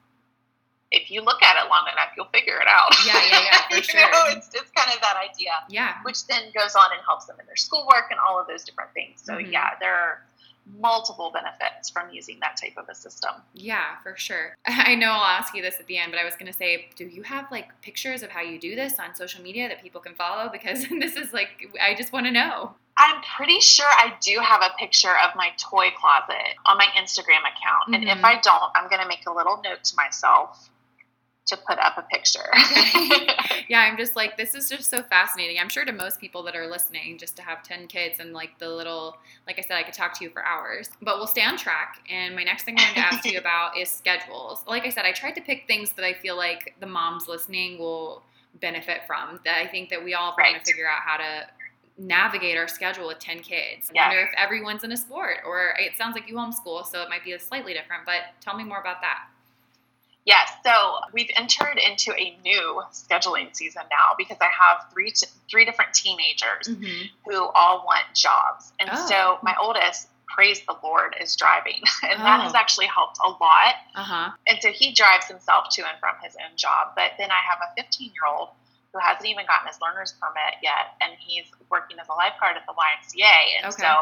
If 0.97 1.11
you 1.11 1.21
look 1.23 1.43
at 1.43 1.55
it 1.63 1.69
long 1.69 1.87
enough, 1.93 2.11
you'll 2.17 2.33
figure 2.33 2.59
it 2.61 2.69
out. 2.69 2.91
Yeah, 3.07 3.21
yeah, 3.31 3.41
yeah, 3.45 3.61
for 3.71 3.77
you 3.77 3.83
sure. 3.83 4.01
know, 4.11 4.25
it's 4.29 4.49
it's 4.55 4.71
kind 4.73 4.91
of 4.95 5.01
that 5.03 5.17
idea, 5.29 5.53
yeah. 5.69 5.95
which 6.03 6.27
then 6.27 6.45
goes 6.57 6.75
on 6.75 6.89
and 6.93 7.01
helps 7.07 7.27
them 7.27 7.37
in 7.41 7.47
their 7.47 7.57
schoolwork 7.57 8.07
and 8.11 8.19
all 8.27 8.41
of 8.41 8.47
those 8.47 8.65
different 8.65 8.93
things. 8.95 9.21
So 9.23 9.35
Mhm. 9.35 9.53
yeah, 9.53 9.71
there 9.81 9.95
are 9.95 10.23
multiple 10.81 11.31
benefits 11.33 11.91
from 11.91 12.11
using 12.11 12.39
that 12.41 12.57
type 12.57 12.73
of 12.77 12.89
a 12.89 12.95
system. 12.95 13.31
Yeah, 13.55 13.99
for 14.03 14.17
sure. 14.17 14.57
I 14.67 14.95
know 14.97 15.11
I'll 15.13 15.23
ask 15.39 15.55
you 15.55 15.63
this 15.63 15.79
at 15.79 15.87
the 15.87 15.97
end, 15.99 16.11
but 16.11 16.19
I 16.21 16.25
was 16.25 16.35
going 16.35 16.51
to 16.51 16.57
say, 16.59 16.89
do 16.97 17.05
you 17.07 17.23
have 17.23 17.47
like 17.53 17.69
pictures 17.83 18.23
of 18.25 18.31
how 18.31 18.41
you 18.41 18.59
do 18.59 18.75
this 18.75 18.99
on 18.99 19.15
social 19.15 19.43
media 19.43 19.69
that 19.69 19.81
people 19.83 20.01
can 20.01 20.15
follow? 20.15 20.49
Because 20.57 20.81
this 20.89 21.15
is 21.17 21.33
like, 21.33 21.51
I 21.81 21.95
just 21.95 22.13
want 22.13 22.27
to 22.27 22.33
know. 22.33 22.75
I'm 22.99 23.21
pretty 23.37 23.61
sure 23.61 23.87
I 23.87 24.15
do 24.23 24.41
have 24.41 24.63
a 24.63 24.71
picture 24.79 25.15
of 25.19 25.37
my 25.37 25.51
toy 25.59 25.91
closet 25.97 26.57
on 26.65 26.79
my 26.79 26.87
Instagram 26.97 27.43
account. 27.43 27.95
And 27.95 28.03
if 28.09 28.19
Mhm. 28.19 28.25
I 28.25 28.41
don't, 28.41 28.73
I'm 28.75 28.89
going 28.89 29.03
to 29.03 29.07
make 29.09 29.25
a 29.27 29.33
little 29.33 29.61
note 29.63 29.85
to 29.85 29.97
myself 29.97 30.71
to 31.47 31.57
put 31.57 31.79
up 31.79 31.97
a 31.97 32.03
picture. 32.03 32.49
yeah, 33.69 33.81
I'm 33.81 33.97
just 33.97 34.17
like, 34.17 34.37
this 34.37 34.55
is 34.55 34.69
just 34.69 34.91
so 34.91 35.03
fascinating. 35.03 35.59
I'm 35.61 35.69
sure 35.69 35.85
to 35.85 35.93
most 35.93 36.21
people 36.21 36.43
that 36.45 36.57
are 36.57 36.67
listening, 36.67 37.19
just 37.19 37.37
to 37.37 37.43
have 37.43 37.63
10 37.63 37.87
kids 37.87 38.19
and 38.21 38.33
like 38.33 38.59
the 38.59 38.69
little, 38.69 39.17
like 39.47 39.59
I 39.59 39.63
said, 39.63 39.77
I 39.77 39.83
could 39.83 39.95
talk 39.95 40.17
to 40.19 40.25
you 40.25 40.31
for 40.31 40.45
hours, 40.45 40.91
but 41.03 41.17
we'll 41.19 41.27
stay 41.27 41.43
on 41.43 41.57
track. 41.57 41.99
And 42.11 42.35
my 42.35 42.43
next 42.43 42.65
thing 42.65 42.77
I 42.79 42.83
wanted 42.83 42.95
to 42.97 43.01
ask 43.01 43.25
you 43.25 43.39
about 43.39 43.77
is 43.79 43.89
schedules. 43.89 44.65
Like 44.67 44.85
I 44.85 44.91
said, 44.91 45.05
I 45.05 45.13
tried 45.13 45.35
to 45.37 45.41
pick 45.41 45.67
things 45.67 45.93
that 45.93 46.05
I 46.05 46.13
feel 46.15 46.37
like 46.37 46.75
the 46.81 46.87
moms 46.87 47.29
listening 47.29 47.79
will 47.79 48.23
benefit 48.61 49.03
from, 49.07 49.39
that 49.45 49.59
I 49.59 49.67
think 49.67 49.91
that 49.91 50.03
we 50.03 50.15
all 50.15 50.29
want 50.29 50.39
Right. 50.39 50.65
to 50.65 50.65
figure 50.65 50.89
out 50.89 51.01
how 51.05 51.17
to 51.19 51.47
navigate 51.99 52.57
our 52.59 52.69
schedule 52.69 53.07
with 53.07 53.19
10 53.19 53.41
kids. 53.41 53.91
I 53.97 54.01
wonder 54.09 54.21
if 54.21 54.31
everyone's 54.37 54.85
in 54.85 54.93
a 54.93 54.97
sport 54.97 55.39
or 55.47 55.75
it 55.79 55.97
sounds 55.97 56.15
like 56.15 56.29
you 56.29 56.35
homeschool, 56.35 56.85
so 56.87 57.03
it 57.03 57.09
might 57.09 57.25
be 57.25 57.33
a 57.33 57.39
slightly 57.41 57.73
different, 57.73 58.05
but 58.05 58.21
tell 58.41 58.57
me 58.57 58.65
more 58.65 58.81
about 58.81 59.01
that. 59.01 59.29
Yes, 60.27 60.51
so 60.65 60.73
we've 61.13 61.31
entered 61.37 61.79
into 61.79 62.13
a 62.13 62.37
new 62.43 62.83
scheduling 62.93 63.55
season 63.57 63.83
now 63.91 64.15
because 64.19 64.37
I 64.41 64.49
have 64.51 64.91
three 64.93 65.13
t- 65.13 65.27
three 65.49 65.65
different 65.65 65.95
teenagers 65.95 66.67
Mm-hmm. 66.69 67.07
who 67.25 67.47
all 67.55 67.85
want 67.87 68.05
jobs, 68.15 68.73
and 68.81 68.91
Oh. 68.93 69.07
so 69.09 69.39
my 69.43 69.55
oldest, 69.63 70.09
praise 70.27 70.61
the 70.67 70.75
Lord, 70.83 71.15
is 71.21 71.37
driving, 71.37 71.81
and 72.03 72.21
that 72.21 72.41
has 72.43 72.55
Oh. 72.55 72.59
actually 72.59 72.87
helped 72.87 73.19
a 73.25 73.29
lot. 73.29 73.75
Uh 73.95 74.03
huh. 74.03 74.31
And 74.49 74.59
so 74.61 74.71
he 74.73 74.93
drives 74.93 75.27
himself 75.27 75.67
to 75.79 75.83
and 75.89 75.99
from 76.01 76.17
his 76.23 76.35
own 76.37 76.57
job. 76.57 76.89
But 76.97 77.13
then 77.19 77.31
I 77.31 77.41
have 77.49 77.61
a 77.63 77.81
15 77.81 78.11
year 78.13 78.27
old 78.29 78.49
who 78.93 78.99
hasn't 78.99 79.27
even 79.31 79.47
gotten 79.47 79.69
his 79.69 79.79
learner's 79.81 80.13
permit 80.21 80.59
yet, 80.61 80.99
and 81.01 81.13
he's 81.21 81.47
working 81.71 81.99
as 82.01 82.09
a 82.09 82.15
lifeguard 82.15 82.57
at 82.57 82.67
the 82.67 82.75
YMCA. 82.75 83.63
And 83.63 83.73
Okay. 83.73 83.83
so 83.83 83.93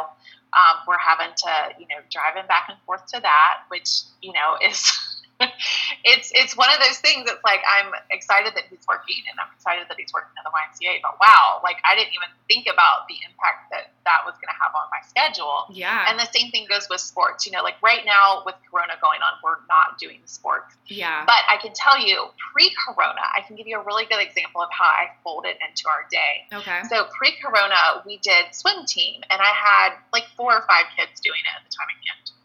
um, 0.57 0.77
we're 0.89 0.97
having 0.97 1.35
to, 1.37 1.53
you 1.79 1.87
know, 1.89 2.01
drive 2.11 2.37
him 2.37 2.47
back 2.47 2.67
and 2.71 2.79
forth 2.87 3.05
to 3.13 3.21
that, 3.21 3.65
which 3.69 3.91
you 4.23 4.33
know 4.33 4.57
is. 4.67 4.81
it's 6.05 6.33
it's 6.35 6.57
one 6.57 6.69
of 6.73 6.79
those 6.81 6.99
things 6.99 7.27
that's 7.27 7.43
like 7.45 7.61
I'm 7.65 7.93
excited 8.11 8.55
that 8.55 8.67
he's 8.71 8.85
working 8.89 9.23
and 9.31 9.39
I'm 9.41 9.51
excited 9.55 9.87
that 9.89 9.99
he's 9.99 10.13
working 10.13 10.35
at 10.39 10.45
the 10.45 10.53
YMCA 10.53 11.01
but 11.03 11.17
wow 11.21 11.61
like 11.63 11.79
I 11.85 11.95
didn't 11.95 12.15
even 12.15 12.31
think 12.49 12.67
about 12.71 13.09
the 13.09 13.17
impact 13.25 13.71
that 13.71 13.95
that 14.05 14.27
was 14.29 14.37
going 14.37 14.53
to 14.53 14.59
have 14.61 14.75
on 14.77 14.85
my 14.93 15.01
schedule 15.09 15.71
Yeah. 15.73 16.11
and 16.11 16.21
the 16.21 16.29
same 16.29 16.51
thing 16.51 16.67
goes 16.69 16.87
with 16.91 17.01
sports 17.01 17.47
you 17.47 17.53
know 17.53 17.63
like 17.63 17.81
right 17.83 18.05
now 18.05 18.43
with 18.45 18.55
corona 18.69 18.95
going 19.01 19.23
on 19.25 19.41
we're 19.43 19.63
not 19.69 19.97
doing 19.97 20.21
sports 20.27 20.75
yeah. 20.87 21.25
but 21.25 21.41
I 21.49 21.57
can 21.61 21.73
tell 21.73 21.99
you, 21.99 22.29
pre-corona, 22.53 23.21
I 23.35 23.41
can 23.47 23.57
give 23.57 23.67
you 23.67 23.79
a 23.81 23.85
really 23.85 24.05
good 24.07 24.21
example 24.21 24.61
of 24.61 24.69
how 24.71 24.85
I 24.85 25.09
folded 25.23 25.57
into 25.61 25.89
our 25.89 26.07
day. 26.11 26.45
Okay. 26.53 26.83
So 26.89 27.07
pre-corona, 27.17 28.03
we 28.07 28.19
did 28.19 28.53
swim 28.53 28.85
team, 28.87 29.23
and 29.31 29.41
I 29.41 29.53
had 29.53 29.97
like 30.13 30.25
four 30.37 30.53
or 30.53 30.65
five 30.69 30.87
kids 30.97 31.21
doing 31.21 31.41
it 31.41 31.53
at 31.57 31.65
the 31.65 31.73
time. 31.73 31.89
I 31.89 31.97
can't, 32.05 32.21
I 32.21 32.25
can't 32.25 32.44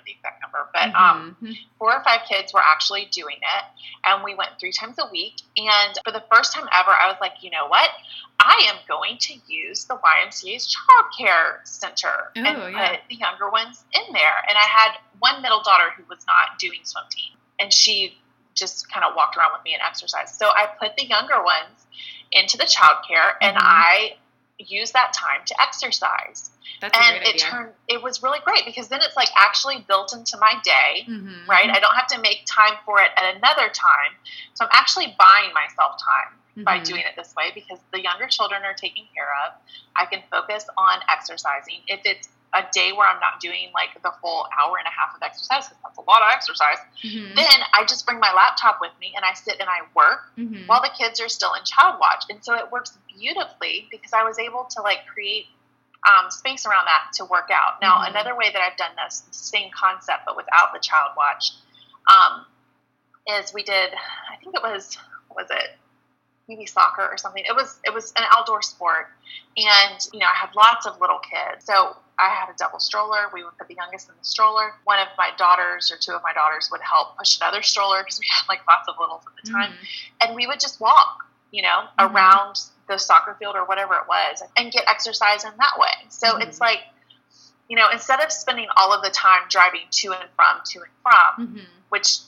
remember 0.00 0.04
the 0.06 0.12
exact 0.12 0.42
number, 0.42 0.68
but 0.72 0.94
um, 0.94 1.36
Mhm. 1.42 1.56
four 1.78 1.94
or 1.94 2.02
five 2.02 2.22
kids 2.28 2.52
were 2.52 2.62
actually 2.62 3.06
doing 3.06 3.36
it, 3.36 3.64
and 4.04 4.22
we 4.24 4.34
went 4.34 4.58
three 4.58 4.72
times 4.72 4.98
a 4.98 5.06
week. 5.06 5.40
And 5.56 5.98
for 6.04 6.12
the 6.12 6.24
first 6.32 6.52
time 6.52 6.68
ever, 6.72 6.90
I 6.90 7.08
was 7.08 7.16
like, 7.20 7.42
you 7.42 7.50
know 7.50 7.66
what? 7.66 7.90
I 8.38 8.68
am 8.72 8.76
going 8.88 9.18
to 9.18 9.34
use 9.46 9.84
the 9.84 9.96
YMCA's 9.96 10.72
child 10.72 11.06
care 11.16 11.60
center 11.64 12.32
and 12.34 12.46
Oh, 12.48 12.66
yeah. 12.68 12.90
put 12.90 13.00
the 13.08 13.16
younger 13.16 13.50
ones 13.50 13.84
in 13.92 14.12
there. 14.12 14.44
And 14.48 14.56
I 14.56 14.62
had 14.64 14.92
one 15.18 15.42
middle 15.42 15.62
daughter 15.62 15.90
who 15.96 16.04
was 16.04 16.26
not 16.26 16.58
doing 16.58 16.80
swim 16.84 17.04
team, 17.10 17.36
and 17.58 17.72
she 17.72 18.18
just 18.54 18.90
kind 18.90 19.04
of 19.04 19.14
walked 19.14 19.36
around 19.36 19.52
with 19.52 19.62
me 19.64 19.74
and 19.74 19.82
exercised. 19.82 20.34
So 20.34 20.48
I 20.50 20.66
put 20.66 20.96
the 20.96 21.06
younger 21.06 21.42
ones 21.42 21.86
into 22.32 22.56
the 22.56 22.66
child 22.66 22.98
care, 23.06 23.36
and. 23.42 23.56
I 23.58 24.16
used 24.58 24.92
that 24.92 25.14
time 25.14 25.40
to 25.46 25.58
exercise. 25.62 26.50
That's 26.80 26.96
and 26.98 27.16
it 27.16 27.28
idea. 27.28 27.40
turned 27.40 27.72
it 27.88 28.02
was 28.02 28.22
really 28.22 28.38
great 28.40 28.64
because 28.64 28.88
then 28.88 29.00
it's 29.02 29.16
like 29.16 29.28
actually 29.36 29.84
built 29.86 30.12
into 30.14 30.36
my 30.38 30.54
day 30.64 31.04
Mhm. 31.08 31.46
right? 31.46 31.68
I 31.70 31.78
don't 31.80 31.94
have 31.94 32.06
to 32.08 32.18
make 32.18 32.44
time 32.46 32.78
for 32.84 33.00
it 33.00 33.10
at 33.16 33.36
another 33.36 33.68
time. 33.68 34.16
So 34.54 34.64
I'm 34.64 34.70
actually 34.72 35.14
buying 35.18 35.52
myself 35.52 35.96
time 36.02 36.64
by 36.64 36.78
Mhm. 36.80 36.84
doing 36.84 37.00
it 37.02 37.14
this 37.16 37.34
way 37.36 37.50
because 37.54 37.78
the 37.92 38.00
younger 38.02 38.26
children 38.26 38.64
are 38.64 38.74
taken 38.74 39.06
care 39.14 39.32
of. 39.46 39.54
I 39.96 40.06
can 40.06 40.22
focus 40.30 40.66
on 40.76 41.00
exercising. 41.08 41.82
If 41.86 42.00
it's 42.04 42.28
a 42.52 42.64
day 42.72 42.90
where 42.92 43.06
I'm 43.06 43.20
not 43.20 43.38
doing 43.38 43.70
like 43.72 43.90
the 44.02 44.10
full 44.20 44.48
hour 44.58 44.76
and 44.76 44.86
a 44.86 44.90
half 44.90 45.14
of 45.14 45.22
exercise, 45.22 45.68
because 45.68 45.82
that's 45.84 45.98
a 45.98 46.02
lot 46.02 46.20
of 46.22 46.30
exercise, 46.32 46.78
Mhm. 47.04 47.36
then 47.36 47.64
I 47.72 47.84
just 47.84 48.04
bring 48.06 48.18
my 48.18 48.32
laptop 48.32 48.80
with 48.80 48.90
me 48.98 49.12
and 49.14 49.24
I 49.24 49.34
sit 49.34 49.60
and 49.60 49.70
I 49.70 49.82
work 49.94 50.32
Mhm. 50.36 50.66
while 50.66 50.82
the 50.82 50.88
kids 50.90 51.20
are 51.20 51.28
still 51.28 51.54
in 51.54 51.64
child 51.64 52.00
watch. 52.00 52.24
And 52.28 52.44
so 52.44 52.54
it 52.54 52.70
works 52.72 52.98
beautifully 53.08 53.86
because 53.90 54.12
I 54.12 54.24
was 54.24 54.38
able 54.38 54.64
to 54.64 54.82
like 54.82 55.06
create 55.06 55.46
um, 56.08 56.30
space 56.30 56.64
around 56.66 56.86
that 56.86 57.12
to 57.14 57.24
work 57.26 57.50
out. 57.52 57.80
Now, 57.80 57.98
Mhm. 57.98 58.10
another 58.10 58.34
way 58.34 58.50
that 58.50 58.60
I've 58.62 58.76
done 58.76 58.94
this, 58.96 59.22
same 59.30 59.70
concept, 59.72 60.24
but 60.24 60.36
without 60.36 60.72
the 60.72 60.78
child 60.80 61.12
watch, 61.16 61.52
um, 62.08 62.46
is 63.26 63.52
we 63.52 63.62
did, 63.62 63.92
I 64.30 64.36
think 64.36 64.54
it 64.56 64.62
was, 64.62 64.96
was 65.30 65.50
it? 65.50 65.78
Maybe 66.48 66.66
soccer 66.66 67.06
or 67.06 67.16
something. 67.16 67.44
It 67.44 67.54
was 67.54 67.78
it 67.84 67.94
was 67.94 68.10
an 68.16 68.24
outdoor 68.32 68.60
sport, 68.60 69.08
and 69.56 70.08
you 70.12 70.18
know 70.18 70.26
I 70.26 70.34
had 70.34 70.52
lots 70.56 70.84
of 70.84 71.00
little 71.00 71.20
kids. 71.20 71.64
So 71.64 71.96
I 72.18 72.28
had 72.28 72.48
a 72.48 72.54
double 72.58 72.80
stroller. 72.80 73.30
We 73.32 73.44
would 73.44 73.56
put 73.56 73.68
the 73.68 73.76
youngest 73.76 74.08
in 74.08 74.16
the 74.18 74.24
stroller. 74.24 74.74
One 74.82 74.98
of 74.98 75.06
my 75.16 75.30
daughters 75.36 75.92
or 75.92 75.96
two 75.96 76.10
of 76.10 76.22
my 76.24 76.32
daughters 76.32 76.68
would 76.72 76.80
help 76.80 77.16
push 77.16 77.36
another 77.40 77.62
stroller 77.62 78.02
because 78.02 78.18
we 78.18 78.26
had 78.28 78.42
like 78.48 78.66
lots 78.66 78.88
of 78.88 78.96
littles 78.98 79.22
at 79.28 79.44
the 79.44 79.48
time 79.48 79.70
Mhm. 79.74 79.86
and 80.22 80.34
we 80.34 80.48
would 80.48 80.58
just 80.58 80.80
walk, 80.80 81.24
you 81.52 81.62
know, 81.62 81.86
Mhm. 82.00 82.12
around 82.12 82.58
the 82.90 82.98
soccer 82.98 83.34
field 83.38 83.54
or 83.54 83.64
whatever 83.64 83.94
it 83.94 84.08
was 84.08 84.42
and 84.56 84.72
get 84.72 84.84
exercise 84.88 85.44
in 85.44 85.52
that 85.58 85.78
way. 85.78 85.94
So 86.08 86.34
Mhm. 86.34 86.42
it's 86.42 86.60
like, 86.60 86.80
you 87.68 87.76
know, 87.76 87.88
instead 87.88 88.20
of 88.20 88.32
spending 88.32 88.68
all 88.76 88.92
of 88.92 89.02
the 89.02 89.10
time 89.10 89.42
driving 89.48 89.86
to 89.90 90.12
and 90.12 90.28
from, 90.34 90.60
to 90.66 90.80
and 90.80 90.90
from, 91.02 91.54
Mhm. 91.56 91.66
which 91.88 92.18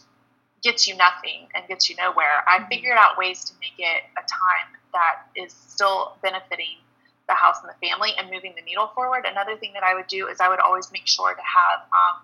gets 0.63 0.87
you 0.87 0.95
nothing 0.97 1.49
and 1.55 1.67
gets 1.67 1.91
you 1.91 1.97
nowhere, 1.97 2.45
I 2.49 2.61
Mhm. 2.61 2.69
figured 2.69 2.97
out 2.97 3.19
ways 3.19 3.45
to 3.47 3.55
make 3.61 3.75
it 3.77 4.05
a 4.17 4.23
time 4.23 4.79
that 4.93 5.27
is 5.35 5.53
still 5.53 6.17
benefiting 6.23 6.79
the 7.27 7.35
house 7.35 7.61
and 7.61 7.69
the 7.69 7.87
family 7.87 8.15
and 8.17 8.31
moving 8.31 8.55
the 8.55 8.63
needle 8.63 8.89
forward. 8.95 9.27
Another 9.27 9.57
thing 9.57 9.73
that 9.73 9.83
I 9.83 9.95
would 9.95 10.07
do 10.07 10.29
is 10.29 10.41
I 10.41 10.49
would 10.49 10.61
always 10.61 10.93
make 10.93 11.07
sure 11.09 11.35
to 11.35 11.43
have 11.43 11.81
um, 11.91 12.23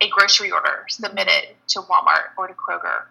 a 0.00 0.08
grocery 0.08 0.50
order 0.50 0.84
submitted 0.88 1.56
to 1.68 1.80
Walmart 1.80 2.30
or 2.36 2.46
to 2.46 2.54
Kroger. 2.54 3.02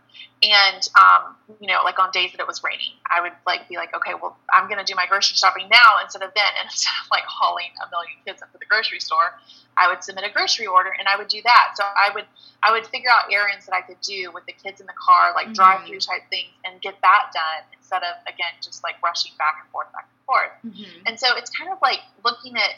And, 0.41 0.87
um, 0.95 1.35
you 1.59 1.67
know, 1.67 1.81
like 1.83 1.99
on 1.99 2.11
days 2.11 2.31
that 2.31 2.39
it 2.39 2.47
was 2.47 2.63
raining, 2.63 2.93
I 3.09 3.21
would 3.21 3.33
like 3.45 3.67
be 3.67 3.75
like, 3.75 3.95
okay, 3.95 4.13
well, 4.13 4.37
I'm 4.53 4.67
going 4.69 4.77
to 4.77 4.85
do 4.85 4.95
my 4.95 5.05
grocery 5.05 5.35
shopping 5.35 5.67
now 5.69 5.97
instead 6.03 6.21
of 6.21 6.31
then. 6.35 6.45
And 6.59 6.69
instead 6.69 6.93
of 7.03 7.09
like 7.11 7.23
hauling 7.25 7.69
a 7.85 7.89
million 7.89 8.13
kids 8.25 8.41
into 8.41 8.57
the 8.57 8.65
grocery 8.65 8.99
store, 8.99 9.33
I 9.77 9.89
would 9.89 10.03
submit 10.03 10.23
a 10.25 10.31
grocery 10.31 10.65
order 10.65 10.91
and 10.97 11.07
I 11.07 11.17
would 11.17 11.27
do 11.27 11.41
that. 11.43 11.73
So 11.75 11.83
I 11.83 12.09
would, 12.13 12.25
I 12.63 12.71
would 12.71 12.85
figure 12.87 13.09
out 13.09 13.31
errands 13.33 13.65
that 13.65 13.75
I 13.75 13.81
could 13.81 13.99
do 14.01 14.31
with 14.33 14.45
the 14.45 14.53
kids 14.53 14.79
in 14.79 14.87
the 14.87 14.97
car, 14.97 15.33
like 15.33 15.47
Mhm. 15.49 15.55
drive 15.55 15.85
through 15.87 15.99
type 15.99 16.23
things 16.29 16.49
and 16.65 16.81
get 16.81 16.95
that 17.01 17.31
done 17.33 17.63
instead 17.77 18.01
of 18.03 18.15
again 18.27 18.53
just 18.61 18.83
like 18.83 18.95
rushing 19.03 19.33
back 19.37 19.57
and 19.61 19.69
forth, 19.71 19.91
back 19.93 20.07
and 20.09 20.25
forth. 20.25 20.53
Mm-hmm. 20.65 21.03
And 21.07 21.19
so 21.19 21.35
it's 21.35 21.49
kind 21.51 21.71
of 21.71 21.77
like 21.81 22.01
looking 22.23 22.57
at 22.57 22.75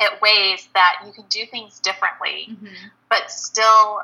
at 0.00 0.20
ways 0.20 0.68
that 0.74 1.02
you 1.06 1.12
can 1.12 1.24
do 1.28 1.44
things 1.50 1.78
differently, 1.80 2.48
mm-hmm. 2.50 2.88
but 3.08 3.30
still 3.30 4.00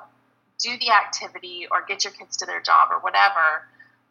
do 0.58 0.76
the 0.78 0.90
activity 0.90 1.66
or 1.70 1.84
get 1.86 2.04
your 2.04 2.12
kids 2.12 2.36
to 2.38 2.46
their 2.46 2.60
job 2.60 2.88
or 2.90 2.98
whatever 2.98 3.64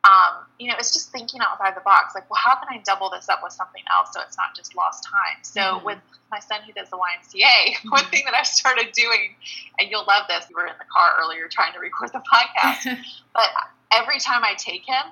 um, 0.08 0.46
you 0.60 0.68
know, 0.68 0.76
it's 0.80 0.94
just 0.94 1.12
thinking 1.12 1.42
outside 1.42 1.76
the 1.76 1.82
box. 1.82 2.16
Like, 2.16 2.30
well, 2.30 2.40
how 2.42 2.56
can 2.56 2.68
I 2.70 2.82
double 2.84 3.10
this 3.10 3.28
up 3.30 3.40
with 3.44 3.52
something 3.52 3.84
else 3.92 4.14
so 4.14 4.22
it's 4.22 4.38
not 4.38 4.56
just 4.56 4.76
lost 4.76 5.04
time? 5.04 5.42
So, 5.42 5.60
mm-hmm. 5.60 5.86
with 5.86 5.98
my 6.32 6.40
son 6.40 6.62
who 6.66 6.72
does 6.74 6.90
the 6.90 6.98
YMCA, 6.98 7.42
mm-hmm. 7.44 7.90
one 7.90 8.06
thing 8.06 8.24
that 8.26 8.34
I 8.34 8.44
started 8.44 8.92
doing, 8.94 9.36
and 9.80 9.90
you'll 9.90 10.06
love 10.06 10.24
this, 10.30 10.46
we 10.50 10.56
were 10.56 10.68
in 10.68 10.78
the 10.78 10.88
car 10.92 11.18
earlier 11.20 11.48
trying 11.50 11.74
to 11.74 11.80
record 11.80 12.12
the 12.14 12.22
podcast, 12.24 12.98
but 13.34 13.50
every 13.92 14.20
time 14.20 14.44
I 14.44 14.54
take 14.58 14.86
him, 14.86 15.12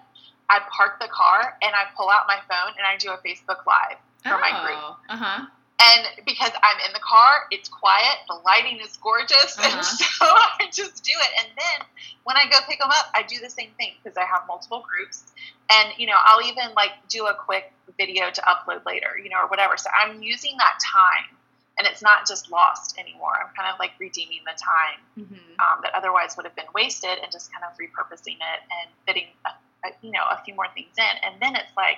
I 0.50 0.60
park 0.72 1.00
the 1.02 1.10
car 1.12 1.58
and 1.62 1.74
I 1.74 1.90
pull 1.98 2.10
out 2.10 2.26
my 2.28 2.38
phone 2.48 2.74
and 2.78 2.86
I 2.86 2.98
do 2.98 3.10
a 3.10 3.18
Facebook 3.18 3.66
Live 3.66 3.98
for 4.24 4.36
oh, 4.36 4.40
my 4.40 4.52
group. 4.64 4.80
Oh, 4.80 4.98
uh 5.10 5.18
huh. 5.18 5.46
And 5.82 6.08
because 6.26 6.52
I'm 6.64 6.80
in 6.88 6.94
the 6.94 7.04
car, 7.04 7.48
it's 7.52 7.68
quiet, 7.68 8.24
the 8.30 8.40
lighting 8.46 8.80
is 8.80 8.96
gorgeous, 8.98 9.58
uh-huh. 9.60 9.76
and 9.76 9.86
so 9.86 10.26
I 10.26 10.70
just 10.72 11.04
do 11.04 11.12
it. 11.12 11.32
And 11.40 11.50
then 11.58 11.88
when 12.24 12.38
I 12.38 12.46
go 12.50 12.60
pick 12.68 12.80
them 12.80 12.90
up, 12.90 13.12
I 13.14 13.24
do 13.24 13.40
the 13.42 13.50
same 13.50 13.72
thing 13.78 13.92
because 14.02 14.16
I 14.16 14.24
have 14.24 14.48
multiple 14.48 14.86
groups, 14.88 15.34
and 15.70 15.90
you 15.98 16.08
know 16.08 16.16
I'll 16.24 16.42
even 16.48 16.74
like 16.76 16.92
do 17.10 17.26
a 17.28 17.34
quick 17.34 17.74
video 17.98 18.32
to 18.32 18.42
upload 18.42 18.86
later, 18.86 19.20
you 19.22 19.30
know, 19.30 19.44
or 19.44 19.48
whatever. 19.48 19.76
So 19.76 19.90
I'm 19.92 20.24
using 20.24 20.56
that 20.58 20.80
time, 20.80 21.36
and 21.78 21.86
it's 21.86 22.02
not 22.02 22.26
just 22.26 22.50
lost 22.50 22.98
anymore. 22.98 23.36
I'm 23.36 23.54
kind 23.54 23.68
of 23.72 23.78
like 23.78 23.92
redeeming 24.00 24.48
the 24.48 24.56
time 24.56 25.00
mm-hmm. 25.20 25.60
um, 25.60 25.84
that 25.84 25.94
otherwise 25.94 26.38
would 26.38 26.46
have 26.46 26.56
been 26.56 26.72
wasted, 26.74 27.20
and 27.22 27.30
just 27.34 27.52
kind 27.52 27.66
of 27.68 27.76
repurposing 27.76 28.40
it 28.40 28.60
and 28.72 28.88
fitting, 29.06 29.28
a, 29.46 29.50
a, 29.88 29.92
you 30.02 30.12
know, 30.12 30.24
a 30.32 30.40
few 30.46 30.56
more 30.56 30.68
things 30.74 30.96
in, 30.98 31.16
and 31.28 31.36
then 31.42 31.54
it's 31.56 31.76
like 31.76 31.98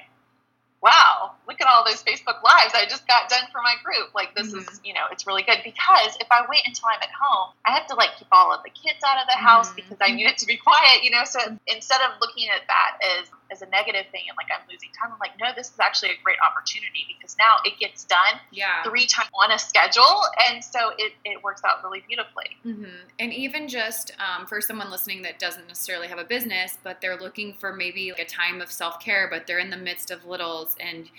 wow, 0.81 1.31
look 1.47 1.59
at 1.59 1.67
all 1.67 1.83
those 1.83 2.03
Facebook 2.03 2.43
lives 2.43 2.73
I 2.73 2.85
just 2.89 3.07
got 3.07 3.29
done 3.29 3.43
for 3.51 3.61
my 3.61 3.75
group. 3.83 4.13
Like 4.13 4.35
this 4.35 4.47
mm-hmm. 4.47 4.59
is, 4.59 4.79
you 4.83 4.93
know, 4.93 5.05
it's 5.11 5.25
really 5.25 5.43
good 5.43 5.59
because 5.63 6.17
if 6.19 6.27
I 6.31 6.45
wait 6.49 6.61
until 6.65 6.85
I'm 6.89 7.01
at 7.01 7.09
home, 7.09 7.53
I 7.65 7.71
have 7.71 7.87
to 7.87 7.95
like 7.95 8.15
keep 8.17 8.27
all 8.31 8.53
of 8.53 8.61
the 8.63 8.69
kids 8.69 8.99
out 9.05 9.17
of 9.17 9.27
the 9.27 9.37
house 9.37 9.69
mm-hmm. 9.69 9.75
because 9.77 9.97
I 10.01 10.13
need 10.13 10.27
it 10.27 10.37
to 10.39 10.45
be 10.45 10.57
quiet, 10.57 11.03
you 11.03 11.11
know. 11.11 11.23
So 11.25 11.39
instead 11.67 12.01
of 12.01 12.19
looking 12.21 12.49
at 12.49 12.61
that 12.67 12.99
as 13.19 13.27
as 13.51 13.61
a 13.61 13.65
negative 13.67 14.05
thing 14.11 14.23
and 14.27 14.35
like 14.37 14.47
I'm 14.51 14.65
losing 14.69 14.89
time, 14.91 15.11
I'm 15.13 15.19
like, 15.19 15.39
no, 15.39 15.47
this 15.55 15.67
is 15.67 15.79
actually 15.79 16.11
a 16.11 16.19
great 16.23 16.37
opportunity 16.39 17.05
because 17.17 17.35
now 17.37 17.55
it 17.65 17.79
gets 17.79 18.03
done 18.03 18.39
yeah. 18.51 18.83
three 18.83 19.05
times 19.05 19.29
on 19.33 19.51
a 19.51 19.59
schedule, 19.59 20.23
and 20.49 20.63
so 20.63 20.91
it 20.97 21.13
it 21.25 21.43
works 21.43 21.61
out 21.65 21.83
really 21.83 22.03
beautifully. 22.07 22.57
Mm-hmm. 22.65 23.07
And 23.19 23.33
even 23.33 23.67
just 23.67 24.11
um, 24.19 24.45
for 24.45 24.61
someone 24.61 24.89
listening 24.89 25.21
that 25.23 25.39
doesn't 25.39 25.67
necessarily 25.67 26.07
have 26.07 26.19
a 26.19 26.25
business, 26.25 26.77
but 26.83 27.01
they're 27.01 27.17
looking 27.17 27.53
for 27.53 27.73
maybe 27.73 28.11
like 28.11 28.19
a 28.19 28.25
time 28.25 28.61
of 28.61 28.71
self 28.71 28.99
care, 28.99 29.27
but 29.29 29.47
they're 29.47 29.59
in 29.59 29.69
the 29.69 29.77
midst 29.77 30.11
of 30.11 30.25
littles 30.25 30.75
and 30.79 31.09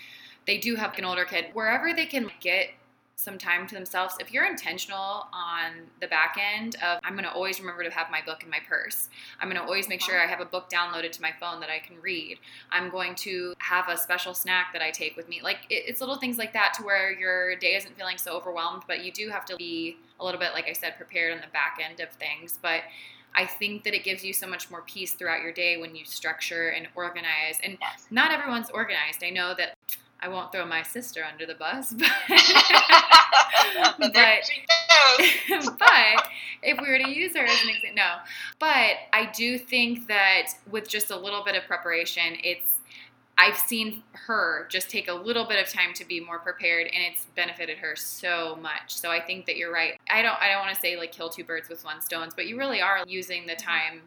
they 0.46 0.58
do 0.58 0.76
have 0.76 0.96
an 0.98 1.04
older 1.04 1.24
kid, 1.26 1.46
wherever 1.52 1.92
they 1.92 2.06
can 2.06 2.30
get 2.40 2.70
some 3.18 3.36
time 3.36 3.66
to 3.66 3.74
themselves. 3.74 4.14
If 4.20 4.32
you're 4.32 4.46
intentional 4.46 5.26
on 5.32 5.72
the 6.00 6.06
back 6.06 6.38
end 6.40 6.76
of, 6.76 7.00
I'm 7.02 7.14
going 7.14 7.24
to 7.24 7.32
always 7.32 7.58
remember 7.58 7.82
to 7.82 7.90
have 7.90 8.12
my 8.12 8.20
book 8.24 8.44
in 8.44 8.48
my 8.48 8.60
purse. 8.68 9.08
I'm 9.40 9.48
going 9.48 9.60
to 9.60 9.66
always 9.66 9.88
make 9.88 10.00
sure 10.00 10.22
I 10.22 10.26
have 10.28 10.40
a 10.40 10.44
book 10.44 10.70
downloaded 10.70 11.10
to 11.12 11.22
my 11.22 11.32
phone 11.40 11.58
that 11.58 11.68
I 11.68 11.80
can 11.80 12.00
read. 12.00 12.38
I'm 12.70 12.90
going 12.90 13.16
to 13.16 13.54
have 13.58 13.88
a 13.88 13.98
special 13.98 14.34
snack 14.34 14.72
that 14.72 14.82
I 14.82 14.92
take 14.92 15.16
with 15.16 15.28
me. 15.28 15.40
Like 15.42 15.58
it's 15.68 16.00
little 16.00 16.16
things 16.16 16.38
like 16.38 16.52
that 16.52 16.74
to 16.74 16.84
where 16.84 17.12
your 17.12 17.56
day 17.56 17.74
isn't 17.74 17.96
feeling 17.96 18.18
so 18.18 18.36
overwhelmed, 18.36 18.84
but 18.86 19.04
you 19.04 19.10
do 19.10 19.28
have 19.30 19.44
to 19.46 19.56
be 19.56 19.96
a 20.20 20.24
little 20.24 20.38
bit, 20.38 20.52
like 20.52 20.68
I 20.68 20.72
said, 20.72 20.96
prepared 20.96 21.32
on 21.32 21.40
the 21.40 21.52
back 21.52 21.80
end 21.84 21.98
of 21.98 22.10
things. 22.10 22.56
But 22.62 22.82
I 23.34 23.46
think 23.46 23.82
that 23.82 23.94
it 23.94 24.04
gives 24.04 24.24
you 24.24 24.32
so 24.32 24.46
much 24.46 24.70
more 24.70 24.82
peace 24.82 25.14
throughout 25.14 25.42
your 25.42 25.52
day 25.52 25.76
when 25.76 25.96
you 25.96 26.04
structure 26.04 26.68
and 26.68 26.86
organize. 26.94 27.58
And 27.64 27.78
yes. 27.80 28.06
not 28.12 28.30
everyone's 28.30 28.70
organized. 28.70 29.24
I 29.24 29.30
know 29.30 29.54
that 29.58 29.76
I 30.20 30.28
won't 30.28 30.50
throw 30.50 30.66
my 30.66 30.82
sister 30.82 31.24
under 31.24 31.46
the 31.46 31.54
bus, 31.54 31.92
but, 31.98 32.10
but, 33.98 34.12
but 35.78 36.28
if 36.62 36.80
we 36.80 36.88
were 36.88 36.98
to 36.98 37.10
use 37.10 37.36
her 37.36 37.44
as 37.44 37.62
an 37.62 37.68
example, 37.70 37.90
no. 37.94 38.16
But 38.58 38.96
I 39.12 39.30
do 39.32 39.58
think 39.58 40.08
that 40.08 40.48
with 40.70 40.88
just 40.88 41.10
a 41.10 41.16
little 41.16 41.44
bit 41.44 41.54
of 41.54 41.64
preparation, 41.64 42.36
it's 42.42 42.74
I've 43.40 43.56
seen 43.56 44.02
her 44.12 44.66
just 44.68 44.90
take 44.90 45.06
a 45.06 45.14
little 45.14 45.44
bit 45.44 45.64
of 45.64 45.72
time 45.72 45.94
to 45.94 46.04
be 46.04 46.18
more 46.18 46.40
prepared 46.40 46.88
and 46.88 47.04
it's 47.04 47.26
benefited 47.36 47.78
her 47.78 47.94
so 47.94 48.58
much. 48.60 48.96
So 48.96 49.12
I 49.12 49.20
think 49.20 49.46
that 49.46 49.56
you're 49.56 49.72
right. 49.72 49.94
I 50.10 50.22
don't 50.22 50.36
I 50.40 50.48
don't 50.48 50.60
want 50.60 50.74
to 50.74 50.80
say 50.80 50.96
like 50.96 51.12
kill 51.12 51.28
two 51.28 51.44
birds 51.44 51.68
with 51.68 51.84
one 51.84 52.00
stone, 52.00 52.30
but 52.34 52.46
you 52.46 52.58
really 52.58 52.80
are 52.80 53.04
using 53.06 53.46
the 53.46 53.54
time 53.54 54.02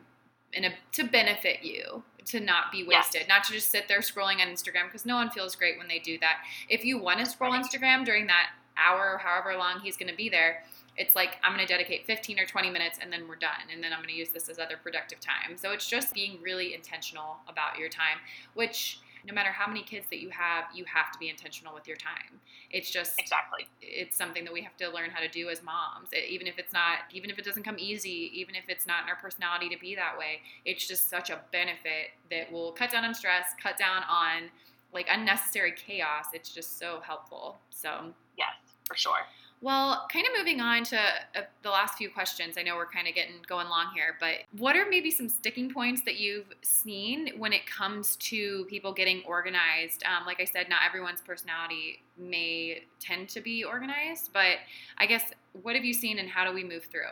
in 0.53 0.65
a, 0.65 0.73
to 0.91 1.03
benefit 1.05 1.63
you 1.63 2.03
to 2.25 2.39
not 2.39 2.71
be 2.71 2.83
wasted, 2.83 3.21
yes. 3.21 3.29
not 3.29 3.43
to 3.45 3.53
just 3.53 3.69
sit 3.69 3.87
there 3.87 3.99
scrolling 3.99 4.39
on 4.39 4.47
Instagram 4.47 4.85
because 4.85 5.05
no 5.05 5.15
one 5.15 5.29
feels 5.29 5.55
great 5.55 5.77
when 5.77 5.87
they 5.87 5.99
do 5.99 6.17
that. 6.19 6.37
If 6.69 6.85
you 6.85 6.97
want 6.97 7.19
to 7.19 7.25
scroll 7.25 7.53
Instagram 7.53 8.05
during 8.05 8.27
that 8.27 8.51
hour 8.77 9.13
or 9.13 9.17
however 9.17 9.57
long 9.57 9.79
he's 9.79 9.97
going 9.97 10.09
to 10.09 10.15
be 10.15 10.29
there, 10.29 10.63
it's 10.97 11.15
like 11.15 11.37
I'm 11.43 11.55
going 11.55 11.65
to 11.65 11.71
dedicate 11.71 12.05
15 12.05 12.39
or 12.39 12.45
20 12.45 12.69
minutes 12.69 12.99
and 13.01 13.11
then 13.11 13.27
we're 13.27 13.35
done. 13.35 13.69
And 13.73 13.83
then 13.83 13.93
I'm 13.93 13.99
going 13.99 14.09
to 14.09 14.15
use 14.15 14.29
this 14.29 14.49
as 14.49 14.59
other 14.59 14.77
productive 14.81 15.19
time. 15.19 15.57
So 15.57 15.71
it's 15.71 15.87
just 15.87 16.13
being 16.13 16.39
really 16.41 16.73
intentional 16.73 17.37
about 17.47 17.77
your 17.77 17.89
time, 17.89 18.17
which 18.53 18.99
no 19.25 19.33
matter 19.33 19.49
how 19.49 19.67
many 19.67 19.83
kids 19.83 20.05
that 20.09 20.19
you 20.19 20.29
have, 20.29 20.65
you 20.73 20.85
have 20.85 21.11
to 21.11 21.19
be 21.19 21.29
intentional 21.29 21.73
with 21.73 21.87
your 21.87 21.97
time. 21.97 22.39
It's 22.69 22.89
just 22.89 23.19
exactly. 23.19 23.67
It's 23.81 24.17
something 24.17 24.43
that 24.43 24.53
we 24.53 24.61
have 24.61 24.75
to 24.77 24.89
learn 24.89 25.09
how 25.09 25.21
to 25.21 25.27
do 25.27 25.49
as 25.49 25.63
moms. 25.63 26.09
Even 26.13 26.47
if 26.47 26.57
it's 26.57 26.73
not, 26.73 26.99
even 27.11 27.29
if 27.29 27.37
it 27.37 27.45
doesn't 27.45 27.63
come 27.63 27.77
easy, 27.77 28.31
even 28.33 28.55
if 28.55 28.65
it's 28.67 28.87
not 28.87 29.03
in 29.03 29.09
our 29.09 29.15
personality 29.15 29.69
to 29.69 29.77
be 29.79 29.95
that 29.95 30.17
way, 30.17 30.41
it's 30.65 30.87
just 30.87 31.09
such 31.09 31.29
a 31.29 31.39
benefit 31.51 32.11
that 32.29 32.51
will 32.51 32.71
cut 32.71 32.91
down 32.91 33.03
on 33.03 33.13
stress, 33.13 33.51
cut 33.61 33.77
down 33.77 34.03
on 34.09 34.49
like 34.93 35.07
unnecessary 35.09 35.73
chaos. 35.73 36.25
It's 36.33 36.53
just 36.53 36.79
so 36.79 37.01
helpful. 37.05 37.57
So 37.69 38.13
yes, 38.37 38.49
for 38.85 38.95
sure. 38.95 39.19
Well, 39.63 40.07
kind 40.11 40.25
of 40.25 40.31
moving 40.35 40.59
on 40.59 40.83
to 40.85 40.97
uh, 40.97 41.41
the 41.61 41.69
last 41.69 41.95
few 41.95 42.09
questions. 42.09 42.57
I 42.57 42.63
know 42.63 42.75
we're 42.75 42.87
kind 42.87 43.07
of 43.07 43.13
getting 43.13 43.35
going 43.47 43.69
long 43.69 43.91
here, 43.93 44.17
but 44.19 44.37
what 44.57 44.75
are 44.75 44.87
maybe 44.89 45.11
some 45.11 45.29
sticking 45.29 45.71
points 45.71 46.01
that 46.05 46.17
you've 46.17 46.47
seen 46.63 47.33
when 47.37 47.53
it 47.53 47.67
comes 47.67 48.15
to 48.17 48.65
people 48.65 48.91
getting 48.91 49.21
organized? 49.25 50.03
Um, 50.03 50.25
like 50.25 50.41
I 50.41 50.45
said, 50.45 50.67
not 50.67 50.81
everyone's 50.87 51.21
personality 51.21 52.01
may 52.17 52.85
tend 52.99 53.29
to 53.29 53.41
be 53.41 53.63
organized, 53.63 54.31
but 54.33 54.57
I 54.97 55.05
guess 55.05 55.31
what 55.61 55.75
have 55.75 55.85
you 55.85 55.93
seen 55.93 56.17
and 56.17 56.27
how 56.27 56.43
do 56.43 56.53
we 56.53 56.63
move 56.63 56.85
through? 56.85 57.11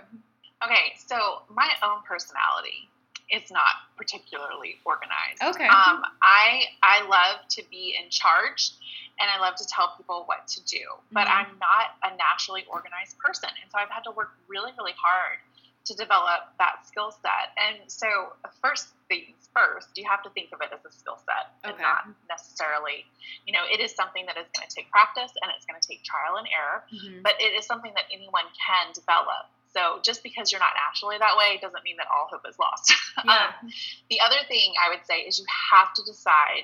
Okay, 0.65 0.93
so 0.97 1.43
my 1.53 1.69
own 1.83 2.01
personality 2.07 2.89
is 3.31 3.51
not 3.51 3.93
particularly 3.95 4.77
organized. 4.85 5.43
Okay. 5.43 5.67
Um, 5.67 6.01
I 6.23 6.63
I 6.81 7.07
love 7.07 7.47
to 7.49 7.63
be 7.69 7.95
in 8.01 8.09
charge 8.09 8.71
and 9.19 9.27
I 9.29 9.39
love 9.39 9.55
to 9.55 9.67
tell 9.67 9.93
people 9.97 10.23
what 10.25 10.47
to 10.55 10.63
do. 10.63 10.83
But 11.11 11.27
mm-hmm. 11.27 11.51
I'm 11.51 11.51
not 11.59 11.99
a 12.03 12.15
naturally 12.15 12.65
organized 12.71 13.19
person. 13.19 13.49
And 13.61 13.67
so 13.71 13.77
I've 13.77 13.91
had 13.91 14.03
to 14.07 14.11
work 14.11 14.31
really, 14.47 14.71
really 14.77 14.95
hard 14.95 15.39
to 15.85 15.93
develop 15.95 16.53
that 16.59 16.85
skill 16.85 17.11
set. 17.11 17.51
And 17.57 17.89
so, 17.89 18.33
first 18.61 18.93
things 19.07 19.49
first, 19.55 19.89
you 19.97 20.05
have 20.07 20.21
to 20.23 20.29
think 20.31 20.53
of 20.53 20.61
it 20.61 20.69
as 20.69 20.83
a 20.85 20.93
skill 20.93 21.17
set 21.25 21.49
okay. 21.65 21.73
and 21.73 21.81
not 21.81 22.05
necessarily, 22.29 23.09
you 23.47 23.53
know, 23.53 23.65
it 23.65 23.81
is 23.81 23.95
something 23.95 24.25
that 24.29 24.37
is 24.37 24.45
going 24.53 24.69
to 24.69 24.73
take 24.73 24.91
practice 24.91 25.33
and 25.41 25.49
it's 25.55 25.65
going 25.65 25.79
to 25.79 25.85
take 25.85 26.03
trial 26.05 26.37
and 26.37 26.47
error, 26.53 26.85
mm-hmm. 26.93 27.25
but 27.25 27.33
it 27.41 27.57
is 27.57 27.65
something 27.65 27.91
that 27.95 28.05
anyone 28.13 28.45
can 28.53 28.93
develop. 28.93 29.49
So 29.73 30.01
just 30.01 30.21
because 30.21 30.51
you're 30.51 30.61
not 30.61 30.73
naturally 30.77 31.17
that 31.17 31.37
way 31.37 31.57
doesn't 31.61 31.83
mean 31.83 31.97
that 31.97 32.07
all 32.09 32.29
hope 32.29 32.45
is 32.47 32.57
lost. 32.57 32.93
Yeah. 33.25 33.51
um, 33.51 33.67
the 34.09 34.21
other 34.21 34.39
thing 34.47 34.71
I 34.79 34.87
would 34.95 35.03
say 35.05 35.27
is 35.27 35.39
you 35.39 35.45
have 35.73 35.91
to 35.95 36.03
decide 36.03 36.63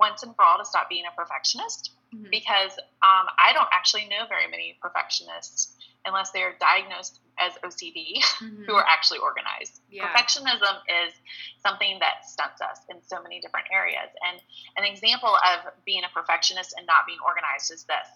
once 0.00 0.24
and 0.24 0.34
for 0.34 0.42
all 0.42 0.58
to 0.58 0.64
stop 0.64 0.88
being 0.88 1.04
a 1.04 1.14
perfectionist 1.14 1.92
mm-hmm. 2.12 2.24
because 2.30 2.72
um, 3.04 3.28
I 3.38 3.52
don't 3.52 3.68
actually 3.72 4.08
know 4.08 4.24
very 4.28 4.48
many 4.50 4.76
perfectionists 4.80 5.76
unless 6.06 6.30
they 6.30 6.40
are 6.40 6.56
diagnosed 6.58 7.20
as 7.38 7.52
OCD 7.62 8.16
mm-hmm. 8.18 8.64
who 8.64 8.74
are 8.74 8.84
actually 8.88 9.20
organized. 9.20 9.80
Yeah. 9.90 10.08
Perfectionism 10.08 10.80
is 11.04 11.12
something 11.60 11.98
that 12.00 12.24
stunts 12.24 12.60
us 12.60 12.80
in 12.88 12.96
so 13.06 13.22
many 13.22 13.40
different 13.40 13.66
areas. 13.70 14.08
And 14.24 14.40
an 14.76 14.90
example 14.90 15.36
of 15.36 15.70
being 15.84 16.02
a 16.04 16.10
perfectionist 16.12 16.74
and 16.76 16.86
not 16.86 17.04
being 17.06 17.20
organized 17.20 17.70
is 17.70 17.84
this. 17.84 18.08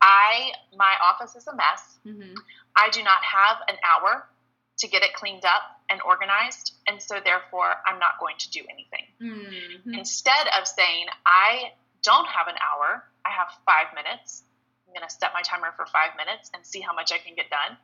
I 0.00 0.52
my 0.76 0.94
office 1.02 1.34
is 1.34 1.46
a 1.48 1.54
mess. 1.54 1.98
Mm-hmm. 2.06 2.34
I 2.76 2.88
do 2.90 3.02
not 3.02 3.18
have 3.24 3.58
an 3.66 3.74
hour 3.82 4.30
to 4.78 4.88
get 4.88 5.02
it 5.02 5.14
cleaned 5.14 5.44
up 5.44 5.62
and 5.90 6.00
organized. 6.02 6.74
And 6.86 7.02
so, 7.02 7.18
therefore, 7.22 7.74
I'm 7.86 7.98
not 7.98 8.20
going 8.20 8.36
to 8.38 8.50
do 8.50 8.62
anything. 8.68 9.06
Mm-hmm. 9.20 9.94
Instead 9.94 10.46
of 10.58 10.66
saying, 10.66 11.06
I 11.26 11.72
don't 12.02 12.26
have 12.26 12.46
an 12.46 12.56
hour, 12.62 13.02
I 13.26 13.30
have 13.30 13.48
five 13.66 13.94
minutes. 13.94 14.42
I'm 14.86 14.94
going 14.94 15.06
to 15.06 15.12
set 15.12 15.34
my 15.34 15.42
timer 15.42 15.74
for 15.76 15.84
five 15.86 16.16
minutes 16.16 16.50
and 16.54 16.64
see 16.64 16.80
how 16.80 16.94
much 16.94 17.12
I 17.12 17.18
can 17.18 17.34
get 17.34 17.50
done. 17.50 17.76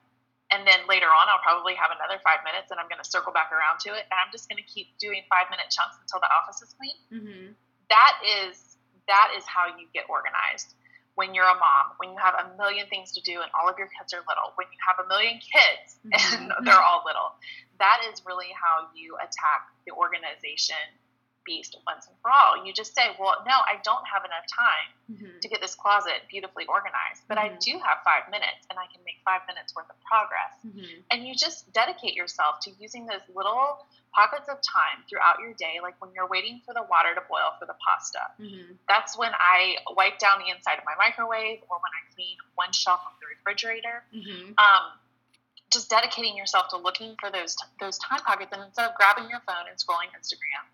And 0.53 0.63
then 0.69 0.87
later 0.89 1.09
on, 1.09 1.25
I'll 1.29 1.43
probably 1.43 1.75
have 1.75 1.91
another 1.91 2.21
five 2.23 2.45
minutes 2.47 2.71
and 2.71 2.79
I'm 2.79 2.87
going 2.87 3.03
to 3.03 3.09
circle 3.09 3.33
back 3.33 3.51
around 3.51 3.81
to 3.89 3.97
it. 3.97 4.07
And 4.07 4.17
I'm 4.17 4.31
just 4.31 4.47
going 4.49 4.61
to 4.61 4.69
keep 4.69 4.95
doing 5.01 5.25
five 5.27 5.51
minute 5.51 5.67
chunks 5.73 5.99
until 5.99 6.21
the 6.21 6.31
office 6.31 6.63
is 6.63 6.71
clean. 6.79 6.99
Mm-hmm. 7.11 7.47
That 7.91 8.15
is 8.23 8.77
that 9.09 9.37
is 9.37 9.45
how 9.45 9.69
you 9.77 9.85
get 9.93 10.09
organized 10.09 10.73
when 11.15 11.35
you're 11.35 11.47
a 11.47 11.55
mom, 11.55 11.95
when 11.99 12.11
you 12.11 12.19
have 12.19 12.35
a 12.35 12.57
million 12.57 12.87
things 12.89 13.13
to 13.13 13.21
do 13.23 13.41
and 13.41 13.51
all 13.55 13.69
of 13.69 13.79
your 13.79 13.89
kids 13.99 14.13
are 14.13 14.23
little, 14.27 14.51
when 14.57 14.67
you 14.73 14.79
have 14.83 14.99
a 15.05 15.09
million 15.09 15.39
kids 15.39 15.99
mm-hmm. 16.07 16.51
and 16.51 16.67
they're 16.67 16.83
all 16.83 17.03
little, 17.07 17.39
that 17.79 18.03
is 18.11 18.23
really 18.27 18.51
how 18.55 18.91
you 18.95 19.17
attack 19.17 19.71
the 19.87 19.93
organization 19.95 20.79
beast 21.45 21.77
once 21.87 22.07
and 22.09 22.17
for 22.23 22.31
all. 22.31 22.65
You 22.65 22.73
just 22.73 22.95
say, 22.95 23.15
well, 23.21 23.45
no, 23.47 23.53
I 23.65 23.77
don't 23.85 24.05
have 24.13 24.25
enough 24.25 24.45
time 24.51 24.91
Mm-hmm. 25.05 25.37
to 25.43 25.49
get 25.53 25.61
this 25.61 25.75
closet 25.75 26.25
beautifully 26.33 26.65
organized, 26.65 27.29
but 27.29 27.37
I 27.37 27.51
Mhm. 27.51 27.61
do 27.61 27.73
have 27.85 28.01
five 28.09 28.25
minutes 28.33 28.65
and 28.71 28.79
I 28.79 28.87
can 28.89 29.05
make 29.05 29.21
five 29.23 29.43
minutes 29.47 29.75
worth 29.77 29.91
of 29.91 30.01
progress. 30.01 30.57
Mm-hmm. 30.65 31.01
And 31.11 31.29
you 31.29 31.35
just 31.37 31.71
dedicate 31.75 32.15
yourself 32.15 32.61
to 32.65 32.71
using 32.81 33.05
those 33.05 33.21
little 33.29 33.85
pockets 34.17 34.49
of 34.49 34.57
time 34.65 35.05
throughout 35.11 35.41
your 35.45 35.53
day, 35.61 35.81
like 35.83 36.01
when 36.01 36.11
you're 36.17 36.27
waiting 36.27 36.63
for 36.65 36.73
the 36.73 36.81
water 36.89 37.15
to 37.15 37.21
boil 37.29 37.53
for 37.61 37.67
the 37.67 37.77
pasta. 37.87 38.21
Mm-hmm. 38.41 38.81
That's 38.89 39.13
when 39.19 39.33
I 39.39 39.77
wipe 39.93 40.17
down 40.19 40.39
the 40.41 40.49
inside 40.49 40.79
of 40.79 40.87
my 40.89 40.97
microwave 40.97 41.61
or 41.69 41.77
when 41.85 41.93
I 41.93 42.01
clean 42.17 42.39
one 42.55 42.73
shelf 42.73 43.01
of 43.05 43.13
the 43.21 43.27
refrigerator. 43.29 44.05
Mm-hmm. 44.09 44.57
Um, 44.57 44.85
just 45.71 45.91
dedicating 45.91 46.35
yourself 46.35 46.69
to 46.69 46.79
looking 46.79 47.17
for 47.21 47.31
those 47.31 47.57
those 47.79 47.99
time 47.99 48.21
pockets, 48.21 48.53
and 48.53 48.63
instead 48.63 48.89
of 48.89 48.95
grabbing 48.97 49.29
your 49.29 49.41
phone 49.47 49.69
and 49.69 49.77
scrolling 49.77 50.09
Instagram, 50.17 50.65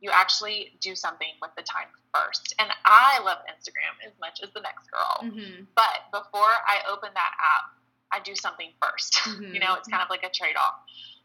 you 0.00 0.10
actually 0.10 0.72
do 0.80 0.94
something 0.96 1.28
with 1.42 1.50
the 1.56 1.62
time 1.62 1.88
first. 2.14 2.54
And 2.58 2.70
I 2.84 3.20
love 3.24 3.38
Instagram 3.48 3.94
as 4.06 4.12
much 4.20 4.40
as 4.42 4.50
the 4.54 4.60
next 4.60 4.90
girl, 4.90 5.16
Mm-hmm. 5.30 5.64
but 5.74 6.08
before 6.10 6.48
I 6.66 6.80
open 6.90 7.10
that 7.14 7.32
app, 7.36 7.64
I 8.12 8.18
do 8.20 8.34
something 8.34 8.72
1st 8.82 9.12
Mhm. 9.38 9.54
you 9.54 9.60
know, 9.60 9.74
it's 9.74 9.88
kind 9.88 10.02
of 10.02 10.10
like 10.10 10.24
a 10.24 10.30
trade 10.30 10.56
off. 10.56 10.80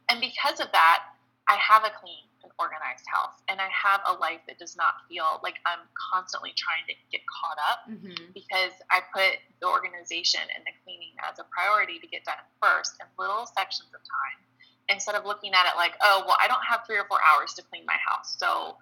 And 0.10 0.20
because 0.22 0.60
of 0.60 0.72
that, 0.74 1.04
I 1.48 1.56
have 1.56 1.84
a 1.86 1.90
clean 2.02 2.26
and 2.44 2.52
organized 2.60 3.06
house, 3.08 3.38
and 3.48 3.62
I 3.62 3.70
have 3.74 4.02
a 4.06 4.14
life 4.18 4.42
that 4.48 4.58
does 4.60 4.76
not 4.76 5.02
feel 5.10 5.40
like 5.42 5.56
I'm 5.66 5.80
constantly 6.12 6.54
trying 6.58 6.86
to 6.90 6.94
get 7.12 7.22
caught 7.26 7.58
up 7.70 7.80
Mm-hmm. 7.90 8.34
because 8.34 8.74
I 8.92 9.02
put 9.14 9.40
the 9.62 9.68
organization 9.68 10.42
and 10.54 10.62
the 10.66 10.74
cleaning 10.84 11.14
as 11.26 11.40
a 11.40 11.46
priority 11.50 11.98
to 12.00 12.08
get 12.08 12.26
done 12.26 12.38
first 12.62 12.98
in 13.00 13.08
little 13.18 13.46
sections 13.48 13.90
of 13.96 14.02
time 14.02 14.38
instead 14.90 15.16
of 15.16 15.26
looking 15.26 15.54
at 15.54 15.66
it 15.66 15.76
like, 15.76 15.94
oh, 16.02 16.24
well, 16.28 16.38
I 16.42 16.48
don't 16.48 16.64
have 16.70 16.82
three 16.86 16.98
or 16.98 17.06
four 17.06 17.20
hours 17.22 17.54
to 17.56 17.64
clean 17.64 17.86
my 17.86 17.98
house. 18.06 18.36
So 18.38 18.78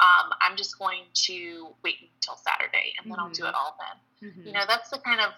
um, 0.00 0.30
I'm 0.40 0.56
just 0.56 0.78
going 0.78 1.02
to 1.26 1.74
wait 1.82 1.96
until 2.14 2.36
Saturday 2.36 2.92
and 3.02 3.10
then 3.10 3.18
I'll 3.18 3.30
do 3.30 3.42
Mhm. 3.42 3.48
it 3.48 3.54
all 3.54 3.76
then. 3.80 4.30
Mm-hmm. 4.30 4.46
You 4.46 4.52
know, 4.52 4.64
that's 4.68 4.90
the 4.90 4.98
kind 4.98 5.20
of 5.20 5.32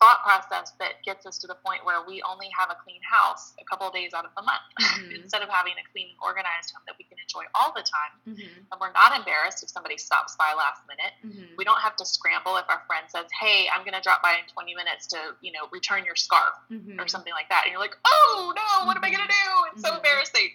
thought 0.00 0.22
process 0.26 0.72
that 0.82 1.00
gets 1.04 1.24
us 1.24 1.38
to 1.38 1.46
the 1.46 1.54
point 1.64 1.84
where 1.86 2.02
we 2.06 2.20
only 2.28 2.50
have 2.58 2.68
a 2.70 2.76
clean 2.82 3.00
house 3.06 3.54
a 3.60 3.64
couple 3.64 3.86
of 3.86 3.94
days 3.94 4.12
out 4.12 4.24
of 4.24 4.32
the 4.36 4.42
month 4.42 4.66
Mhm. 5.00 5.22
instead 5.22 5.40
of 5.42 5.48
having 5.48 5.72
a 5.78 5.84
clean, 5.92 6.14
organized 6.22 6.74
home 6.74 6.82
that 6.86 6.96
we 6.98 7.04
can 7.04 7.16
enjoy 7.18 7.44
all 7.54 7.72
the 7.72 7.82
time. 7.86 8.14
Mm-hmm. 8.28 8.68
And 8.70 8.76
we're 8.80 8.92
not 8.92 9.16
embarrassed 9.16 9.62
if 9.62 9.70
somebody 9.70 9.96
stops 9.96 10.36
by 10.36 10.52
last 10.56 10.82
minute 10.88 11.14
Mm-hmm. 11.24 11.56
we 11.56 11.64
don't 11.64 11.80
have 11.80 11.96
to 11.96 12.04
scramble 12.04 12.56
if 12.58 12.66
our 12.68 12.82
friend 12.86 13.06
says, 13.08 13.24
"Hey, 13.40 13.68
I'm 13.72 13.80
going 13.86 13.94
to 13.94 14.00
drop 14.02 14.20
by 14.22 14.34
in 14.42 14.46
20 14.52 14.74
minutes 14.74 15.06
to, 15.14 15.36
you 15.40 15.52
know, 15.52 15.68
return 15.72 16.04
your 16.04 16.16
scarf 16.16 16.52
Mm-hmm. 16.70 17.00
or 17.00 17.06
something 17.08 17.32
like 17.32 17.48
that." 17.48 17.64
And 17.64 17.70
you're 17.72 17.80
like, 17.80 17.96
"Oh 18.04 18.52
no, 18.54 18.86
what 18.86 18.96
am 18.96 19.04
I 19.04 19.10
going 19.10 19.22
to 19.24 19.30
do? 19.30 19.48
It's 19.72 19.82
so 19.82 19.92
Mhm. 19.92 19.96
embarrassing." 20.02 20.50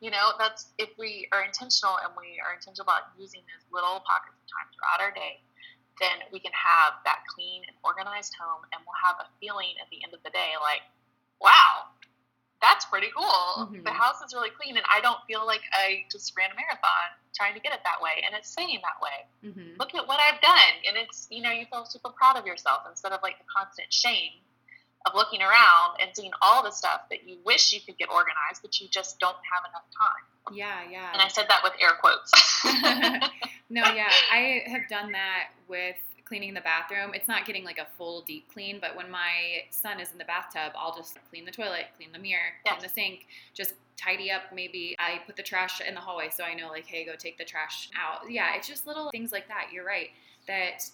You 0.00 0.10
know, 0.10 0.32
that's 0.38 0.72
if 0.78 0.90
we 0.98 1.28
are 1.32 1.42
intentional 1.42 1.96
and 1.98 2.10
we 2.16 2.38
are 2.44 2.52
intentional 2.54 2.84
about 2.84 3.10
using 3.16 3.40
those 3.50 3.64
little 3.72 4.00
pockets 4.06 4.36
of 4.36 4.46
time 4.50 4.66
throughout 4.74 5.00
our 5.00 5.12
day, 5.14 5.40
then 6.00 6.22
we 6.32 6.40
can 6.40 6.52
have 6.52 6.94
that 7.04 7.24
clean 7.28 7.62
and 7.66 7.76
organized 7.84 8.34
home, 8.40 8.62
and 8.72 8.82
we'll 8.86 8.96
have 9.02 9.16
a 9.20 9.28
feeling 9.40 9.74
at 9.80 9.88
the 9.90 10.02
end 10.02 10.14
of 10.14 10.22
the 10.22 10.30
day 10.30 10.52
like, 10.60 10.82
"Wow." 11.40 11.88
That's 12.60 12.84
pretty 12.86 13.10
cool. 13.10 13.66
Mhm. 13.72 13.82
The 13.82 13.92
house 13.92 14.22
is 14.22 14.32
really 14.32 14.50
clean, 14.50 14.76
and 14.76 14.86
I 14.88 15.00
don't 15.00 15.18
feel 15.26 15.44
like 15.44 15.62
I 15.72 16.06
just 16.12 16.30
ran 16.36 16.52
a 16.52 16.54
marathon 16.54 17.08
trying 17.34 17.54
to 17.54 17.60
get 17.60 17.72
it 17.72 17.82
that 17.82 18.00
way. 18.00 18.22
And 18.24 18.36
it's 18.36 18.48
saying 18.48 18.80
that 18.82 19.00
way 19.02 19.26
Mm-hmm. 19.42 19.80
look 19.80 19.94
at 19.96 20.06
what 20.06 20.20
I've 20.20 20.40
done. 20.40 20.74
And 20.86 20.96
it's, 20.96 21.26
you 21.28 21.42
know, 21.42 21.50
you 21.50 21.66
feel 21.66 21.84
super 21.84 22.10
proud 22.10 22.36
of 22.36 22.46
yourself 22.46 22.86
instead 22.88 23.10
of 23.10 23.20
like 23.20 23.38
the 23.38 23.44
constant 23.52 23.92
shame 23.92 24.38
of 25.06 25.14
looking 25.16 25.42
around 25.42 25.98
and 26.00 26.14
seeing 26.14 26.30
all 26.40 26.62
the 26.62 26.70
stuff 26.70 27.08
that 27.10 27.26
you 27.28 27.38
wish 27.44 27.72
you 27.72 27.80
could 27.80 27.98
get 27.98 28.08
organized, 28.10 28.62
but 28.62 28.78
you 28.80 28.86
just 28.88 29.18
don't 29.18 29.36
have 29.52 29.64
enough 29.68 29.82
time. 29.98 30.54
Yeah, 30.56 30.82
yeah. 30.88 31.10
And 31.12 31.20
I 31.20 31.26
said 31.26 31.48
that 31.48 31.64
with 31.64 31.72
air 31.80 31.94
quotes. 32.00 32.30
no, 33.72 33.82
yeah, 33.94 34.10
I 34.30 34.62
have 34.66 34.82
done 34.88 35.12
that 35.12 35.48
with 35.68 35.96
cleaning 36.26 36.54
the 36.54 36.60
bathroom. 36.60 37.12
It's 37.14 37.28
not 37.28 37.46
getting 37.46 37.64
like 37.64 37.78
a 37.78 37.86
full 37.96 38.22
deep 38.22 38.50
clean, 38.52 38.78
but 38.80 38.94
when 38.96 39.10
my 39.10 39.64
son 39.70 39.98
is 40.00 40.12
in 40.12 40.18
the 40.18 40.24
bathtub, 40.24 40.72
I'll 40.76 40.94
just 40.94 41.18
clean 41.30 41.44
the 41.44 41.50
toilet, 41.50 41.86
clean 41.96 42.10
the 42.12 42.18
mirror, 42.18 42.52
clean 42.64 42.76
Yes. 42.76 42.82
the 42.82 42.88
sink, 42.88 43.26
just 43.54 43.74
tidy 43.96 44.30
up. 44.30 44.42
Maybe 44.54 44.94
I 44.98 45.20
put 45.26 45.36
the 45.36 45.42
trash 45.42 45.80
in 45.80 45.94
the 45.94 46.00
hallway 46.00 46.28
so 46.30 46.44
I 46.44 46.54
know, 46.54 46.68
like, 46.68 46.86
hey, 46.86 47.04
go 47.04 47.16
take 47.16 47.38
the 47.38 47.44
trash 47.44 47.90
out. 47.98 48.30
Yeah, 48.30 48.54
it's 48.56 48.68
just 48.68 48.86
little 48.86 49.10
things 49.10 49.32
like 49.32 49.48
that. 49.48 49.68
You're 49.72 49.84
right. 49.86 50.10
That 50.46 50.84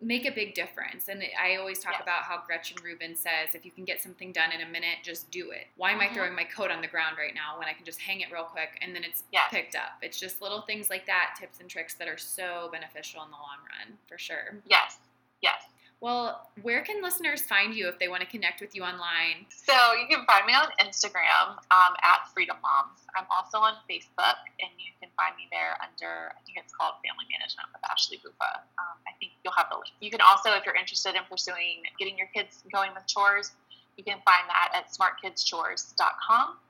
make 0.00 0.26
a 0.26 0.30
big 0.30 0.54
difference. 0.54 1.08
And 1.08 1.22
I 1.40 1.56
always 1.56 1.80
talk 1.80 1.94
Yes. 1.94 2.02
about 2.02 2.22
how 2.22 2.42
Gretchen 2.46 2.76
Rubin 2.84 3.16
says, 3.16 3.54
if 3.54 3.64
you 3.64 3.72
can 3.72 3.84
get 3.84 4.00
something 4.00 4.30
done 4.32 4.52
in 4.52 4.60
a 4.60 4.66
minute, 4.66 4.98
just 5.02 5.28
do 5.30 5.50
it. 5.50 5.66
Why 5.76 5.90
am 5.90 6.00
I 6.00 6.08
Mhm. 6.08 6.14
throwing 6.14 6.34
my 6.34 6.44
coat 6.44 6.70
on 6.70 6.80
the 6.80 6.86
ground 6.86 7.18
right 7.18 7.34
now 7.34 7.58
when 7.58 7.66
I 7.66 7.72
can 7.72 7.84
just 7.84 8.00
hang 8.00 8.20
it 8.20 8.30
real 8.30 8.44
quick 8.44 8.78
and 8.80 8.94
then 8.94 9.02
it's 9.02 9.24
Yes. 9.32 9.50
picked 9.50 9.74
up? 9.74 9.98
It's 10.02 10.18
just 10.18 10.40
little 10.40 10.62
things 10.62 10.88
like 10.88 11.04
that, 11.06 11.34
tips 11.36 11.58
and 11.60 11.68
tricks 11.68 11.94
that 11.94 12.06
are 12.06 12.16
so 12.18 12.68
beneficial 12.70 13.24
in 13.24 13.30
the 13.30 13.36
long 13.36 13.58
run, 13.76 13.98
for 14.06 14.18
sure. 14.18 14.62
yes, 14.66 14.98
yes. 15.40 15.64
Well, 16.00 16.46
where 16.62 16.82
can 16.86 17.02
listeners 17.02 17.42
find 17.42 17.74
you 17.74 17.88
if 17.88 17.98
they 17.98 18.06
want 18.06 18.22
to 18.22 18.28
connect 18.30 18.60
with 18.60 18.70
you 18.74 18.84
online? 18.86 19.50
So 19.50 19.74
you 19.98 20.06
can 20.06 20.24
find 20.26 20.46
me 20.46 20.54
on 20.54 20.70
Instagram 20.78 21.58
um, 21.74 21.92
at 22.06 22.30
Freedom 22.32 22.54
Moms. 22.62 23.02
I'm 23.18 23.26
also 23.34 23.58
on 23.58 23.74
Facebook, 23.90 24.38
and 24.62 24.70
you 24.78 24.94
can 25.02 25.10
find 25.18 25.34
me 25.34 25.50
there 25.50 25.74
under, 25.82 26.30
I 26.30 26.40
think 26.46 26.62
it's 26.62 26.70
called 26.70 27.02
Family 27.02 27.26
Management 27.34 27.66
with 27.74 27.82
Ashley 27.90 28.22
Buffa. 28.22 28.62
Um, 28.78 28.94
I 29.10 29.12
think 29.18 29.34
you'll 29.42 29.58
have 29.58 29.74
the 29.74 29.82
link. 29.82 29.90
You 29.98 30.14
can 30.14 30.22
also, 30.22 30.54
if 30.54 30.62
you're 30.62 30.78
interested 30.78 31.18
in 31.18 31.26
pursuing 31.26 31.82
getting 31.98 32.14
your 32.14 32.30
kids 32.30 32.62
going 32.70 32.94
with 32.94 33.02
chores, 33.10 33.50
you 33.98 34.04
can 34.06 34.22
find 34.22 34.46
that 34.46 34.70
at 34.78 34.94
smartkidschores.com. 34.94 36.62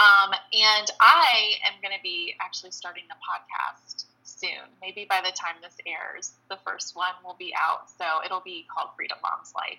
Um, 0.00 0.32
and 0.56 0.88
I 1.04 1.60
am 1.68 1.76
going 1.84 1.92
to 1.92 2.00
be 2.02 2.32
actually 2.40 2.72
starting 2.72 3.04
a 3.12 3.18
podcast 3.20 4.08
soon. 4.40 4.72
Maybe 4.80 5.06
by 5.08 5.20
the 5.20 5.32
time 5.32 5.56
this 5.62 5.76
airs, 5.86 6.32
the 6.48 6.58
first 6.64 6.96
one 6.96 7.12
will 7.24 7.36
be 7.38 7.52
out. 7.56 7.90
So 7.90 8.04
it'll 8.24 8.40
be 8.40 8.66
called 8.72 8.90
Freedom 8.96 9.18
Mom's 9.22 9.52
Life. 9.54 9.78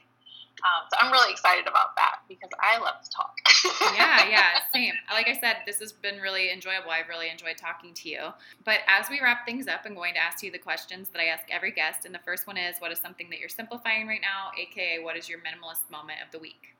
Um, 0.61 0.85
so 0.91 0.97
I'm 0.99 1.11
really 1.11 1.31
excited 1.31 1.65
about 1.65 1.95
that 1.95 2.21
because 2.27 2.49
I 2.61 2.77
love 2.77 3.01
to 3.03 3.09
talk. 3.09 3.35
yeah, 3.95 4.29
yeah, 4.29 4.59
same. 4.73 4.93
Like 5.09 5.27
I 5.27 5.39
said, 5.39 5.57
this 5.65 5.79
has 5.79 5.91
been 5.91 6.19
really 6.19 6.51
enjoyable. 6.51 6.91
I've 6.91 7.09
really 7.09 7.29
enjoyed 7.29 7.57
talking 7.57 7.93
to 7.95 8.09
you. 8.09 8.19
But 8.63 8.79
as 8.87 9.09
we 9.09 9.21
wrap 9.21 9.45
things 9.45 9.67
up, 9.67 9.81
I'm 9.85 9.95
going 9.95 10.13
to 10.13 10.19
ask 10.19 10.43
you 10.43 10.51
the 10.51 10.59
questions 10.59 11.09
that 11.09 11.19
I 11.19 11.25
ask 11.25 11.45
every 11.49 11.71
guest. 11.71 12.05
And 12.05 12.13
the 12.13 12.19
first 12.19 12.45
one 12.45 12.57
is 12.57 12.77
what 12.79 12.91
is 12.91 12.99
something 12.99 13.29
that 13.31 13.39
you're 13.39 13.49
simplifying 13.49 14.07
right 14.07 14.21
now, 14.21 14.51
aka 14.59 15.03
what 15.03 15.17
is 15.17 15.27
your 15.27 15.39
minimalist 15.39 15.89
moment 15.89 16.19
of 16.23 16.31
the 16.31 16.39
week? 16.39 16.75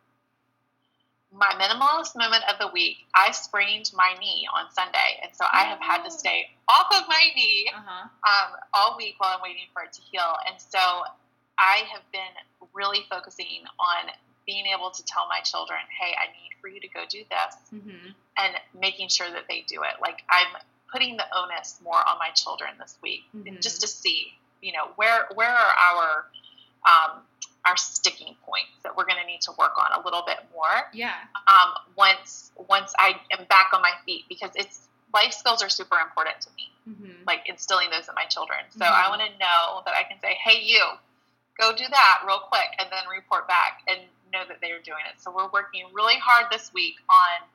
My 1.34 1.52
minimalist 1.54 2.16
moment 2.18 2.44
of 2.52 2.60
the 2.60 2.68
week, 2.74 2.98
I 3.16 3.32
sprained 3.32 3.92
my 3.96 4.16
knee 4.20 4.48
on 4.54 4.70
Sunday. 4.72 5.20
And 5.24 5.32
so 5.34 5.46
I 5.52 5.64
have 5.64 5.80
had 5.80 6.04
to 6.04 6.12
stay 6.12 6.50
off 6.68 6.88
of 6.94 7.08
my 7.08 7.30
knee 7.36 7.72
Uh 7.74 7.80
huh. 7.86 8.08
um, 8.28 8.60
all 8.74 8.98
week 8.98 9.16
while 9.18 9.36
I'm 9.36 9.42
waiting 9.42 9.68
for 9.74 9.84
it 9.84 9.94
to 9.94 10.02
heal. 10.02 10.36
And 10.48 10.60
so 10.60 10.80
I 11.58 11.84
have 11.94 12.02
been 12.12 12.36
really 12.74 13.06
focusing 13.10 13.64
on 13.80 14.12
being 14.46 14.66
able 14.68 14.92
to 14.92 15.04
tell 15.06 15.28
my 15.30 15.40
children, 15.42 15.80
hey, 16.00 16.14
I 16.18 16.28
need 16.34 16.52
for 16.60 16.68
you 16.68 16.80
to 16.82 16.88
go 16.90 17.04
do 17.10 17.24
this 17.30 17.56
Mm-hmm. 17.74 18.08
and 18.38 18.56
making 18.80 19.08
sure 19.08 19.30
that 19.32 19.46
they 19.48 19.62
do 19.68 19.84
it. 19.84 20.02
Like 20.02 20.24
I'm 20.30 20.48
putting 20.92 21.16
the 21.16 21.26
onus 21.34 21.80
more 21.82 21.98
on 22.08 22.18
my 22.20 22.30
children 22.36 22.72
this 22.78 22.98
week 23.02 23.22
Mhm. 23.34 23.62
just 23.62 23.80
to 23.82 23.88
see, 23.88 24.34
you 24.62 24.74
know, 24.74 24.90
where 24.98 25.28
where 25.36 25.50
are 25.50 25.74
our 25.90 26.26
um, 26.86 27.22
our 27.66 27.78
sticking 27.78 28.36
points 28.44 28.72
that 28.84 28.96
we're 28.98 29.06
going 29.06 29.20
to 29.22 29.26
need 29.28 29.42
to 29.42 29.52
work 29.60 29.74
on 29.78 30.02
a 30.02 30.04
little 30.04 30.24
bit 30.26 30.38
more 30.54 30.90
Yeah. 30.94 31.14
um, 31.48 31.74
once 31.96 32.52
once 32.70 32.94
I 32.98 33.16
am 33.32 33.46
back 33.50 33.70
on 33.74 33.82
my 33.82 33.92
feet 34.06 34.26
because 34.30 34.52
it's 34.56 34.88
life 35.14 35.34
skills 35.34 35.62
are 35.62 35.70
super 35.70 35.98
important 36.00 36.42
to 36.42 36.50
me 36.58 36.68
Mm-hmm. 36.90 37.26
like 37.28 37.48
instilling 37.48 37.92
those 37.92 38.10
in 38.10 38.16
my 38.16 38.26
children 38.26 38.58
so 38.72 38.84
Mhm. 38.86 38.90
I 38.92 39.08
want 39.10 39.22
to 39.22 39.30
know 39.38 39.84
that 39.86 39.94
I 39.94 40.02
can 40.10 40.20
say 40.20 40.34
hey 40.44 40.62
you 40.64 40.82
go 41.60 41.76
do 41.76 41.86
that 41.88 42.24
real 42.26 42.40
quick 42.40 42.74
and 42.80 42.90
then 42.92 43.04
report 43.08 43.48
back 43.48 43.82
and 43.88 44.00
know 44.34 44.42
that 44.48 44.58
they're 44.62 44.82
doing 44.82 45.04
it 45.14 45.22
so 45.22 45.30
we're 45.30 45.50
working 45.50 45.86
really 45.94 46.16
hard 46.18 46.48
this 46.52 46.74
week 46.74 46.96
on 47.10 47.48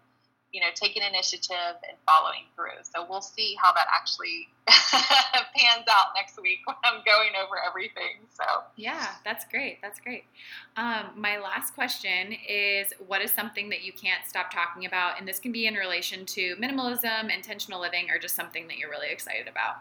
you 0.57 0.63
know 0.63 0.73
taking 0.75 1.03
initiative 1.03 1.77
and 1.87 1.97
following 2.09 2.49
through 2.57 2.81
so 2.83 3.05
we'll 3.09 3.21
see 3.21 3.55
how 3.61 3.73
that 3.73 3.87
actually 3.95 4.49
pans 4.67 5.85
out 5.89 6.17
next 6.17 6.41
week 6.41 6.61
when 6.65 6.77
I'm 6.83 7.03
going 7.05 7.33
over 7.37 7.57
everything 7.65 8.27
so 8.37 8.45
Yeah, 8.77 9.07
that's 9.25 9.45
great. 9.47 9.79
That's 9.83 9.99
great. 10.01 10.25
Um, 10.77 11.07
my 11.17 11.39
last 11.39 11.75
question 11.75 12.35
is 12.49 12.89
what 13.07 13.23
is 13.23 13.33
something 13.33 13.71
that 13.71 13.83
you 13.83 13.93
can't 13.93 14.27
stop 14.27 14.51
talking 14.51 14.85
about? 14.85 15.19
And 15.19 15.27
this 15.27 15.39
can 15.39 15.53
be 15.53 15.67
in 15.67 15.75
relation 15.75 16.27
to 16.27 16.57
minimalism, 16.57 17.35
intentional 17.35 17.81
living, 17.81 18.11
or 18.11 18.19
just 18.19 18.35
something 18.35 18.69
that 18.69 18.79
you're 18.79 18.91
really 18.91 19.11
excited 19.11 19.49
about. 19.49 19.77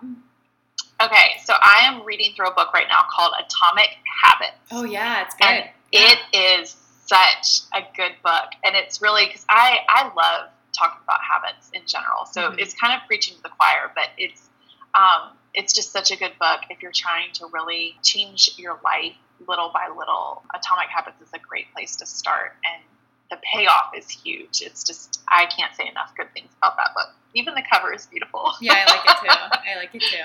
Okay, 1.02 1.36
so 1.44 1.54
I 1.62 1.82
am 1.84 2.06
reading 2.06 2.32
through 2.36 2.48
a 2.48 2.54
book 2.54 2.74
right 2.74 2.88
now 2.90 3.04
called 3.14 3.34
Atomic 3.34 3.90
Habits. 4.24 4.58
Oh, 4.72 4.86
yeah, 4.86 5.24
it's 5.24 5.36
good. 5.36 5.46
And 5.46 5.70
it 5.92 6.20
is 6.34 6.76
such 7.06 7.68
a 7.74 7.82
good 7.96 8.14
book. 8.24 8.50
And 8.64 8.76
it's 8.76 9.02
really 9.02 9.26
because 9.26 9.46
I, 9.50 9.80
I 9.90 10.04
love 10.16 10.50
talking 10.76 11.00
about 11.04 11.20
habits 11.22 11.70
in 11.74 11.82
general. 11.86 12.26
So 12.26 12.52
Mhm. 12.52 12.60
it's 12.60 12.74
kind 12.74 12.94
of 12.94 13.06
preaching 13.08 13.36
to 13.38 13.42
the 13.44 13.50
choir, 13.50 13.92
but 13.96 14.10
it's 14.18 14.50
um, 14.94 15.38
it's 15.54 15.74
just 15.74 15.92
such 15.92 16.12
a 16.12 16.16
good 16.16 16.38
book 16.40 16.62
if 16.70 16.82
you're 16.82 16.92
trying 16.94 17.32
to 17.34 17.48
really 17.48 17.98
change 18.02 18.52
your 18.58 18.80
life 18.84 19.14
little 19.46 19.70
by 19.70 19.90
little. 19.90 20.44
Atomic 20.54 20.88
Habits 20.88 21.22
is 21.22 21.34
a 21.34 21.40
great 21.40 21.72
place 21.74 21.98
to 21.98 22.06
start 22.06 22.56
and 22.64 22.82
the 23.30 23.38
payoff 23.54 23.92
is 23.98 24.08
huge. 24.10 24.62
It's 24.62 24.84
just 24.84 25.22
I 25.28 25.48
can't 25.48 25.76
say 25.76 25.88
enough 25.88 26.14
good 26.16 26.32
things 26.34 26.52
about 26.58 26.78
that 26.78 26.94
book. 26.94 27.08
Even 27.34 27.56
the 27.56 27.64
cover 27.70 27.94
is 27.94 28.06
beautiful. 28.06 28.54
yeah, 28.62 28.86
I 28.88 28.92
like 28.92 29.06
it 29.06 29.18
too. 29.22 29.28
I 29.72 29.76
like 29.76 29.96
it 29.96 30.02
too. 30.02 30.24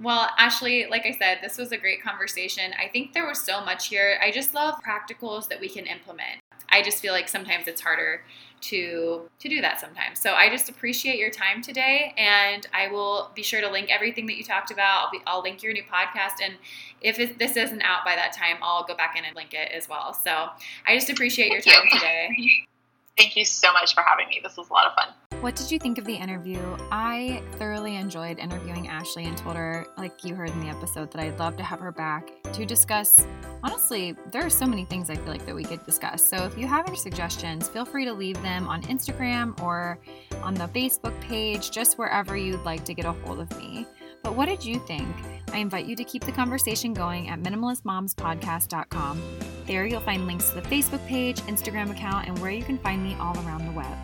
Well, 0.00 0.28
Ashley, 0.36 0.86
like 0.90 1.06
I 1.06 1.12
said, 1.12 1.38
this 1.42 1.56
was 1.56 1.72
a 1.72 1.78
great 1.78 2.02
conversation. 2.02 2.72
I 2.78 2.88
think 2.88 3.14
there 3.14 3.26
was 3.26 3.40
so 3.40 3.64
much 3.64 3.88
here. 3.88 4.18
I 4.22 4.30
just 4.30 4.52
love 4.52 4.74
practicals 4.86 5.48
that 5.48 5.60
we 5.60 5.68
can 5.68 5.86
implement. 5.86 6.40
I 6.68 6.82
just 6.82 7.00
feel 7.00 7.12
like 7.12 7.28
sometimes 7.28 7.68
it's 7.68 7.80
harder 7.80 8.22
to 8.62 9.28
to 9.38 9.48
do 9.48 9.60
that 9.60 9.80
sometimes. 9.80 10.20
So 10.20 10.32
I 10.32 10.48
just 10.48 10.68
appreciate 10.68 11.18
your 11.18 11.30
time 11.30 11.62
today, 11.62 12.14
and 12.16 12.66
I 12.72 12.88
will 12.88 13.30
be 13.34 13.42
sure 13.42 13.60
to 13.60 13.70
link 13.70 13.90
everything 13.90 14.26
that 14.26 14.36
you 14.36 14.44
talked 14.44 14.70
about. 14.70 15.04
I'll, 15.04 15.10
be, 15.10 15.20
I'll 15.26 15.42
link 15.42 15.62
your 15.62 15.72
new 15.72 15.82
podcast, 15.82 16.42
and 16.42 16.54
if 17.00 17.18
it, 17.18 17.38
this 17.38 17.56
isn't 17.56 17.82
out 17.82 18.04
by 18.04 18.16
that 18.16 18.32
time, 18.32 18.56
I'll 18.62 18.84
go 18.84 18.96
back 18.96 19.16
in 19.18 19.24
and 19.24 19.34
link 19.36 19.54
it 19.54 19.70
as 19.72 19.88
well. 19.88 20.14
So 20.14 20.48
I 20.86 20.96
just 20.96 21.10
appreciate 21.10 21.52
your 21.52 21.60
time 21.60 21.84
today. 21.92 22.28
Thank 23.16 23.36
you 23.36 23.44
so 23.44 23.72
much 23.72 23.94
for 23.94 24.02
having 24.02 24.28
me. 24.28 24.40
This 24.42 24.56
was 24.56 24.70
a 24.70 24.72
lot 24.72 24.86
of 24.86 24.94
fun. 24.94 25.08
What 25.42 25.56
did 25.56 25.70
you 25.72 25.78
think 25.78 25.98
of 25.98 26.04
the 26.04 26.14
interview? 26.14 26.60
I 26.92 27.42
thoroughly 27.56 27.96
enjoyed 27.96 28.38
interviewing 28.38 28.88
Ashley 28.88 29.24
and 29.24 29.36
told 29.36 29.56
her, 29.56 29.84
like 29.98 30.24
you 30.24 30.34
heard 30.34 30.50
in 30.50 30.60
the 30.60 30.68
episode, 30.68 31.10
that 31.12 31.20
I'd 31.20 31.38
love 31.38 31.56
to 31.56 31.64
have 31.64 31.80
her 31.80 31.90
back 31.90 32.30
to 32.52 32.64
discuss. 32.64 33.26
Honestly, 33.64 34.16
there 34.30 34.46
are 34.46 34.50
so 34.50 34.66
many 34.66 34.84
things 34.84 35.10
I 35.10 35.16
feel 35.16 35.26
like 35.26 35.44
that 35.46 35.54
we 35.54 35.64
could 35.64 35.84
discuss. 35.84 36.22
So 36.22 36.36
if 36.44 36.56
you 36.56 36.66
have 36.68 36.86
any 36.86 36.96
suggestions, 36.96 37.68
feel 37.68 37.84
free 37.84 38.04
to 38.04 38.12
leave 38.12 38.40
them 38.42 38.68
on 38.68 38.82
Instagram 38.82 39.60
or 39.60 39.98
on 40.42 40.54
the 40.54 40.68
Facebook 40.68 41.20
page, 41.20 41.70
just 41.70 41.98
wherever 41.98 42.36
you'd 42.36 42.62
like 42.62 42.84
to 42.84 42.94
get 42.94 43.04
a 43.04 43.12
hold 43.12 43.40
of 43.40 43.58
me. 43.58 43.86
But 44.22 44.36
what 44.36 44.46
did 44.48 44.64
you 44.64 44.78
think? 44.86 45.08
I 45.52 45.58
invite 45.58 45.86
you 45.86 45.96
to 45.96 46.04
keep 46.04 46.24
the 46.24 46.32
conversation 46.32 46.94
going 46.94 47.28
at 47.28 47.40
minimalistmomspodcast.com. 47.40 49.20
There 49.66 49.86
you'll 49.86 50.00
find 50.00 50.26
links 50.26 50.50
to 50.50 50.56
the 50.56 50.62
Facebook 50.62 51.06
page, 51.06 51.40
Instagram 51.42 51.90
account, 51.90 52.28
and 52.28 52.38
where 52.40 52.50
you 52.50 52.62
can 52.62 52.78
find 52.78 53.02
me 53.02 53.16
all 53.20 53.36
around 53.46 53.64
the 53.64 53.72
web. 53.72 53.96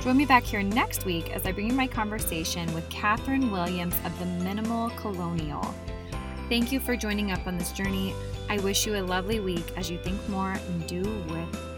Join 0.00 0.16
me 0.16 0.24
back 0.24 0.42
here 0.42 0.62
next 0.62 1.04
week 1.04 1.30
as 1.30 1.46
I 1.46 1.52
bring 1.52 1.68
you 1.68 1.74
my 1.74 1.86
conversation 1.86 2.72
with 2.74 2.88
Katherine 2.88 3.50
Williams 3.50 3.94
of 4.04 4.16
the 4.18 4.26
Minimal 4.44 4.90
Colonial. 4.90 5.74
Thank 6.48 6.72
you 6.72 6.80
for 6.80 6.96
joining 6.96 7.32
up 7.32 7.46
on 7.46 7.56
this 7.56 7.72
journey. 7.72 8.14
I 8.48 8.58
wish 8.58 8.86
you 8.86 8.96
a 8.96 9.02
lovely 9.02 9.40
week 9.40 9.64
as 9.76 9.90
you 9.90 9.98
think 9.98 10.28
more 10.28 10.52
and 10.52 10.86
do 10.86 11.02
with 11.30 11.71